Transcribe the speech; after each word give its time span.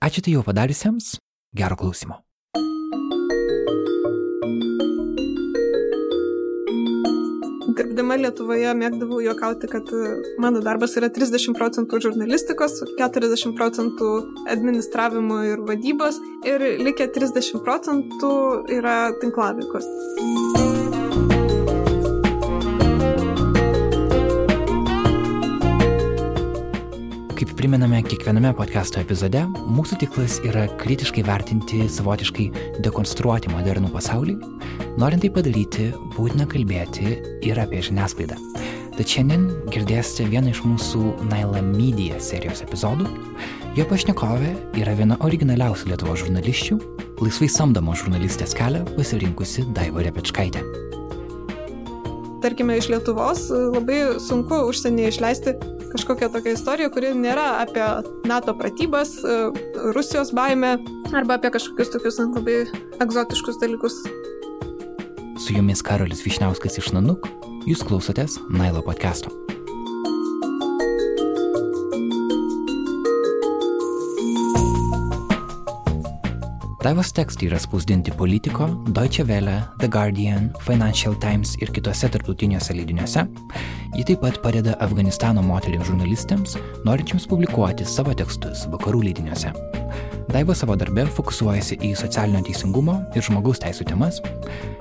Ačiū 0.00 0.24
tai 0.24 0.32
jau 0.32 0.40
padariusiems, 0.46 1.20
gero 1.52 1.76
klausimo. 1.76 2.24
Dirbdama 7.78 8.18
Lietuvoje 8.20 8.74
mėgdavau 8.78 9.20
juokauti, 9.24 9.70
kad 9.72 9.88
e, 9.94 10.16
mano 10.42 10.62
darbas 10.64 10.96
yra 11.00 11.10
30 11.12 11.56
procentų 11.58 12.02
žurnalistikos, 12.06 12.80
40 13.00 13.56
procentų 13.58 14.12
administravimo 14.52 15.42
ir 15.52 15.64
vadybos 15.68 16.20
ir 16.48 16.66
likę 16.82 17.10
30 17.14 17.64
procentų 17.66 18.34
yra 18.80 19.00
tinklavikos. 19.22 19.88
Kaip 27.62 27.70
priminame 27.70 28.00
kiekviename 28.02 28.50
podcast'o 28.58 28.98
epizode, 28.98 29.38
mūsų 29.70 30.00
tikslas 30.00 30.40
yra 30.42 30.64
kritiškai 30.80 31.22
vertinti, 31.22 31.84
savotiškai 31.94 32.48
dekonstruoti 32.82 33.52
modernų 33.52 33.92
pasaulį. 33.92 34.34
Norint 34.98 35.22
tai 35.22 35.30
padaryti, 35.30 35.86
būtina 36.16 36.48
kalbėti 36.50 37.20
ir 37.46 37.62
apie 37.62 37.84
žiniasklaidą. 37.86 38.34
Tad 38.98 39.14
šiandien 39.14 39.46
girdėsite 39.70 40.26
vieną 40.32 40.50
iš 40.50 40.64
mūsų 40.66 41.04
Naila 41.30 41.62
Media 41.62 42.18
serijos 42.18 42.66
epizodų. 42.66 43.06
Jo 43.78 43.86
pašnekovė 43.86 44.56
yra 44.82 44.98
viena 44.98 45.22
originaliausių 45.22 45.94
Lietuvo 45.94 46.18
žurnališčių, 46.18 46.80
laisvai 47.22 47.46
samdomo 47.60 47.94
žurnalistės 47.94 48.58
kelią 48.58 48.82
pasirinkusi 48.96 49.70
Daiva 49.70 50.02
Repečkaitė 50.10 50.66
tarkime, 52.42 52.76
iš 52.78 52.90
Lietuvos 52.92 53.46
labai 53.50 54.18
sunku 54.22 54.58
užsienyje 54.70 55.12
išleisti 55.14 55.54
kažkokią 55.92 56.30
tokią 56.32 56.56
istoriją, 56.56 56.90
kuri 56.94 57.12
nėra 57.16 57.46
apie 57.62 57.84
NATO 58.28 58.54
pratybas, 58.58 59.14
Rusijos 59.96 60.32
baimę 60.36 60.76
arba 61.12 61.38
apie 61.38 61.52
kažkokius 61.54 61.92
tokius 61.94 62.20
labai 62.22 62.58
egzotiškus 63.04 63.60
dalykus. 63.62 64.00
Su 65.42 65.56
jumis 65.56 65.82
Karolis 65.84 66.24
Višniauskas 66.24 66.78
iš 66.82 66.92
Nanuk, 66.96 67.28
jūs 67.68 67.84
klausotės 67.86 68.38
Nailo 68.50 68.84
podcast'o. 68.86 69.51
Daivos 76.82 77.12
tekstai 77.14 77.46
yra 77.46 77.60
spausdinti 77.62 78.10
Politico, 78.10 78.66
Deutsche 78.90 79.22
Welle, 79.28 79.62
The 79.78 79.86
Guardian, 79.88 80.50
Financial 80.66 81.14
Times 81.14 81.52
ir 81.62 81.70
kitose 81.70 82.08
tarptautiniuose 82.10 82.74
leidiniuose. 82.74 83.22
Ji 83.94 84.02
taip 84.08 84.18
pat 84.24 84.40
padeda 84.42 84.74
Afganistano 84.82 85.44
moteriams 85.46 85.86
žurnalistėms, 85.86 86.56
norinčiams 86.82 87.28
publikuoti 87.30 87.86
savo 87.86 88.16
tekstus 88.18 88.64
vakarų 88.72 89.04
leidiniuose. 89.06 89.54
Daiva 90.32 90.58
savo 90.58 90.74
darbę 90.80 91.06
fokusuojasi 91.06 91.78
į 91.86 91.92
socialinio 92.02 92.42
teisingumo 92.48 92.98
ir 93.14 93.28
žmogaus 93.28 93.62
teisų 93.62 93.86
temas. 93.92 94.18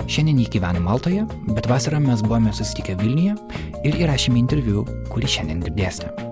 Šiandien 0.10 0.42
jį 0.42 0.50
gyvena 0.58 0.82
Maltoje, 0.82 1.28
bet 1.54 1.70
vasarą 1.70 2.02
mes 2.02 2.26
buvome 2.26 2.50
susitikę 2.50 2.98
Vilniuje 2.98 3.38
ir 3.86 4.02
įrašėme 4.08 4.42
interviu, 4.42 4.88
kurį 5.14 5.34
šiandien 5.38 5.62
girdėsite. 5.70 6.31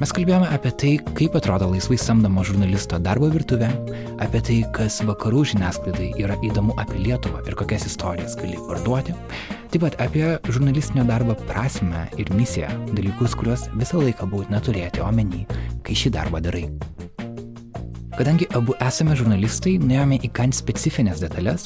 Mes 0.00 0.12
kalbėjome 0.14 0.48
apie 0.54 0.70
tai, 0.80 0.92
kaip 1.18 1.36
atrodo 1.38 1.68
laisvai 1.70 1.98
samdomo 2.00 2.44
žurnalisto 2.46 2.98
darbo 3.02 3.28
virtuvė, 3.32 3.68
apie 4.24 4.40
tai, 4.44 4.56
kas 4.76 5.00
vakarų 5.06 5.44
žiniasklaidai 5.52 6.08
yra 6.22 6.38
įdomu 6.46 6.76
apie 6.80 7.00
Lietuvą 7.02 7.42
ir 7.46 7.56
kokias 7.58 7.84
istorijas 7.90 8.36
gali 8.40 8.56
parduoti, 8.68 9.14
taip 9.72 9.84
pat 9.84 9.98
apie 10.02 10.24
žurnalistinio 10.48 11.04
darbo 11.08 11.36
prasme 11.44 12.06
ir 12.20 12.32
misiją, 12.36 12.70
dalykus, 12.96 13.36
kuriuos 13.38 13.68
visą 13.76 14.00
laiką 14.00 14.30
būtina 14.32 14.62
turėti 14.64 15.04
omeny, 15.04 15.44
kai 15.84 15.98
šį 15.98 16.14
darbą 16.16 16.40
darai. 16.44 16.66
Kadangi 18.12 18.44
abu 18.56 18.74
esame 18.84 19.14
žurnalistai, 19.16 19.78
nuėjome 19.80 20.18
į 20.20 20.28
gan 20.36 20.52
specifines 20.52 21.22
detalės, 21.22 21.64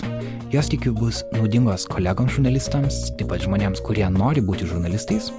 jos 0.55 0.71
tikiu 0.71 0.93
bus 0.95 1.25
naudingos 1.35 1.89
kolegoms 1.91 2.37
žurnalistams, 2.37 3.01
taip 3.19 3.33
pat 3.33 3.43
žmonėms, 3.43 3.83
kurie 3.87 4.07
nori 4.15 4.45
būti 4.47 4.69
žurnalistais, 4.71 5.33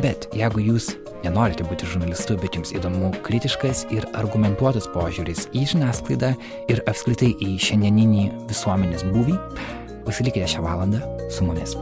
bet 0.00 0.30
jeigu 0.36 0.64
jūs 0.64 0.94
nenorite 1.24 1.64
būti 1.68 1.88
žurnalistu, 1.88 2.36
bet 2.40 2.58
jums 2.58 2.74
įdomu 2.76 3.12
kritiškas 3.26 3.86
ir 3.94 4.06
argumentuotas 4.18 4.88
požiūris 4.94 5.48
į 5.56 5.64
žiniasklaidą 5.72 6.34
ir 6.72 6.84
apskritai 6.90 7.32
į 7.40 7.56
šiandieninį 7.62 8.28
visuomenės 8.50 9.06
būvį, 9.12 9.38
pasilikite 10.08 10.48
šią 10.56 10.66
valandą 10.66 11.02
su 11.32 11.46
mumis. 11.46 11.76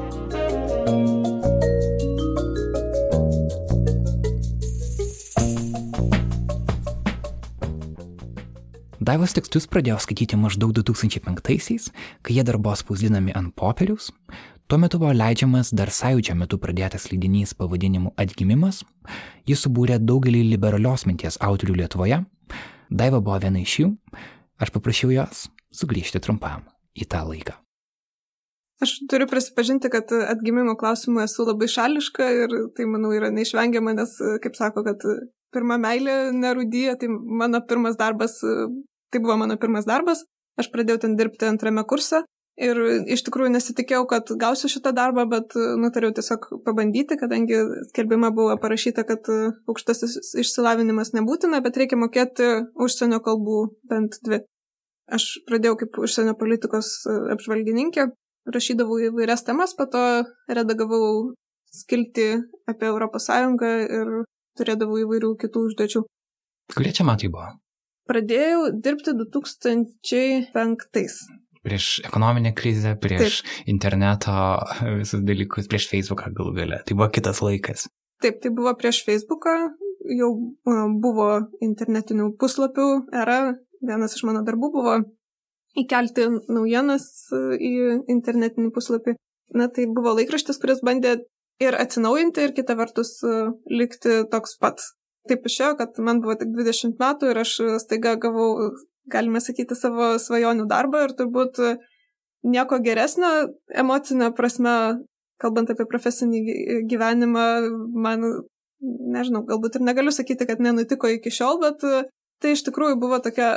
Daivos 9.04 9.34
tekstus 9.36 9.66
pradėjau 9.68 9.98
skaityti 10.00 10.38
maždaug 10.40 10.70
2005-aisiais, 10.78 11.90
kai 12.24 12.38
jie 12.38 12.44
dar 12.46 12.56
buvo 12.56 12.72
spausdinami 12.78 13.34
ant 13.36 13.52
popieriaus, 13.52 14.14
Tuo 14.74 14.78
metu 14.82 14.98
buvo 14.98 15.12
leidžiamas 15.14 15.68
dar 15.78 15.86
sąjūdžio 15.94 16.34
metu 16.34 16.56
pradėtas 16.58 17.04
leidinys 17.06 17.52
pavadinimu 17.54 18.10
Atgimimas. 18.18 18.80
Jis 19.46 19.60
subūrė 19.62 20.00
daugelį 20.02 20.40
liberalios 20.48 21.04
minties 21.06 21.36
autorių 21.48 21.76
Lietuvoje. 21.78 22.18
Daiva 22.90 23.20
buvo 23.20 23.36
viena 23.44 23.62
iš 23.62 23.76
jų. 23.78 23.92
Aš 24.58 24.74
paprašiau 24.74 25.12
jos 25.14 25.44
sugrįžti 25.78 26.18
trumpam 26.26 26.66
į 26.98 27.06
tą 27.06 27.22
laiką. 27.28 27.54
Aš 28.82 28.96
turiu 29.14 29.30
prisipažinti, 29.30 29.92
kad 29.94 30.10
atgimimo 30.10 30.74
klausimu 30.82 31.22
esu 31.22 31.46
labai 31.46 31.70
šališka 31.70 32.30
ir 32.40 32.58
tai, 32.74 32.90
manau, 32.90 33.14
yra 33.14 33.30
neišvengiama, 33.30 33.94
nes, 33.94 34.18
kaip 34.42 34.58
sako, 34.58 34.82
kad 34.90 35.06
pirma 35.54 35.78
meilė 35.86 36.32
nerudyja, 36.34 36.98
tai 36.98 37.14
mano 37.14 37.62
pirmas 37.62 37.94
darbas, 38.02 38.40
tai 38.42 39.22
buvo 39.22 39.38
mano 39.38 39.54
pirmas 39.54 39.86
darbas. 39.86 40.26
Aš 40.58 40.74
pradėjau 40.74 41.06
ten 41.06 41.14
dirbti 41.14 41.46
antrame 41.46 41.86
kurse 41.86 42.26
Ir 42.54 42.78
iš 43.10 43.24
tikrųjų 43.26 43.50
nesitikėjau, 43.50 44.04
kad 44.06 44.28
gausiu 44.38 44.68
šitą 44.70 44.92
darbą, 44.94 45.24
bet 45.26 45.56
e, 45.58 45.62
nutariau 45.80 46.12
tiesiog 46.14 46.46
pabandyti, 46.62 47.16
kadangi 47.18 47.58
skelbime 47.88 48.30
buvo 48.34 48.54
parašyta, 48.62 49.02
kad 49.08 49.26
e, 49.26 49.38
aukštasis 49.66 50.36
išsilavinimas 50.38 51.10
nebūtina, 51.16 51.58
bet 51.64 51.80
reikia 51.82 51.98
mokėti 51.98 52.46
užsienio 52.78 53.18
kalbų 53.26 53.58
bent 53.90 54.20
dvi. 54.22 54.44
Aš 55.10 55.42
pradėjau 55.48 55.80
kaip 55.82 55.98
užsienio 56.06 56.36
politikos 56.38 56.92
e, 57.10 57.18
apžvalgininkė, 57.34 58.06
rašydavau 58.54 59.02
įvairias 59.10 59.42
temas, 59.50 59.74
po 59.74 59.90
to 59.90 60.04
redagavau 60.46 61.34
skilti 61.74 62.38
apie 62.70 62.86
ES 62.86 63.28
ir 63.98 64.16
turėdavau 64.54 65.02
įvairių 65.02 65.34
kitų 65.42 65.58
užduočių. 65.72 66.06
Kurie 66.70 66.94
čia 66.94 67.02
metai 67.02 67.34
buvo? 67.34 67.50
Pradėjau 68.06 68.70
dirbti 68.84 69.10
2005 69.18 70.54
prieš 71.64 72.00
ekonominę 72.04 72.52
krizę, 72.56 72.94
prieš 73.00 73.40
Taip. 73.42 73.68
interneto 73.72 74.36
visus 75.00 75.24
dalykus, 75.24 75.68
prieš 75.70 75.88
Facebooką 75.90 76.32
galų 76.36 76.54
gale. 76.60 76.80
Tai 76.86 76.96
buvo 76.98 77.10
kitas 77.14 77.40
laikas. 77.44 77.88
Taip, 78.22 78.40
tai 78.44 78.52
buvo 78.54 78.72
prieš 78.78 79.02
Facebooką, 79.06 79.56
jau 80.18 80.30
buvo 81.02 81.28
internetinių 81.64 82.34
puslapių 82.40 82.88
era. 83.12 83.54
Vienas 83.84 84.16
iš 84.16 84.24
mano 84.24 84.40
darbų 84.46 84.70
buvo 84.72 84.96
įkelti 85.76 86.28
naujienas 86.48 87.06
į 87.58 87.74
internetinį 88.12 88.72
puslapį. 88.74 89.16
Na, 89.54 89.68
tai 89.68 89.86
buvo 89.90 90.14
laikraštis, 90.16 90.58
kuris 90.62 90.80
bandė 90.86 91.18
ir 91.62 91.76
atsinaujinti, 91.78 92.46
ir 92.46 92.54
kita 92.56 92.76
vertus 92.78 93.18
likti 93.70 94.22
toks 94.32 94.56
pats. 94.60 94.94
Taip 95.28 95.46
išėjo, 95.48 95.74
kad 95.78 96.00
man 96.04 96.20
buvo 96.24 96.36
tik 96.40 96.50
20 96.52 96.98
metų 97.00 97.30
ir 97.32 97.40
aš 97.44 97.52
staiga 97.84 98.16
gavau 98.20 98.72
galime 99.10 99.42
sakyti, 99.42 99.76
savo 99.78 100.14
svajonių 100.20 100.66
darbą 100.70 101.04
ir 101.06 101.14
turbūt 101.18 101.60
nieko 102.44 102.78
geresnio 102.84 103.30
emocinio 103.68 104.30
prasme, 104.36 104.74
kalbant 105.40 105.70
apie 105.72 105.86
profesinį 105.88 106.42
gyvenimą, 106.90 107.46
man, 108.06 108.26
nežinau, 109.14 109.44
galbūt 109.48 109.78
ir 109.78 109.86
negaliu 109.86 110.12
sakyti, 110.14 110.46
kad 110.48 110.60
nenutiko 110.62 111.10
iki 111.10 111.32
šiol, 111.32 111.60
bet 111.62 111.84
tai 112.42 112.52
iš 112.54 112.64
tikrųjų 112.68 113.00
buvo 113.00 113.20
tokia 113.24 113.56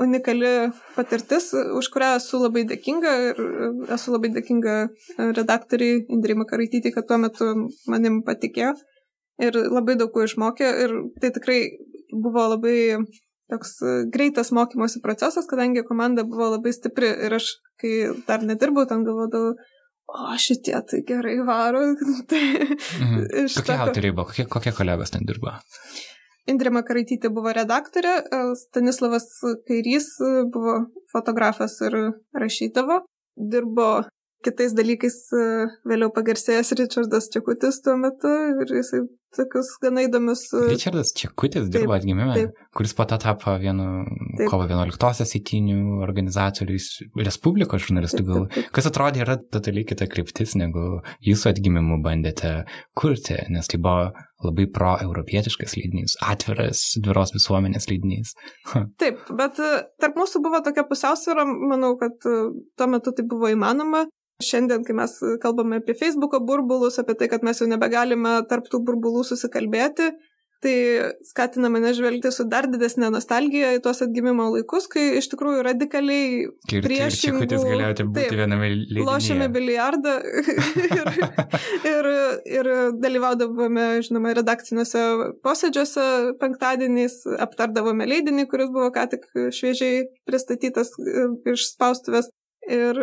unikali 0.00 0.70
patirtis, 0.96 1.50
už 1.54 1.88
kurią 1.92 2.10
esu 2.18 2.40
labai 2.42 2.64
dėkinga 2.68 3.12
ir 3.30 3.38
esu 3.96 4.12
labai 4.12 4.30
dėkinga 4.34 4.76
redaktoriai 5.38 6.02
Indrei 6.12 6.36
Makaraitytį, 6.36 6.92
kad 6.94 7.08
tuo 7.08 7.18
metu 7.22 7.48
manim 7.88 8.20
patikėjo 8.26 8.74
ir 9.42 9.58
labai 9.70 9.96
daug 9.96 10.12
ko 10.12 10.26
išmokė 10.26 10.68
ir 10.84 10.94
tai 11.22 11.32
tikrai 11.34 11.60
buvo 12.12 12.44
labai 12.52 12.76
toks 13.52 13.74
e, 13.82 13.96
greitas 14.12 14.52
mokymosi 14.54 15.02
procesas, 15.04 15.48
kadangi 15.50 15.84
komanda 15.88 16.24
buvo 16.28 16.52
labai 16.54 16.72
stipri 16.76 17.10
ir 17.26 17.38
aš, 17.38 17.50
kai 17.80 17.92
dar 18.28 18.44
nedirbau, 18.46 18.86
ten 18.88 19.04
galvodavau, 19.06 19.56
o 20.08 20.36
šitie 20.40 20.76
tai 20.90 21.02
gerai 21.08 21.38
varo. 21.46 21.84
tai 22.30 22.44
mhm. 22.64 23.24
Kokie 23.54 23.64
toko... 23.64 23.80
autoriai 23.88 24.14
buvo, 24.14 24.28
kokie, 24.30 24.48
kokie 24.50 24.74
kolegos 24.76 25.14
ten 25.14 25.26
dirbo? 25.28 25.56
Indrė 26.48 26.72
Makaraitytė 26.72 27.28
buvo 27.34 27.52
redaktorė, 27.56 28.14
e, 28.24 28.44
Stanislavas 28.60 29.28
Kairys 29.68 30.14
e, 30.24 30.34
buvo 30.52 30.80
fotografas 31.12 31.76
ir 31.84 31.98
rašydavo. 32.36 33.02
Dirbo 33.38 33.90
kitais 34.46 34.74
dalykais 34.76 35.16
e, 35.34 35.44
vėliau 35.88 36.12
pagarsėjęs 36.14 36.74
Richardas 36.78 37.30
Čekutis 37.34 37.80
tuo 37.84 37.96
metu 37.98 38.30
ir 38.62 38.76
jisai 38.78 39.02
tokius 39.36 39.74
gana 39.82 40.04
įdomius. 40.06 40.44
E, 40.56 40.68
Richardas 40.70 41.10
Čekutis 41.16 41.68
dirbo 41.72 41.94
atgimime, 41.96 42.30
taip. 42.36 42.60
kuris 42.76 42.94
po 42.96 43.06
to 43.08 43.18
tapo 43.20 43.56
vienu 43.60 43.88
taip. 44.38 44.46
kovo 44.50 44.68
11-osios 44.68 45.34
įtinių 45.40 45.98
organizatoriais, 46.06 46.88
Respublikos 47.18 47.84
žurnalistų 47.88 48.24
gal. 48.28 48.46
Kas 48.74 48.88
atrodė 48.88 49.24
yra 49.26 49.38
totaliai 49.42 49.86
kita 49.88 50.08
kryptis, 50.10 50.54
negu 50.58 51.02
jūsų 51.26 51.52
atgimimu 51.52 52.00
bandėte 52.04 52.62
kurti, 52.98 53.40
nes 53.52 53.68
tai 53.70 53.82
buvo 53.82 54.12
labai 54.46 54.68
pro-europietiškas 54.70 55.74
leidinys, 55.74 56.14
atviras, 56.22 56.92
dviros 57.02 57.34
visuomenės 57.34 57.88
leidinys. 57.90 58.36
Taip, 59.02 59.24
bet 59.34 59.58
e, 59.58 59.72
tarp 59.98 60.20
mūsų 60.20 60.44
buvo 60.46 60.62
tokia 60.62 60.86
pusiausvėra, 60.86 61.42
manau, 61.48 61.96
kad 61.98 62.22
tuo 62.22 62.88
metu 62.90 63.12
tai 63.16 63.26
buvo 63.26 63.50
įmanoma. 63.50 64.06
Šiandien, 64.38 64.84
kai 64.86 64.94
mes 64.94 65.16
kalbame 65.42 65.80
apie 65.80 65.96
Facebook'o 65.98 66.38
burbulus, 66.46 67.00
apie 67.02 67.16
tai, 67.18 67.26
kad 67.30 67.42
mes 67.42 67.58
jau 67.58 67.66
nebegalime 67.66 68.36
tarptų 68.46 68.78
burbulų 68.86 69.24
susikalbėti, 69.26 70.12
tai 70.62 70.74
skatina 71.26 71.66
mane 71.70 71.90
žvelgti 71.94 72.30
su 72.34 72.44
dar 72.50 72.68
didesnė 72.70 73.10
nostalgija 73.14 73.72
į 73.74 73.80
tuos 73.82 73.98
atgimimo 74.04 74.46
laikus, 74.52 74.86
kai 74.90 75.04
iš 75.18 75.26
tikrųjų 75.32 75.64
radikaliai 75.66 76.46
priešingų... 76.70 77.42
Ir 77.42 77.50
čia 77.50 77.58
galėjote 77.64 78.06
būti 78.06 78.24
taip, 78.28 78.36
viename 78.38 78.68
lygyje. 78.74 79.06
Lošėme 79.08 79.48
biliardą 79.54 80.14
ir, 80.94 81.10
ir, 81.92 82.10
ir 82.58 82.70
dalyvaudavome, 83.02 83.88
žinoma, 84.06 84.36
redakciniuose 84.38 85.04
posėdžiuose 85.46 86.06
penktadieniais, 86.42 87.24
aptardavome 87.42 88.06
leidinį, 88.10 88.46
kuris 88.50 88.70
buvo 88.74 88.92
ką 88.94 89.08
tik 89.16 89.26
šviežiai 89.34 90.06
pristatytas 90.30 90.94
e, 91.02 91.26
iš 91.54 91.72
spaustuvės. 91.72 92.30
Ir 92.68 92.98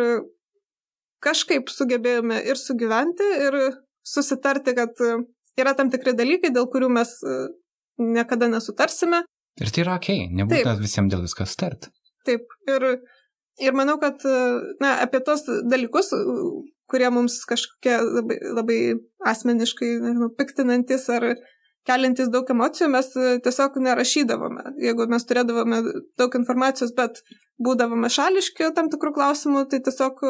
kažkaip 1.26 1.72
sugebėjome 1.72 2.38
ir 2.46 2.60
sugyventi, 2.60 3.26
ir 3.48 3.58
susitarti, 4.06 4.74
kad 4.76 4.94
e, 5.02 5.16
yra 5.60 5.74
tam 5.78 5.90
tikri 5.92 6.14
dalykai, 6.16 6.52
dėl 6.54 6.68
kurių 6.72 6.90
mes 6.98 7.16
e, 7.26 7.36
niekada 8.02 8.50
nesutarsime. 8.52 9.24
Ir 9.62 9.72
tai 9.72 9.86
yra 9.86 9.96
ok, 9.98 10.10
nebūtina 10.36 10.76
visiems 10.78 11.12
dėl 11.12 11.24
visko 11.24 11.46
start. 11.48 11.90
Taip, 12.28 12.46
ir, 12.70 12.86
ir 13.62 13.76
manau, 13.76 13.98
kad 14.02 14.22
e, 14.28 14.38
na, 14.82 14.96
apie 15.04 15.22
tos 15.26 15.46
dalykus, 15.66 16.12
kurie 16.90 17.10
mums 17.10 17.40
kažkokie 17.50 17.96
labai, 18.04 18.38
labai 18.60 18.80
asmeniškai 19.26 19.96
nežinau, 20.04 20.30
piktinantis 20.38 21.08
ar 21.10 21.32
keliantis 21.86 22.30
daug 22.34 22.46
emocijų, 22.50 22.88
mes 22.90 23.08
tiesiog 23.46 23.78
nerašydavome. 23.82 24.72
Jeigu 24.82 25.06
mes 25.10 25.26
turėdavome 25.26 25.80
daug 26.18 26.38
informacijos, 26.38 26.92
bet 26.94 27.22
būdavome 27.62 28.10
šališki 28.10 28.72
tam 28.74 28.90
tikrų 28.92 29.12
klausimų, 29.18 29.66
tai 29.70 29.80
tiesiog 29.86 30.22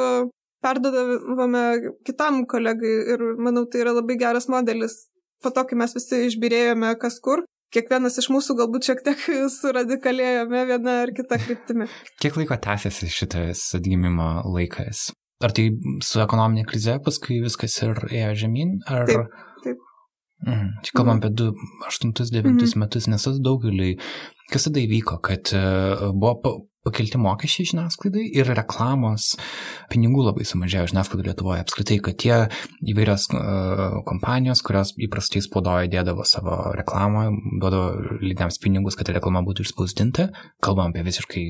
perdodavome 0.67 1.65
kitam 2.07 2.45
kolegai 2.51 2.95
ir 3.15 3.27
manau 3.39 3.67
tai 3.71 3.85
yra 3.85 3.95
labai 3.97 4.19
geras 4.21 4.51
modelis. 4.53 5.05
Po 5.43 5.53
to, 5.55 5.67
kai 5.69 5.79
mes 5.79 5.95
visi 5.95 6.25
išbirėjome 6.27 6.95
kas 7.01 7.19
kur, 7.23 7.45
kiekvienas 7.75 8.19
iš 8.23 8.31
mūsų 8.33 8.57
galbūt 8.61 8.89
šiek 8.91 9.03
tiek 9.07 9.27
suradikalėjome 9.59 10.65
vieną 10.73 10.97
ar 11.05 11.13
kitą 11.17 11.39
kryptimį. 11.43 11.89
Kiek 12.23 12.39
laiko 12.41 12.59
tęsiasi 12.69 13.11
šitas 13.13 13.69
atgimimo 13.79 14.31
laikas? 14.55 15.11
Ar 15.45 15.53
tai 15.53 15.69
su 16.05 16.23
ekonominė 16.23 16.65
krize 16.69 16.97
paskui 17.05 17.43
viskas 17.45 17.77
ir 17.85 17.99
ėjo 18.09 18.33
žemyn? 18.47 18.79
Ar... 18.89 19.05
Taip, 19.11 19.35
taip. 19.65 19.83
Mm, 20.47 20.71
čia 20.85 20.95
kalbam 20.97 21.21
apie 21.21 21.31
2-8-9 21.33 21.53
mm 22.45 22.57
-hmm. 22.57 22.81
metus, 22.81 23.07
nes 23.09 23.23
tas 23.25 23.37
daugeliui, 23.41 23.99
kas 24.53 24.69
tada 24.69 24.81
įvyko, 24.81 25.21
kad 25.25 25.53
uh, 25.57 26.09
buvo 26.13 26.55
pakelti 26.87 27.19
mokesčiai 27.21 27.71
žiniasklaidai 27.73 28.25
ir 28.39 28.51
reklamos 28.57 29.33
pinigų 29.93 30.27
labai 30.29 30.47
sumažėjo 30.49 30.93
žiniasklaidai 30.93 31.31
Lietuvoje 31.31 31.65
apskritai, 31.65 31.99
kad 32.05 32.19
tie 32.23 32.37
įvairios 32.93 33.29
uh, 33.35 33.99
kompanijos, 34.09 34.63
kurios 34.67 34.95
įprastai 35.07 35.43
spaudoje 35.45 35.91
dėdavo 35.93 36.27
savo 36.29 36.59
reklamą, 36.77 37.27
duodavo 37.61 38.19
lydėms 38.23 38.61
pinigus, 38.63 38.99
kad 38.99 39.11
reklama 39.15 39.43
būtų 39.47 39.67
išspausdinta, 39.67 40.29
kalbam 40.65 40.95
apie 40.95 41.05
visiškai 41.07 41.47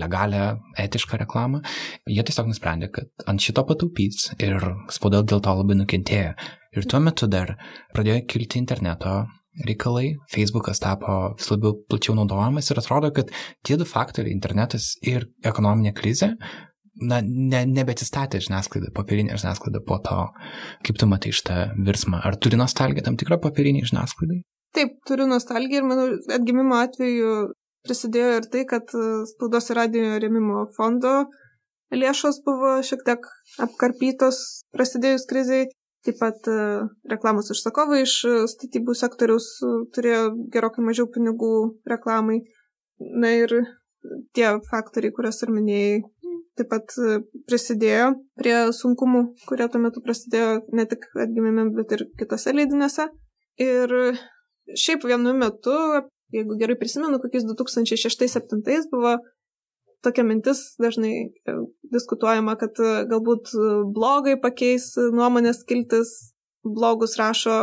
legalią, 0.00 0.46
etišką 0.86 1.20
reklamą, 1.24 1.62
jie 2.08 2.24
tiesiog 2.26 2.50
nusprendė, 2.50 2.90
kad 2.94 3.28
ant 3.30 3.44
šito 3.44 3.66
pataupys 3.68 4.30
ir 4.40 4.56
spauda 4.92 5.22
dėl 5.22 5.44
to 5.44 5.56
labai 5.60 5.78
nukentėjo. 5.82 6.32
Ir 6.70 6.86
tuo 6.86 7.00
metu 7.02 7.26
dar 7.26 7.56
pradėjo 7.94 8.22
kilti 8.30 8.60
interneto 8.62 9.24
reikalai, 9.66 10.14
Facebookas 10.30 10.80
tapo 10.82 11.34
vis 11.36 11.50
labiau 11.50 11.76
plačiau 11.90 12.14
naudojamas 12.18 12.70
ir 12.70 12.80
atrodo, 12.80 13.10
kad 13.14 13.30
tie 13.66 13.76
du 13.76 13.84
faktoriai- 13.84 14.34
internetas 14.38 14.96
ir 15.02 15.26
ekonominė 15.44 15.94
krizė 15.94 16.36
na, 17.00 17.20
ne, 17.24 17.62
nebeatsistatė 17.70 18.40
žiniasklaida, 18.44 18.92
popierinė 18.96 19.38
žiniasklaida 19.40 19.82
po 19.86 19.98
to, 20.04 20.18
kaip 20.86 21.00
tu 21.00 21.08
matai 21.10 21.32
šitą 21.36 21.58
virsmą. 21.86 22.20
Ar 22.26 22.36
turi 22.36 22.58
nostalgiją 22.60 23.06
tam 23.06 23.18
tikrą 23.20 23.40
popieriniai 23.42 23.88
žiniasklaidai? 23.88 24.42
Taip, 24.76 24.98
turiu 25.08 25.26
nostalgiją 25.30 25.82
ir 25.82 25.88
manau, 25.90 26.06
atgimimo 26.36 26.78
atveju 26.78 27.50
prisidėjo 27.86 28.32
ir 28.38 28.48
tai, 28.52 28.64
kad 28.68 28.92
spaudos 29.32 29.70
ir 29.70 29.80
radio 29.80 30.18
remimo 30.22 30.66
fondo 30.76 31.24
lėšos 31.90 32.42
buvo 32.46 32.76
šiek 32.86 33.02
tiek 33.06 33.26
apkarpytos 33.66 34.40
prasidėjus 34.76 35.26
kriziai. 35.30 35.70
Taip 36.06 36.16
pat 36.16 36.46
e, 36.48 36.60
reklamos 37.12 37.50
užsakovai 37.52 38.04
iš 38.06 38.14
e, 38.24 38.36
statybų 38.48 38.94
sektoriaus 38.96 39.48
e, 39.60 39.72
turėjo 39.92 40.22
gerokai 40.54 40.84
mažiau 40.86 41.10
pinigų 41.12 41.52
reklamai. 41.92 42.38
Na 43.20 43.32
ir 43.36 43.52
tie 44.36 44.46
faktoriai, 44.70 45.12
kuriuos 45.16 45.42
ir 45.44 45.52
minėjai, 45.52 45.98
taip 46.56 46.70
pat 46.72 46.94
prisidėjo 47.48 48.10
prie 48.40 48.54
sunkumų, 48.76 49.22
kurie 49.48 49.66
tuo 49.72 49.80
metu 49.80 50.00
prasidėjo 50.04 50.62
ne 50.76 50.86
tik 50.88 51.04
atgimime, 51.20 51.66
bet 51.76 51.92
ir 51.96 52.06
kitose 52.20 52.52
leidinėse. 52.56 53.08
Ir 53.60 53.92
šiaip 54.72 55.04
vienu 55.08 55.34
metu, 55.36 55.76
jeigu 56.32 56.56
gerai 56.60 56.78
prisimenu, 56.80 57.20
kokiais 57.20 57.44
2006-2007 57.48 58.88
buvo 58.92 59.18
tokia 60.04 60.24
mintis 60.24 60.74
dažnai 60.80 61.14
e, 61.28 61.54
diskutuojama, 61.92 62.56
kad 62.60 62.80
e, 62.80 62.90
galbūt 63.10 63.52
e, 63.54 63.70
blogai 63.94 64.36
pakeis 64.40 64.92
nuomonės 64.98 65.62
kiltis, 65.68 66.12
blogus 66.64 67.16
rašo 67.20 67.56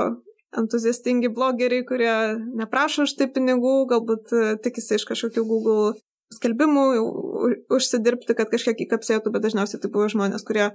entuziastingi 0.58 1.30
blogeriai, 1.34 1.86
kurie 1.86 2.14
neprašo 2.58 3.06
už 3.06 3.18
tai 3.20 3.28
pinigų, 3.30 3.74
galbūt 3.92 4.32
tikisi 4.64 4.96
iš 4.98 5.06
kažkokių 5.10 5.44
Google 5.46 5.92
skelbimų 6.34 6.86
užsidirbti, 7.76 8.36
kad 8.38 8.50
kažkiek 8.52 8.80
įkapsėtų, 8.88 9.34
bet 9.34 9.44
dažniausiai 9.44 9.82
tai 9.84 9.92
buvo 9.92 10.08
žmonės, 10.12 10.46
kurie 10.48 10.72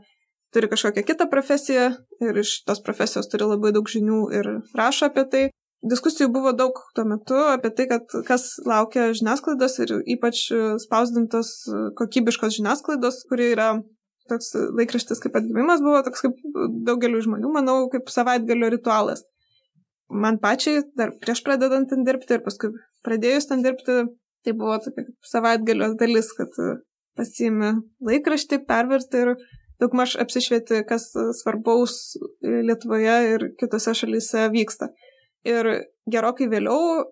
turi 0.52 0.68
kažkokią 0.68 1.02
kitą 1.08 1.26
profesiją 1.32 1.88
ir 2.20 2.38
iš 2.44 2.60
tos 2.68 2.84
profesijos 2.84 3.30
turi 3.32 3.48
labai 3.48 3.72
daug 3.74 3.88
žinių 3.88 4.20
ir 4.36 4.50
rašo 4.76 5.08
apie 5.08 5.24
tai 5.32 5.42
diskusijų 5.82 6.28
buvo 6.34 6.52
daug 6.56 6.78
tuo 6.96 7.04
metu 7.08 7.38
apie 7.52 7.72
tai, 7.74 7.88
kad 7.90 8.14
kas 8.28 8.54
laukia 8.66 9.10
žiniasklaidos 9.16 9.78
ir 9.82 9.96
ypač 10.16 10.44
spausdintos 10.84 11.52
kokybiškos 11.98 12.58
žiniasklaidos, 12.58 13.22
kuri 13.30 13.52
yra 13.56 13.72
toks 14.30 14.52
laikraštis 14.78 15.22
kaip 15.22 15.36
atgimimas, 15.38 15.82
buvo 15.84 16.02
toks 16.06 16.24
kaip 16.26 16.38
daugeliu 16.86 17.22
žmonių, 17.24 17.50
manau, 17.54 17.76
kaip 17.92 18.10
savaitgalio 18.12 18.70
ritualas. 18.72 19.24
Man 20.12 20.38
pačiai, 20.42 20.82
dar 20.98 21.14
prieš 21.20 21.40
pradedant 21.46 21.88
ten 21.90 22.04
dirbti 22.06 22.36
ir 22.36 22.44
paskui 22.44 22.72
pradėjus 23.06 23.48
ten 23.50 23.64
dirbti, 23.64 24.04
tai 24.44 24.54
buvo 24.58 24.76
tokia 24.84 25.06
savaitgalio 25.26 25.92
dalis, 25.98 26.30
kad 26.36 26.52
pasiimi 27.18 27.72
laikraštį, 28.04 28.60
perverti 28.68 29.24
ir 29.24 29.34
daugmaž 29.82 30.14
apsišvieti, 30.22 30.84
kas 30.88 31.08
svarbaus 31.40 32.14
Lietuvoje 32.42 33.16
ir 33.34 33.48
kitose 33.58 33.94
šalyse 33.98 34.46
vyksta. 34.52 34.92
Ir 35.48 35.68
gerokai 36.10 36.46
vėliau, 36.50 37.02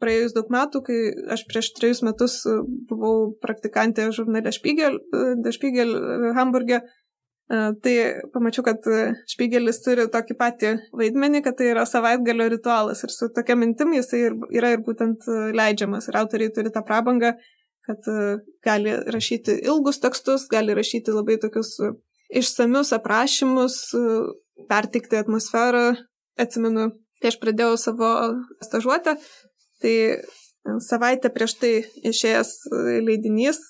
praėjus 0.00 0.34
daug 0.36 0.48
metų, 0.52 0.82
kai 0.86 0.98
aš 1.34 1.44
prieš 1.50 1.72
trejus 1.76 2.00
metus 2.06 2.40
buvau 2.88 3.32
praktikantė 3.42 4.08
žurnale 4.16 4.52
Spiegel, 4.54 4.98
De 5.44 5.52
Spiegel 5.52 5.92
Hamburgė, 6.36 6.80
tai 7.50 7.94
pamačiau, 8.32 8.64
kad 8.66 8.86
Spiegelis 9.28 9.82
turi 9.84 10.06
tokį 10.12 10.36
patį 10.38 10.74
vaidmenį, 10.96 11.42
kad 11.44 11.58
tai 11.58 11.72
yra 11.72 11.84
savaitgalio 11.88 12.46
ritualas 12.52 13.02
ir 13.04 13.12
su 13.14 13.28
tokia 13.34 13.58
mintim 13.58 13.92
jisai 13.96 14.28
yra 14.54 14.70
ir 14.76 14.84
būtent 14.86 15.26
leidžiamas. 15.58 16.08
Ir 16.08 16.20
autoriai 16.22 16.54
turi 16.54 16.70
tą 16.72 16.84
prabangą, 16.86 17.34
kad 17.88 18.06
gali 18.64 18.94
rašyti 19.16 19.58
ilgus 19.66 19.98
tekstus, 20.00 20.46
gali 20.52 20.76
rašyti 20.78 21.16
labai 21.16 21.40
tokius 21.42 21.74
išsamius 22.30 22.94
aprašymus, 22.94 23.82
pertikti 24.70 25.18
atmosferą. 25.18 25.90
Atsimenu, 26.40 26.86
kai 27.20 27.32
aš 27.32 27.40
pradėjau 27.42 27.78
savo 27.80 28.10
stažuotę, 28.64 29.16
tai 29.82 29.94
savaitę 30.84 31.30
prieš 31.32 31.56
tai 31.60 31.72
išėjęs 32.10 32.52
leidinys 33.06 33.60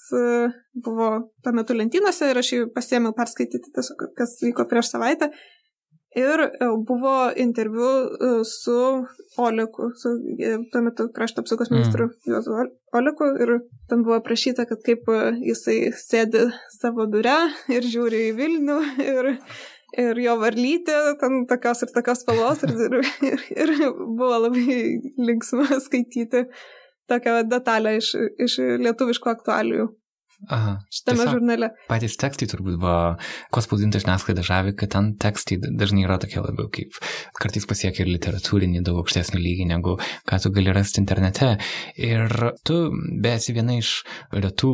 buvo 0.74 1.10
tuo 1.44 1.54
metu 1.54 1.76
lentynose 1.78 2.32
ir 2.32 2.40
aš 2.42 2.52
jį 2.54 2.60
pasėmiau 2.74 3.14
perskaityti 3.16 3.72
tiesiog, 3.76 4.10
kas 4.18 4.38
vyko 4.42 4.66
prieš 4.70 4.94
savaitę. 4.94 5.30
Ir 6.18 6.40
e, 6.40 6.50
buvo 6.86 7.30
interviu 7.36 7.86
e, 7.86 8.44
su 8.44 9.06
Oleku, 9.38 9.90
su 9.94 10.10
e, 10.42 10.56
tuo 10.72 10.82
metu 10.82 11.06
krašto 11.14 11.44
apsaugos 11.44 11.70
mm. 11.70 11.76
ministru 11.76 12.04
mm. 12.04 12.10
Juozu 12.26 12.56
Oleku. 12.92 13.28
Ir 13.42 13.52
ten 13.88 14.02
buvo 14.02 14.18
prašyta, 14.26 14.66
kad 14.66 14.82
kaip 14.82 15.06
jisai 15.38 15.92
sėdi 15.94 16.48
savo 16.80 17.06
biure 17.12 17.36
ir 17.70 17.86
žiūri 17.86 18.24
į 18.30 18.34
Vilnių. 18.40 18.80
Ir, 19.12 19.30
ir 19.98 20.18
jo 20.22 20.36
varlytė, 20.40 20.98
ten 21.20 21.44
tokios 21.50 21.84
ir 21.86 21.94
tokios 21.94 22.22
spalvos. 22.24 22.64
Ir, 22.66 22.98
ir, 23.30 23.46
ir 23.56 23.74
buvo 23.96 24.36
labai 24.46 24.80
linksma 25.18 25.80
skaityti 25.86 26.46
tokią 27.10 27.40
detalę 27.50 27.96
iš, 27.98 28.14
iš 28.38 28.60
lietuviškų 28.84 29.32
aktualijų. 29.32 29.88
Aha. 30.48 30.78
Šitame 30.88 31.18
Tiesiog 31.18 31.36
žurnale. 31.36 31.68
Patys 31.90 32.16
tekstai 32.20 32.48
turbūt 32.48 32.78
buvo, 32.80 32.94
ko 33.52 33.62
spausdinta 33.64 34.00
žiniasklaida 34.00 34.44
žavi, 34.46 34.72
kad 34.78 34.92
ten 34.94 35.10
tekstai 35.20 35.58
dažnai 35.60 36.06
yra 36.06 36.16
tokie 36.22 36.40
labiau 36.40 36.70
kaip 36.72 36.96
kartais 37.40 37.68
pasiekia 37.68 38.06
ir 38.06 38.12
literatūrinį 38.14 38.80
daug 38.86 39.02
aukštesnį 39.02 39.40
lygį, 39.40 39.68
negu 39.68 39.96
ką 40.00 40.40
tu 40.40 40.52
gali 40.56 40.72
rasti 40.74 41.02
internete. 41.02 41.50
Ir 42.00 42.32
tu 42.64 42.78
besi 43.22 43.54
viena 43.56 43.76
iš 43.76 43.92
retų 44.32 44.72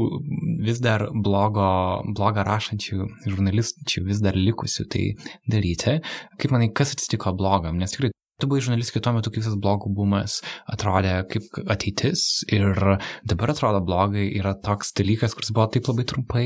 vis 0.67 0.83
dar 0.85 1.09
blogo, 1.11 1.71
blogą 2.15 2.47
rašančių 2.47 3.11
žurnalistų, 3.27 4.05
vis 4.07 4.23
dar 4.23 4.39
likusių 4.39 4.87
tai 4.93 5.09
daryti. 5.51 5.99
Kaip 6.39 6.55
manai, 6.55 6.71
kas 6.71 6.95
atsitiko 6.95 7.35
blogam? 7.37 7.81
Nes 7.83 7.97
tikrai 7.97 8.13
Tu 8.37 8.49
buvai 8.51 8.61
žurnalistė 8.61 9.01
tuo 9.01 9.15
metu, 9.17 9.31
kai 9.33 9.41
visas 9.41 9.57
blogų 9.57 9.89
bumas 9.97 10.41
atrodė 10.69 11.15
kaip 11.33 11.47
ateitis 11.73 12.45
ir 12.53 12.77
dabar 13.25 13.53
atrodo 13.53 13.81
blogai 13.87 14.27
yra 14.37 14.53
toks 14.61 14.93
dalykas, 14.99 15.33
kuris 15.37 15.55
buvo 15.57 15.65
taip 15.73 15.89
labai 15.89 16.05
trumpai 16.11 16.45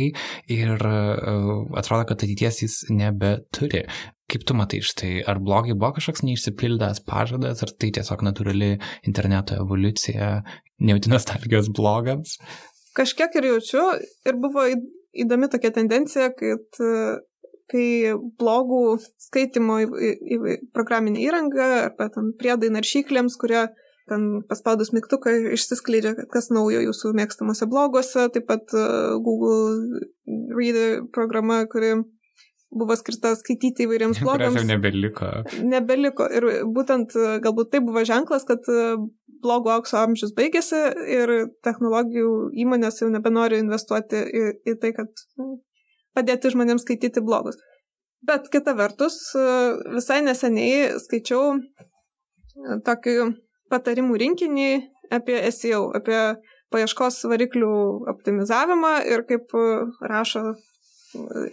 ir 0.54 0.74
uh, 0.76 1.50
atrodo, 1.80 2.06
kad 2.06 2.22
ateities 2.22 2.62
jis 2.62 2.76
nebeturi. 2.94 3.82
Kaip 4.30 4.44
tu 4.46 4.54
matai 4.54 4.78
štai, 4.86 5.16
ar 5.26 5.40
blogai 5.42 5.74
buvo 5.74 5.96
kažkoks 5.96 6.22
neišsipildęs 6.28 7.02
pažadas, 7.08 7.64
ar 7.66 7.74
tai 7.74 7.90
tiesiog 7.96 8.22
natūrali 8.22 8.76
interneto 9.10 9.58
evoliucija, 9.58 10.30
nejauti 10.86 11.10
nostalgijos 11.10 11.72
blogams? 11.74 12.36
Kažkiek 12.94 13.34
ir 13.40 13.50
jaučiu 13.50 13.82
ir 14.30 14.38
buvo 14.38 14.68
įdomi 15.10 15.50
tokia 15.50 15.74
tendencija, 15.74 16.30
kad 16.38 16.82
kai 17.70 18.16
blogų 18.40 18.98
skaitimo 19.22 19.78
į, 19.84 19.88
į, 19.90 20.10
į 20.36 20.56
programinę 20.74 21.22
įrangą 21.22 21.68
arba 21.86 22.10
ten 22.14 22.32
priedai 22.38 22.72
naršyklėms, 22.74 23.38
kurie 23.40 23.68
ten 24.10 24.40
paspaudus 24.50 24.90
mygtuką 24.94 25.32
išsiskleidžia, 25.54 26.16
kas 26.34 26.50
naujo 26.54 26.82
jūsų 26.88 27.12
mėgstamose 27.18 27.68
bloguose, 27.70 28.26
taip 28.34 28.48
pat 28.50 28.74
uh, 28.74 29.14
Google 29.22 30.00
Reader 30.56 31.04
programa, 31.14 31.62
kuri 31.70 31.94
buvo 32.70 32.94
skirta 32.98 33.32
skaityti 33.38 33.86
įvairiems 33.86 34.20
blogams. 34.22 34.58
jau 34.58 34.66
nebeliko. 34.66 35.30
Nebeliko. 35.62 36.26
Ir 36.26 36.48
būtent 36.74 37.14
uh, 37.18 37.38
galbūt 37.42 37.72
tai 37.74 37.82
buvo 37.86 38.02
ženklas, 38.06 38.46
kad 38.50 38.66
uh, 38.70 38.98
blogų 39.42 39.72
aukso 39.78 39.98
amžius 40.02 40.34
baigėsi 40.36 40.80
ir 41.16 41.34
technologijų 41.66 42.50
įmonės 42.64 43.02
jau 43.02 43.10
nebenori 43.12 43.62
investuoti 43.62 44.20
į, 44.26 44.46
į 44.70 44.78
tai, 44.82 44.94
kad 44.98 45.26
padėti 46.20 46.52
žmonėms 46.54 46.86
skaityti 46.86 47.24
blogus. 47.24 47.58
Bet 48.20 48.50
kita 48.52 48.76
vertus, 48.76 49.16
visai 49.96 50.20
neseniai 50.22 51.00
skaičiau 51.00 51.56
tokį 52.84 53.14
patarimų 53.72 54.18
rinkinį 54.20 54.70
apie 55.16 55.38
SEO, 55.50 55.86
apie 55.96 56.18
paieškos 56.70 57.24
variklių 57.30 57.72
optimizavimą 58.12 58.92
ir 59.08 59.24
kaip 59.28 59.54
rašo 60.04 60.52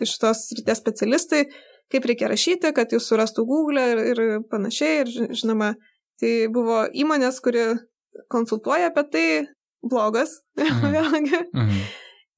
iš 0.04 0.18
tos 0.22 0.44
ryties 0.58 0.82
specialistai, 0.84 1.46
kaip 1.92 2.08
reikia 2.10 2.30
rašyti, 2.32 2.74
kad 2.76 2.92
jūs 2.94 3.08
surastų 3.10 3.46
Google 3.48 3.86
ir, 3.94 4.02
ir 4.12 4.42
panašiai. 4.52 5.06
Ir 5.06 5.38
žinoma, 5.40 5.74
tai 6.22 6.34
buvo 6.54 6.84
įmonės, 6.94 7.40
kuri 7.44 7.70
konsultuoja 8.34 8.92
apie 8.92 9.06
tai, 9.14 9.30
blogas, 9.86 10.42
mhm. 10.60 10.92
vėlgi. 10.98 11.42
Mhm. 11.54 11.82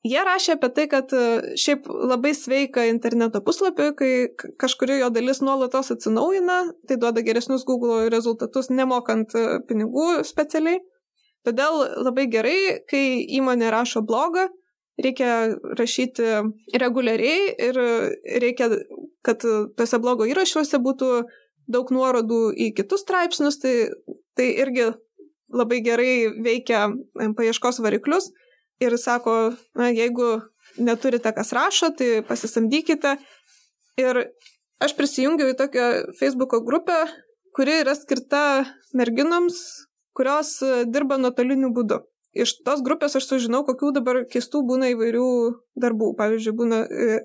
Jie 0.08 0.20
rašė 0.24 0.54
apie 0.56 0.70
tai, 0.72 0.86
kad 0.88 1.12
e, 1.12 1.56
šiaip 1.60 1.90
labai 1.92 2.32
sveika 2.32 2.86
interneto 2.88 3.42
puslapį, 3.44 3.88
kai 4.00 4.12
kažkuri 4.62 5.02
jo 5.02 5.10
dalis 5.12 5.42
nuolatos 5.44 5.92
atsinaujina, 5.92 6.62
tai 6.88 6.96
duoda 7.02 7.24
geresnius 7.26 7.66
Google 7.68 8.08
rezultatus 8.14 8.72
nemokant 8.72 9.36
e, 9.36 9.60
pinigų 9.68 10.24
specialiai. 10.24 10.80
Todėl 11.44 11.84
labai 12.06 12.30
gerai, 12.32 12.80
kai 12.88 13.04
įmonė 13.40 13.74
rašo 13.76 14.06
blogą, 14.08 14.48
reikia 15.04 15.60
rašyti 15.80 16.32
reguliariai 16.80 17.54
ir 17.68 17.84
reikia, 18.44 18.72
kad 19.24 19.44
tuose 19.44 20.00
blogo 20.04 20.28
įrašuose 20.28 20.80
būtų 20.84 21.14
daug 21.72 21.92
nuorodų 21.96 22.42
į 22.56 22.74
kitus 22.76 23.04
straipsnius, 23.04 23.60
tai, 23.64 23.76
tai 24.36 24.52
irgi 24.64 24.92
labai 25.52 25.80
gerai 25.84 26.14
veikia 26.44 26.88
paieškos 27.36 27.80
variklius 27.84 28.32
ir 28.80 28.98
sako, 28.98 29.36
na, 29.76 29.90
jeigu 29.92 30.40
neturite 30.78 31.32
kas 31.36 31.54
rašo, 31.56 31.92
tai 31.98 32.22
pasisamdykite. 32.28 33.16
Ir 34.00 34.24
aš 34.80 34.96
prisijungiau 34.96 35.52
į 35.52 35.58
tokią 35.60 35.88
Facebook'o 36.20 36.62
grupę, 36.66 37.02
kuri 37.56 37.82
yra 37.82 37.96
skirta 37.98 38.44
merginoms, 38.96 39.60
kurios 40.16 40.60
e, 40.64 40.86
dirba 40.88 41.20
nuotoliniu 41.20 41.74
būdu. 41.76 42.00
Iš 42.40 42.60
tos 42.64 42.84
grupės 42.86 43.18
aš 43.18 43.26
sužinau, 43.28 43.64
kokių 43.68 43.92
dabar 43.98 44.22
keistų 44.30 44.62
būna 44.70 44.92
įvairių 44.94 45.26
darbų. 45.82 46.14
Pavyzdžiui, 46.20 46.56
būna 46.56 46.84
e, 46.86 47.20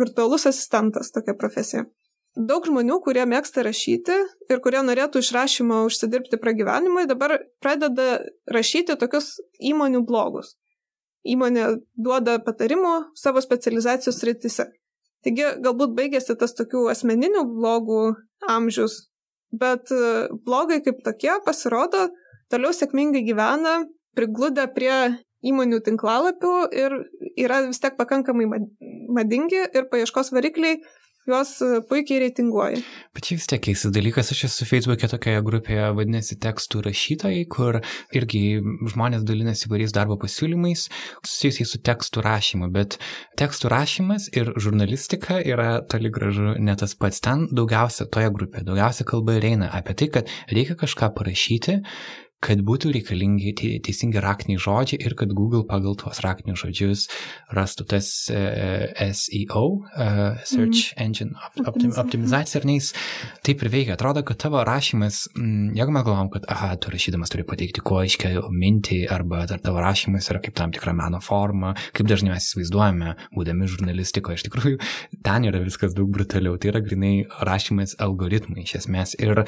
virtualus 0.00 0.48
asistentas 0.50 1.12
tokia 1.14 1.36
profesija. 1.38 1.86
Daug 2.36 2.66
žmonių, 2.68 2.98
kurie 3.04 3.22
mėgsta 3.28 3.62
rašyti 3.64 4.16
ir 4.50 4.60
kurie 4.64 4.82
norėtų 4.84 5.22
iš 5.22 5.30
rašymo 5.32 5.84
užsidirbti 5.86 6.40
pragyvenimui, 6.40 7.06
dabar 7.08 7.38
pradeda 7.64 8.18
rašyti 8.52 8.98
tokius 9.00 9.36
įmonių 9.56 10.02
blogus 10.08 10.56
įmonė 11.32 11.66
duoda 11.96 12.38
patarimų 12.44 12.94
savo 13.18 13.42
specializacijos 13.44 14.22
rytise. 14.26 14.68
Taigi 15.26 15.46
galbūt 15.64 15.96
baigėsi 15.96 16.36
tas 16.38 16.54
tokių 16.54 16.86
asmeninių 16.92 17.42
blogų 17.50 18.02
amžius, 18.52 19.06
bet 19.50 19.90
e, 19.90 20.28
blogai 20.46 20.78
kaip 20.84 21.02
tokie 21.06 21.34
pasirodo 21.46 22.08
toliau 22.52 22.74
sėkmingai 22.76 23.24
gyvena, 23.26 23.80
prigludę 24.16 24.68
prie 24.74 25.16
įmonių 25.46 25.80
tinklalapių 25.86 26.54
ir 26.74 26.94
yra 27.38 27.62
vis 27.66 27.80
tiek 27.82 27.96
pakankamai 27.98 28.46
madingi 29.16 29.66
ir 29.66 29.88
paieškos 29.90 30.32
varikliai 30.34 30.80
juos 31.26 31.52
e, 31.64 31.80
puikiai 31.88 32.20
reitinguoja. 32.24 32.80
Bet 33.16 33.30
vis 33.32 33.48
tiek 33.50 33.62
keistas 33.64 33.92
dalykas, 33.94 34.30
aš 34.34 34.44
esu 34.48 34.66
Facebook'e 34.68 35.08
tokioje 35.10 35.42
grupėje, 35.46 35.88
vadinasi 35.98 36.38
tekstų 36.42 36.82
rašytojai, 36.86 37.44
kur 37.52 37.80
irgi 38.16 38.42
žmonės 38.92 39.26
dalinasi 39.26 39.66
įvairiais 39.68 39.94
darbo 39.96 40.18
pasiūlymais 40.22 40.86
susijusiais 41.26 41.72
su 41.74 41.82
tekstų 41.86 42.24
rašymu, 42.26 42.70
bet 42.74 42.98
tekstų 43.40 43.72
rašymas 43.72 44.28
ir 44.36 44.52
žurnalistika 44.62 45.40
yra 45.42 45.80
toli 45.90 46.12
gražu 46.14 46.54
ne 46.58 46.76
tas 46.78 46.94
pats. 46.98 47.22
Ten 47.24 47.48
daugiausia 47.50 48.06
toje 48.12 48.30
grupėje, 48.34 48.66
daugiausia 48.68 49.08
kalba 49.08 49.38
ir 49.38 49.50
eina 49.50 49.72
apie 49.74 49.96
tai, 49.98 50.12
kad 50.18 50.36
reikia 50.52 50.78
kažką 50.78 51.10
parašyti, 51.16 51.80
kad 52.44 52.60
būtų 52.66 52.92
reikalingi 52.94 53.52
teisingi 53.84 54.20
raktiniai 54.22 54.60
žodžiai 54.60 55.00
ir 55.06 55.14
kad 55.18 55.32
Google 55.36 55.64
pagal 55.68 55.96
tuos 55.98 56.20
raktinius 56.24 56.60
žodžius 56.62 57.06
rastų 57.56 57.86
tas 57.90 58.10
uh, 58.32 58.36
e, 58.92 59.08
SEO, 59.16 59.62
uh, 59.80 59.96
e, 59.96 60.44
Search 60.46 60.92
mm. 60.92 61.00
Engine 61.02 61.32
optim, 61.64 61.94
Optimizacija, 61.96 62.60
ar 62.60 62.68
neis 62.68 62.92
taip 63.46 63.64
ir 63.64 63.72
veikia. 63.72 63.96
Atrodo, 63.96 64.22
kad 64.26 64.38
tavo 64.42 64.60
rašymas, 64.66 65.22
mm, 65.34 65.72
jeigu 65.78 65.94
mes 65.96 66.06
galvom, 66.06 66.30
kad, 66.34 66.46
aha, 66.52 66.74
tu 66.80 66.92
rašydamas 66.92 67.32
turi 67.32 67.46
pateikti 67.48 67.84
kuo 67.86 68.02
aiškiai 68.02 68.44
mintį, 68.52 69.00
arba 69.12 69.44
ar 69.46 69.62
tavo 69.64 69.80
rašymas 69.82 70.28
yra 70.32 70.42
kaip 70.44 70.56
tam 70.58 70.74
tikra 70.76 70.94
meno 70.96 71.22
forma, 71.24 71.72
kaip 71.96 72.10
dažnai 72.10 72.34
mes 72.34 72.50
įsivaizduojame, 72.50 73.16
būdami 73.36 73.70
žurnalistikoje, 73.72 74.40
iš 74.40 74.46
tikrųjų, 74.48 74.80
ten 75.26 75.48
yra 75.48 75.62
viskas 75.64 75.96
daug 75.96 76.12
brutaliau. 76.12 76.60
Tai 76.60 76.74
yra 76.74 76.84
grinai 76.84 77.14
rašymas 77.48 77.96
algoritmai 78.02 78.66
iš 78.66 78.76
esmės. 78.82 79.16
Ir 79.22 79.44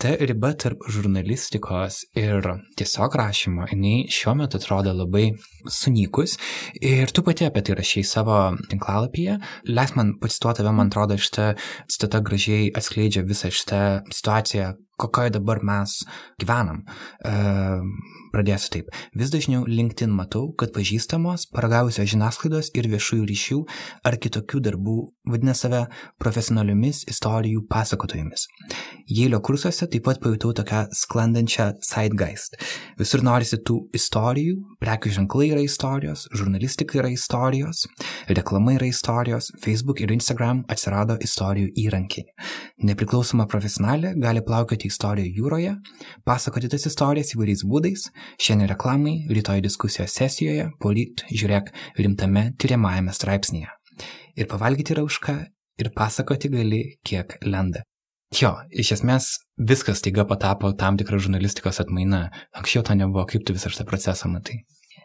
ta 0.00 0.16
riba 0.18 0.54
tarp 0.58 0.86
žurnalistikos 0.90 2.02
ir 2.18 2.29
ir 2.30 2.46
tiesiog 2.78 3.14
rašymo, 3.20 3.66
jinai 3.72 4.06
šiuo 4.12 4.34
metu 4.38 4.60
atrodo 4.60 4.92
labai 4.96 5.26
sunykus 5.68 6.36
ir 6.80 7.12
tu 7.14 7.24
pati 7.26 7.46
apie 7.48 7.62
tai 7.66 7.76
rašiai 7.78 8.06
savo 8.06 8.38
tinklalapyje. 8.70 9.38
Leis 9.70 9.94
man 9.98 10.14
pacituoti 10.22 10.62
tave, 10.62 10.74
man 10.76 10.92
atrodo, 10.92 11.18
šitą 11.20 11.52
citata 11.90 12.22
gražiai 12.24 12.70
atskleidžia 12.76 13.24
visą 13.28 13.50
šitą 13.54 13.82
situaciją, 14.14 14.72
kokioje 15.00 15.36
dabar 15.38 15.62
mes 15.64 16.00
gyvenam. 16.40 16.84
E, 17.24 17.34
pradėsiu 18.34 18.72
taip. 18.74 18.90
Vis 19.16 19.32
dažniau 19.32 19.64
LinkedIn 19.68 20.12
matau, 20.14 20.50
kad 20.58 20.72
pažįstamos, 20.74 21.48
paragavusios 21.54 22.10
žiniasklaidos 22.12 22.72
ir 22.78 22.88
viešųjų 22.92 23.26
ryšių 23.30 23.58
ar 24.06 24.18
kitokių 24.22 24.62
darbų 24.66 24.96
vadina 25.30 25.54
save 25.54 25.84
profesionaliomis 26.22 27.04
istorijų 27.10 27.64
pasakotojomis. 27.70 28.46
Jėlio 29.10 29.40
kursuose 29.44 29.88
taip 29.90 30.04
pat 30.06 30.20
pajutau 30.22 30.52
tokią 30.56 30.84
sklandančią 30.94 31.66
sidegeist. 31.84 32.56
Visur 33.00 33.24
norisi 33.26 33.58
tų 33.66 33.78
istorijų, 33.96 34.56
prekių 34.82 35.14
ženklai 35.16 35.50
yra 35.52 35.64
istorijos, 35.64 36.26
žurnalistika 36.36 37.00
yra 37.00 37.10
istorijos, 37.14 37.84
reklama 38.30 38.76
yra 38.78 38.88
istorijos, 38.90 39.50
Facebook 39.62 40.02
ir 40.04 40.14
Instagram 40.14 40.64
atsirado 40.70 41.18
istorijų 41.22 41.72
įrankiai. 41.84 42.28
Nepriklausoma 42.86 43.46
profesionalė 43.50 44.14
gali 44.20 44.42
plaukioti 44.46 44.90
istorijų 44.90 45.42
jūroje, 45.42 45.74
pasakoti 46.24 46.70
tas 46.72 46.86
istorijas 46.88 47.34
įvairiais 47.34 47.66
būdais, 47.68 48.06
šiandien 48.40 48.70
reklamai, 48.72 49.14
rytoj 49.30 49.62
diskusijos 49.64 50.14
sesijoje, 50.16 50.70
polyt 50.82 51.24
žiūrėk 51.30 51.70
rimtame 52.00 52.50
tyriamajame 52.60 53.14
straipsnėje. 53.16 53.70
Ir 54.38 54.48
pavalgyti 54.50 54.94
yra 54.94 55.04
už 55.06 55.20
ką, 55.24 55.36
ir 55.80 55.92
pasakoti 55.96 56.50
gali, 56.52 56.82
kiek 57.06 57.38
lenda. 57.46 57.84
Jo, 58.30 58.52
iš 58.70 58.92
esmės 58.94 59.32
viskas 59.58 60.04
taiga 60.04 60.22
patapo 60.28 60.70
tam 60.78 60.98
tikrą 61.00 61.18
žurnalistikos 61.18 61.80
atmaina. 61.82 62.28
Anksčiau 62.54 62.84
to 62.86 62.94
nebuvo, 62.94 63.24
kaip 63.26 63.42
tu 63.46 63.56
visą 63.56 63.72
šitą 63.72 63.88
procesą 63.88 64.30
matai. 64.30 64.60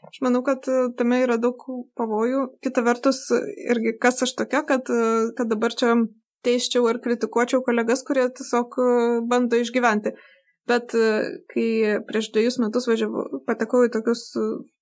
Aš 0.05 0.21
manau, 0.21 0.43
kad 0.45 0.67
e, 0.69 0.75
tame 0.99 1.23
yra 1.23 1.39
daug 1.41 1.63
pavojų. 1.97 2.43
Kita 2.63 2.83
vertus, 2.85 3.25
irgi 3.65 3.95
kas 4.01 4.21
aš 4.27 4.35
tokia, 4.37 4.61
kad, 4.69 4.91
e, 4.93 5.31
kad 5.37 5.49
dabar 5.49 5.73
čia 5.73 5.95
teiščiau 6.45 6.85
ar 6.91 7.01
kritikuočiau 7.01 7.63
kolegas, 7.65 8.05
kurie 8.05 8.27
tiesiog 8.37 8.77
e, 8.77 8.87
bando 9.31 9.57
išgyventi. 9.57 10.13
Bet 10.65 10.95
kai 11.51 11.67
prieš 12.07 12.31
dviejus 12.33 12.55
metus 12.57 12.87
važiavau, 12.89 13.41
patekau 13.45 13.83
į 13.85 13.91
tokius 13.93 14.31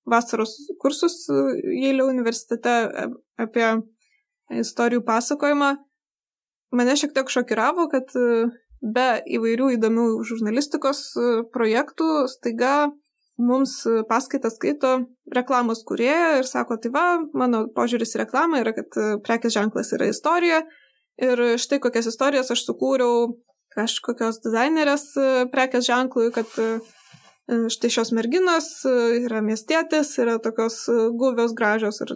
vasaros 0.08 0.54
kursus 0.80 1.26
Jėlio 1.28 2.06
universitete 2.08 2.72
apie 3.36 3.66
istorijų 4.62 5.02
pasakojimą, 5.04 5.74
mane 6.72 6.96
šiek 6.96 7.12
tiek 7.12 7.28
šokiravo, 7.28 7.90
kad 7.92 8.16
be 8.80 9.08
įvairių 9.36 9.74
įdomių 9.76 10.08
žurnalistikos 10.28 11.04
projektų 11.52 12.10
staiga 12.32 12.74
mums 13.38 13.82
paskaitą 14.08 14.50
skaito 14.50 14.94
reklamos 15.34 15.82
kurieja 15.86 16.38
ir 16.38 16.46
sako, 16.46 16.78
tai 16.78 16.92
va, 16.94 17.06
mano 17.34 17.64
požiūris 17.74 18.14
į 18.14 18.22
reklamą 18.22 18.62
yra, 18.62 18.74
kad 18.76 18.98
e, 19.00 19.06
prekės 19.24 19.56
ženklas 19.56 19.92
yra 19.96 20.08
istorija. 20.10 20.62
Ir 21.22 21.40
štai 21.62 21.80
kokias 21.82 22.08
istorijas 22.10 22.50
aš 22.50 22.64
sukūriau 22.66 23.34
kažkokios 23.76 24.40
dizainerės 24.44 25.06
e, 25.18 25.30
prekės 25.52 25.86
ženklui, 25.88 26.30
kad 26.34 26.50
e, 26.62 26.68
štai 27.72 27.90
šios 27.92 28.14
merginos 28.16 28.68
yra 28.88 29.42
miestietės, 29.44 30.14
yra 30.22 30.38
tokios 30.40 30.78
guvios, 31.20 31.52
gražios 31.52 32.00
ir 32.00 32.14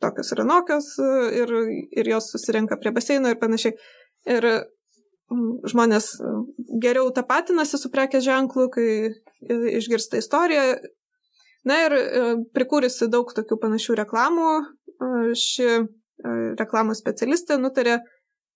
tokios 0.00 0.32
ir 0.32 0.40
anokios 0.46 0.94
ir, 1.36 1.52
ir 1.92 2.08
jos 2.08 2.30
susirenka 2.32 2.78
prie 2.80 2.94
baseino 2.96 3.28
ir 3.28 3.36
panašiai. 3.42 3.74
Ir 4.30 4.46
žmonės 5.68 6.14
geriau 6.80 7.12
tapatinasi 7.12 7.76
su 7.76 7.90
prekės 7.92 8.24
ženklu, 8.24 8.70
kai 8.72 8.88
išgirsta 9.76 10.18
istoriją. 10.18 10.64
Na 11.68 11.76
ir 11.84 11.92
e, 11.92 12.02
prikūrusi 12.56 13.10
daug 13.12 13.32
tokių 13.36 13.58
panašių 13.60 13.96
reklamų, 14.00 14.52
e, 14.60 15.10
ši 15.36 15.66
e, 15.68 15.80
reklamos 16.56 17.02
specialistė 17.02 17.58
nutarė 17.60 17.98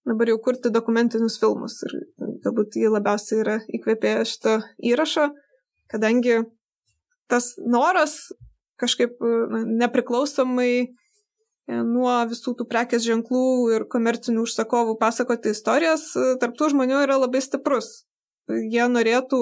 dabar 0.08 0.30
jau 0.30 0.38
kurti 0.44 0.72
dokumentinius 0.72 1.38
filmus. 1.40 1.78
Ir 1.86 1.96
galbūt 2.44 2.78
jį 2.80 2.92
labiausiai 2.94 3.40
yra 3.42 3.58
įkvėpėję 3.78 4.26
šito 4.28 4.58
įrašo, 4.92 5.30
kadangi 5.92 6.42
tas 7.30 7.54
noras 7.60 8.32
kažkaip 8.80 9.20
nepriklausomai 9.80 10.72
nuo 11.68 12.14
visų 12.28 12.56
tų 12.58 12.66
prekės 12.68 13.04
ženklų 13.06 13.44
ir 13.76 13.84
komercinių 13.88 14.44
užsakovų 14.44 14.98
pasakoti 15.00 15.54
istorijas, 15.54 16.10
tarptų 16.40 16.74
žmonių 16.74 17.04
yra 17.06 17.16
labai 17.22 17.40
stiprus. 17.44 18.02
Jie 18.48 18.84
norėtų 18.90 19.40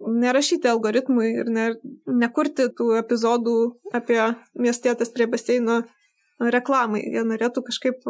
nerašyti 0.00 0.70
algoritmui 0.70 1.32
ir 1.42 1.50
ne, 1.52 1.66
nekurti 2.06 2.68
tų 2.76 2.94
epizodų 3.00 3.56
apie 3.96 4.20
miestietės 4.54 5.10
prie 5.12 5.26
baseino 5.30 5.82
reklamai. 6.40 7.02
Jie 7.02 7.24
norėtų 7.26 7.64
kažkaip 7.66 8.06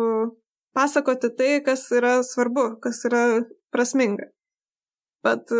pasakoti 0.76 1.32
tai, 1.36 1.52
kas 1.66 1.86
yra 1.96 2.20
svarbu, 2.26 2.80
kas 2.84 3.02
yra 3.08 3.24
prasminga. 3.74 4.30
Bet 5.24 5.52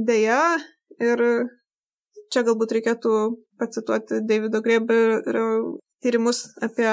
dėja, 0.00 0.42
ir 1.02 1.24
čia 2.32 2.44
galbūt 2.46 2.76
reikėtų 2.78 3.14
pacituoti 3.60 4.22
Davido 4.24 4.62
Greberio 4.64 5.50
tyrimus 6.02 6.46
apie 6.64 6.88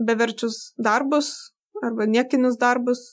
beverčius 0.00 0.74
darbus 0.80 1.52
arba 1.80 2.04
niekinius 2.04 2.58
darbus, 2.60 3.06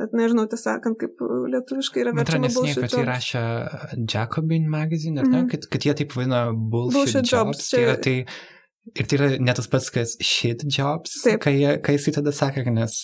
Bet 0.00 0.14
nežinau, 0.16 0.46
tiesą 0.48 0.76
sakant, 0.76 0.96
kaip 1.00 1.18
lietuviškai 1.52 2.00
yra 2.04 2.12
verčiama 2.16 2.48
bullshit 2.54 2.78
jobs. 2.78 2.92
kad 2.92 2.94
jį 2.96 3.06
rašė 3.08 3.42
Jacobin 4.08 4.68
magazine, 4.70 5.20
ar 5.20 5.26
ne? 5.26 5.30
Mm 5.32 5.42
-hmm. 5.42 5.50
kad, 5.50 5.66
kad 5.74 5.86
jie 5.86 5.94
taip 5.98 6.14
vadina 6.16 6.40
bullshit, 6.54 6.96
bullshit 6.96 7.26
jobs. 7.32 7.58
jobs. 7.58 7.70
Tai, 7.74 7.96
tai, 8.06 8.14
ir 8.94 9.06
tai 9.06 9.18
yra 9.18 9.28
ne 9.42 9.54
tas 9.56 9.68
pats, 9.70 9.90
kas 9.94 10.14
shit 10.24 10.64
jobs, 10.66 11.20
taip. 11.24 11.40
kai, 11.44 11.54
kai 11.84 11.96
jisai 11.96 12.14
tada 12.18 12.32
sakė, 12.34 12.64
nes 12.74 12.96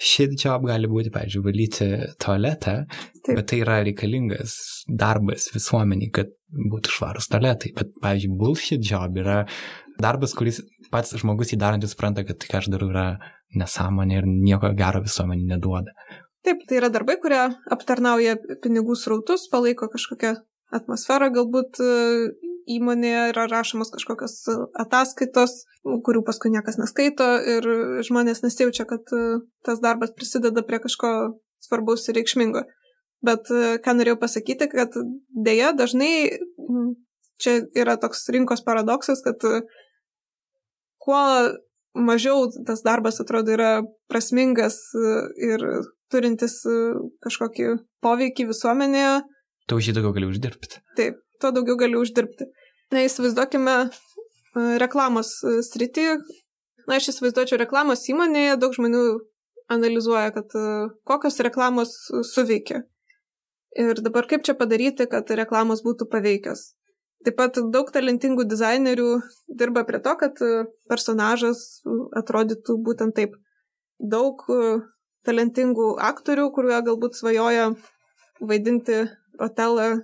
shit 0.00 0.34
job 0.38 0.66
gali 0.68 0.90
būti, 0.90 1.12
pavyzdžiui, 1.14 1.44
valyti 1.46 1.88
tualetą, 2.22 2.76
taip. 3.20 3.34
bet 3.38 3.48
tai 3.50 3.62
yra 3.64 3.80
reikalingas 3.86 4.56
darbas 4.88 5.48
visuomeniai, 5.54 6.12
kad 6.14 6.32
būtų 6.72 6.92
švarus 6.96 7.30
tualetai. 7.32 7.72
Bet, 7.78 7.94
pavyzdžiui, 8.04 8.34
bullshit 8.38 8.84
job 8.86 9.16
yra 9.22 9.42
darbas, 10.02 10.36
kuris 10.36 10.60
pats 10.92 11.16
žmogus 11.20 11.54
įdarantis 11.56 11.94
supranta, 11.96 12.26
kad 12.28 12.40
tai, 12.40 12.50
ką 12.50 12.60
aš 12.60 12.70
darau, 12.72 12.90
yra 12.92 13.06
nesąmonė 13.58 14.20
ir 14.20 14.28
nieko 14.28 14.72
gero 14.76 15.02
visuomenį 15.04 15.48
neduoda. 15.54 15.96
Taip, 16.42 16.64
tai 16.66 16.80
yra 16.80 16.88
darbai, 16.90 17.18
kurie 17.22 17.40
aptarnauja 17.70 18.34
pinigų 18.64 18.96
srautus, 18.98 19.46
palaiko 19.52 19.86
kažkokią 19.92 20.34
atmosferą, 20.74 21.28
galbūt 21.34 21.78
įmonėje 22.70 23.22
yra 23.32 23.46
rašomos 23.50 23.92
kažkokios 23.94 24.36
ataskaitos, 24.80 25.62
kurių 25.82 26.22
paskui 26.26 26.52
niekas 26.54 26.78
neskaito 26.80 27.26
ir 27.54 27.68
žmonės 28.06 28.44
nesijaučia, 28.44 28.86
kad 28.90 29.14
e, 29.16 29.40
tas 29.66 29.82
darbas 29.82 30.14
prisideda 30.16 30.64
prie 30.66 30.80
kažko 30.82 31.12
svarbaus 31.62 32.08
ir 32.08 32.18
reikšmingo. 32.20 32.64
Bet 33.22 33.50
e, 33.50 33.78
ką 33.82 33.96
norėjau 33.98 34.20
pasakyti, 34.22 34.70
kad 34.72 34.96
dėja 35.30 35.72
dažnai 35.78 36.38
čia 37.42 37.58
yra 37.78 37.98
toks 37.98 38.28
rinkos 38.34 38.62
paradoksas, 38.66 39.22
kad 39.24 39.42
kuo 41.02 41.22
mažiau 41.98 42.46
tas 42.66 42.84
darbas 42.86 43.18
atrodo 43.20 43.52
yra 43.52 43.72
prasmingas 44.08 44.78
ir 45.36 45.66
turintis 46.12 46.60
e, 46.68 46.76
kažkokį 47.24 47.76
poveikį 48.04 48.48
visuomenėje. 48.52 49.20
Už 49.72 49.88
jį 49.88 49.94
daugiau 49.96 50.12
gali 50.16 50.28
uždirbti. 50.28 50.82
Taip, 50.98 51.21
tuo 51.42 51.52
daugiau 51.54 51.78
gali 51.80 51.98
uždirbti. 51.98 52.48
Na, 52.92 53.02
įsivaizduokime 53.06 53.74
e, 53.82 53.88
reklamos 54.82 55.34
e, 55.42 55.58
sritį. 55.66 56.06
Na, 56.86 56.98
aš 56.98 57.12
įsivaizduočiau 57.12 57.60
reklamos 57.62 58.06
įmonėje, 58.10 58.58
daug 58.62 58.74
žmonių 58.76 59.02
analizuoja, 59.72 60.32
kad 60.34 60.54
kokios 61.08 61.38
reklamos 61.46 61.94
suveikia. 62.28 62.82
Ir 63.78 64.00
dabar 64.04 64.26
kaip 64.28 64.42
čia 64.44 64.54
padaryti, 64.58 65.06
kad 65.08 65.30
reklamos 65.38 65.80
būtų 65.86 66.08
paveikios. 66.12 66.72
Taip 67.24 67.38
pat 67.38 67.60
daug 67.72 67.88
talentingų 67.94 68.44
dizainerių 68.50 69.06
dirba 69.60 69.84
prie 69.88 70.00
to, 70.02 70.12
kad 70.18 70.42
personažas 70.90 71.80
atrodytų 72.18 72.76
būtent 72.88 73.14
taip. 73.16 73.38
Daug 74.02 74.42
talentingų 75.26 75.88
aktorių, 76.02 76.48
kurie 76.54 76.78
galbūt 76.82 77.16
svajoja 77.18 77.70
vaidinti 78.42 79.04
Otelą. 79.40 80.02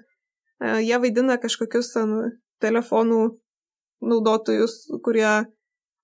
E, 0.62 0.80
jie 0.84 0.98
vaidina 1.02 1.38
kažkokius 1.40 1.92
ten 1.94 2.14
telefonų 2.62 3.22
naudotojus, 4.08 4.80
kurie, 5.04 5.28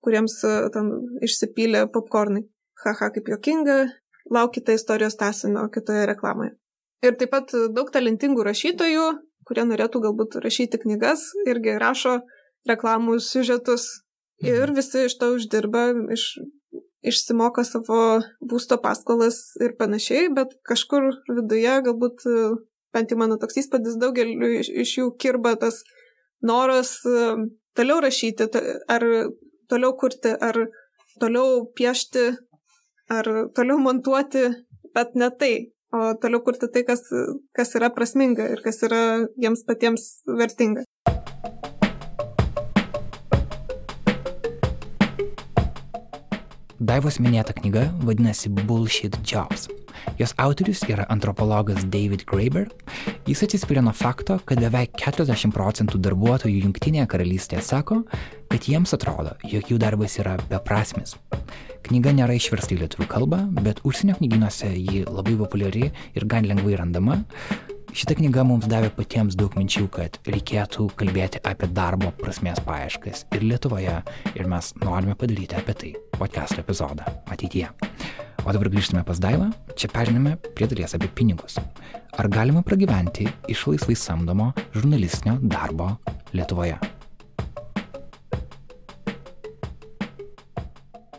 kuriems 0.03 0.37
e, 0.47 0.55
ten 0.75 0.91
išsipylė 1.25 1.85
popkornai. 1.93 2.45
Haha, 2.83 3.09
kaip 3.15 3.29
jokinga, 3.31 3.77
laukite 4.31 4.75
istorijos 4.75 5.15
tasino 5.19 5.67
kitoje 5.71 6.05
reklamoje. 6.11 6.55
Ir 7.05 7.15
taip 7.19 7.31
pat 7.31 7.53
daug 7.75 7.91
talentingų 7.93 8.43
rašytojų, 8.47 9.05
kurie 9.47 9.63
norėtų 9.67 10.01
galbūt 10.07 10.39
rašyti 10.43 10.81
knygas, 10.81 11.29
irgi 11.47 11.77
rašo 11.79 12.17
reklamų 12.67 13.19
siužetus. 13.23 13.87
Ir 14.43 14.67
mhm. 14.67 14.75
visi 14.75 15.05
iš 15.07 15.15
to 15.21 15.31
uždirba, 15.37 15.87
iš 16.11 16.33
išsimoka 17.05 17.63
savo 17.67 17.99
būsto 18.41 18.77
paskolas 18.81 19.37
ir 19.61 19.75
panašiai, 19.79 20.29
bet 20.33 20.55
kažkur 20.67 21.11
viduje 21.29 21.75
galbūt, 21.87 22.25
bent 22.95 23.11
jau 23.11 23.19
mano 23.19 23.37
toks 23.41 23.59
įspūdis, 23.61 23.99
daugeliu 24.01 24.49
iš, 24.61 24.71
iš 24.85 24.95
jų 24.99 25.11
kirba 25.21 25.55
tas 25.59 25.83
noras 26.45 26.97
toliau 27.75 27.99
rašyti, 28.03 28.47
ar 28.91 29.05
toliau 29.69 29.95
kurti, 29.99 30.31
ar 30.31 30.59
toliau 31.19 31.65
piešti, 31.75 32.25
ar 33.11 33.29
toliau 33.55 33.79
montuoti, 33.81 34.47
bet 34.95 35.15
ne 35.19 35.29
tai, 35.39 35.53
o 35.95 36.13
toliau 36.21 36.43
kurti 36.45 36.69
tai, 36.71 36.83
kas, 36.87 37.03
kas 37.55 37.75
yra 37.79 37.91
prasminga 37.95 38.47
ir 38.55 38.63
kas 38.65 38.81
yra 38.87 39.01
jiems 39.41 39.65
patiems 39.67 40.07
vertinga. 40.39 40.85
Daivos 46.85 47.15
minėta 47.17 47.53
knyga 47.55 47.87
vadinasi 48.05 48.51
Bullshit 48.53 49.15
Jobs. 49.25 49.63
Jos 50.19 50.35
autorius 50.37 50.83
yra 50.85 51.07
antropologas 51.09 51.81
David 51.89 52.27
Graeber. 52.29 52.67
Jis 53.25 53.41
atsispiria 53.47 53.81
nuo 53.81 53.93
fakto, 53.95 54.35
kad 54.45 54.61
beveik 54.61 54.93
40 55.01 55.49
procentų 55.55 55.97
darbuotojų 56.05 56.59
Junktinėje 56.67 57.07
karalystėje 57.09 57.63
sako, 57.65 58.03
kad 58.51 58.67
jiems 58.69 58.93
atrodo, 58.93 59.33
jog 59.49 59.71
jų 59.71 59.79
darbas 59.81 60.19
yra 60.21 60.35
beprasmis. 60.51 61.15
Knyga 61.87 62.13
nėra 62.19 62.37
išversta 62.37 62.75
į 62.75 62.83
lietuvių 62.83 63.09
kalbą, 63.09 63.41
bet 63.65 63.81
užsienio 63.87 64.19
knyginuose 64.19 64.69
ji 64.75 65.07
labai 65.09 65.33
populiari 65.41 65.89
ir 65.89 66.29
gan 66.29 66.45
lengvai 66.45 66.77
randama. 66.83 67.23
Šita 67.95 68.11
knyga 68.19 68.43
mums 68.43 68.65
davė 68.67 68.89
patiems 68.91 69.37
daug 69.39 69.53
minčių, 69.55 69.85
kad 69.95 70.17
reikėtų 70.27 70.89
kalbėti 70.99 71.39
apie 71.47 71.69
darbo 71.71 72.09
prasmės 72.17 72.59
paieškas 72.65 73.21
ir 73.37 73.45
Lietuvoje, 73.47 73.93
ir 74.35 74.49
mes 74.51 74.73
norime 74.81 75.15
padaryti 75.15 75.55
apie 75.55 75.75
tai 75.79 75.91
podcast 76.17 76.59
epizodą 76.59 77.07
ateityje. 77.31 77.69
O 78.43 78.51
dabar 78.51 78.67
grįžtame 78.73 79.05
pas 79.07 79.21
Daivą, 79.23 79.47
čia 79.79 79.87
periname 79.93 80.35
prie 80.57 80.67
dalies 80.67 80.97
apie 80.97 81.07
pinigus. 81.07 81.55
Ar 82.19 82.27
galima 82.27 82.65
pragyventi 82.67 83.29
iš 83.47 83.63
laisvai 83.71 83.95
samdomo 83.95 84.51
žurnalistinio 84.75 85.39
darbo 85.47 85.93
Lietuvoje? 86.35 86.94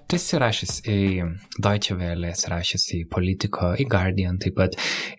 Tu 0.06 0.14
esi 0.20 0.38
rašęs 0.38 0.76
į 0.86 0.98
Deutsche 1.58 1.96
Welle, 1.98 2.28
esi 2.30 2.46
rašęs 2.46 2.84
į 2.94 2.98
Politico, 3.10 3.72
į 3.74 3.88
Guardian 3.90 4.36
taip 4.38 4.54
pat. 4.54 4.76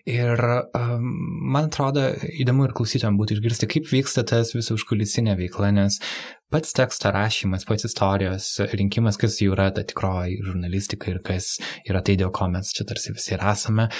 Ir 0.08 0.40
um, 0.40 1.10
man 1.52 1.68
atrodo 1.68 2.06
įdomu 2.40 2.64
ir 2.64 2.72
klausytojams 2.76 3.20
būtų 3.20 3.36
išgirsti, 3.36 3.68
kaip 3.68 3.90
vyksta 3.92 4.24
tas 4.30 4.54
visų 4.56 4.78
užkulisinė 4.78 5.34
veikla, 5.42 5.74
nes 5.76 5.98
pats 6.48 6.72
teksto 6.72 7.12
rašymas, 7.12 7.66
pats 7.68 7.84
istorijos 7.84 8.46
rinkimas, 8.72 9.20
kas 9.20 9.36
jau 9.42 9.52
yra 9.52 9.68
ta 9.76 9.84
tikroji 9.84 10.38
žurnalistika 10.46 11.12
ir 11.12 11.20
kas 11.26 11.50
yra 11.84 12.00
tai, 12.00 12.16
dėl 12.22 12.32
ko 12.32 12.48
mes 12.48 12.72
čia 12.72 12.88
tarsi 12.88 13.12
visi 13.12 13.34
ir 13.36 13.44
esame, 13.44 13.90